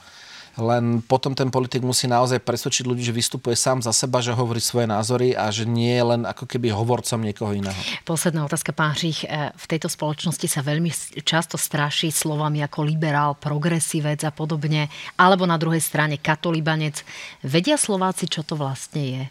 len 0.55 1.03
potom 1.03 1.35
ten 1.35 1.51
politik 1.51 1.83
musí 1.83 2.07
naozaj 2.07 2.39
presvedčiť 2.39 2.87
ľudí, 2.87 3.03
že 3.03 3.15
vystupuje 3.15 3.59
sám 3.59 3.83
za 3.83 3.91
seba, 3.91 4.23
že 4.23 4.31
hovorí 4.31 4.63
svoje 4.63 4.87
názory 4.87 5.35
a 5.35 5.51
že 5.51 5.67
nie 5.67 5.91
je 5.91 6.03
len 6.15 6.21
ako 6.23 6.47
keby 6.47 6.71
hovorcom 6.71 7.19
niekoho 7.19 7.51
iného. 7.51 7.75
Posledná 8.07 8.47
otázka, 8.47 8.71
pán 8.71 8.95
Řích. 8.95 9.27
E, 9.27 9.51
v 9.51 9.65
tejto 9.67 9.91
spoločnosti 9.91 10.47
sa 10.47 10.63
veľmi 10.63 10.91
často 11.27 11.59
straší 11.59 12.09
slovami 12.09 12.63
ako 12.63 12.87
liberál, 12.87 13.35
progresívec 13.35 14.23
a 14.23 14.31
podobne, 14.31 14.87
alebo 15.19 15.43
na 15.43 15.59
druhej 15.59 15.83
strane 15.83 16.15
katolibanec. 16.15 17.03
Vedia 17.43 17.75
Slováci, 17.75 18.31
čo 18.31 18.47
to 18.47 18.55
vlastne 18.55 19.03
je? 19.03 19.23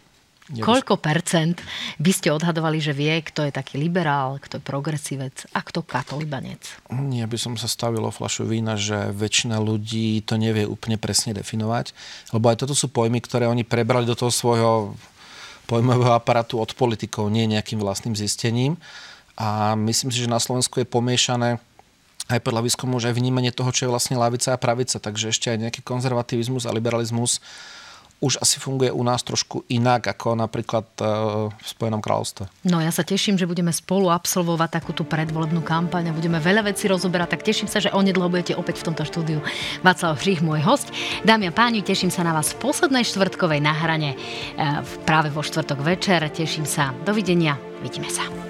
Koľko 0.45 1.01
percent 1.01 1.57
by 1.97 2.11
ste 2.13 2.29
odhadovali, 2.29 2.77
že 2.77 2.93
vie, 2.93 3.17
kto 3.25 3.49
je 3.49 3.51
taký 3.55 3.81
liberál, 3.81 4.37
kto 4.37 4.61
je 4.61 4.63
progresívec 4.63 5.33
a 5.49 5.65
kto 5.65 5.81
katolibanec? 5.81 6.61
Ja 7.09 7.25
by 7.25 7.37
som 7.41 7.57
sa 7.57 7.65
stavil 7.65 8.05
o 8.05 8.13
flašu 8.13 8.45
vína, 8.45 8.77
že 8.77 9.09
väčšina 9.09 9.57
ľudí 9.57 10.21
to 10.21 10.37
nevie 10.37 10.69
úplne 10.69 11.01
presne 11.01 11.33
definovať, 11.33 11.97
lebo 12.29 12.53
aj 12.53 12.61
toto 12.61 12.77
sú 12.77 12.93
pojmy, 12.93 13.25
ktoré 13.25 13.49
oni 13.49 13.65
prebrali 13.65 14.05
do 14.05 14.13
toho 14.13 14.29
svojho 14.29 14.93
pojmového 15.65 16.13
aparátu 16.13 16.61
od 16.61 16.77
politikov, 16.77 17.33
nie 17.33 17.49
nejakým 17.49 17.81
vlastným 17.81 18.13
zistením. 18.13 18.77
A 19.33 19.73
myslím 19.73 20.13
si, 20.13 20.21
že 20.21 20.29
na 20.29 20.37
Slovensku 20.37 20.77
je 20.77 20.85
pomiešané 20.85 21.57
aj 22.29 22.39
podľa 22.45 22.65
výskumu, 22.65 23.01
že 23.01 23.09
aj 23.09 23.17
vnímanie 23.17 23.49
toho, 23.49 23.73
čo 23.73 23.85
je 23.85 23.93
vlastne 23.93 24.17
lavica 24.17 24.53
a 24.53 24.61
pravica, 24.61 25.01
takže 25.01 25.33
ešte 25.33 25.49
aj 25.49 25.57
nejaký 25.57 25.81
konzervativizmus 25.81 26.69
a 26.69 26.73
liberalizmus 26.73 27.41
už 28.25 28.41
asi 28.41 28.57
funguje 28.57 28.89
u 28.89 29.05
nás 29.05 29.21
trošku 29.21 29.61
inak 29.69 30.09
ako 30.09 30.33
napríklad 30.33 30.89
e, 30.97 31.05
v 31.53 31.65
Spojenom 31.65 32.01
kráľovstve. 32.01 32.49
No 32.65 32.81
ja 32.81 32.89
sa 32.89 33.05
teším, 33.05 33.37
že 33.37 33.45
budeme 33.45 33.69
spolu 33.69 34.09
absolvovať 34.09 34.81
takúto 34.81 35.05
predvolebnú 35.05 35.61
kampaň 35.61 36.09
a 36.09 36.17
budeme 36.17 36.41
veľa 36.41 36.65
vecí 36.65 36.89
rozoberať, 36.89 37.37
tak 37.37 37.45
teším 37.45 37.69
sa, 37.69 37.77
že 37.77 37.93
onedlho 37.93 38.25
budete 38.25 38.57
opäť 38.57 38.81
v 38.81 38.85
tomto 38.89 39.05
štúdiu. 39.05 39.45
Václav 39.85 40.17
Hřích, 40.17 40.41
môj 40.41 40.65
host. 40.65 40.89
Dámy 41.21 41.49
a 41.49 41.53
páni, 41.53 41.85
teším 41.85 42.09
sa 42.09 42.25
na 42.25 42.33
vás 42.33 42.57
v 42.57 42.65
poslednej 42.65 43.05
štvrtkovej 43.05 43.61
nahrane 43.61 44.17
e, 44.17 44.17
práve 45.05 45.29
vo 45.29 45.45
štvrtok 45.45 45.85
večer. 45.85 46.25
Teším 46.33 46.65
sa. 46.65 46.89
Dovidenia. 47.05 47.61
Vidíme 47.85 48.09
sa. 48.09 48.44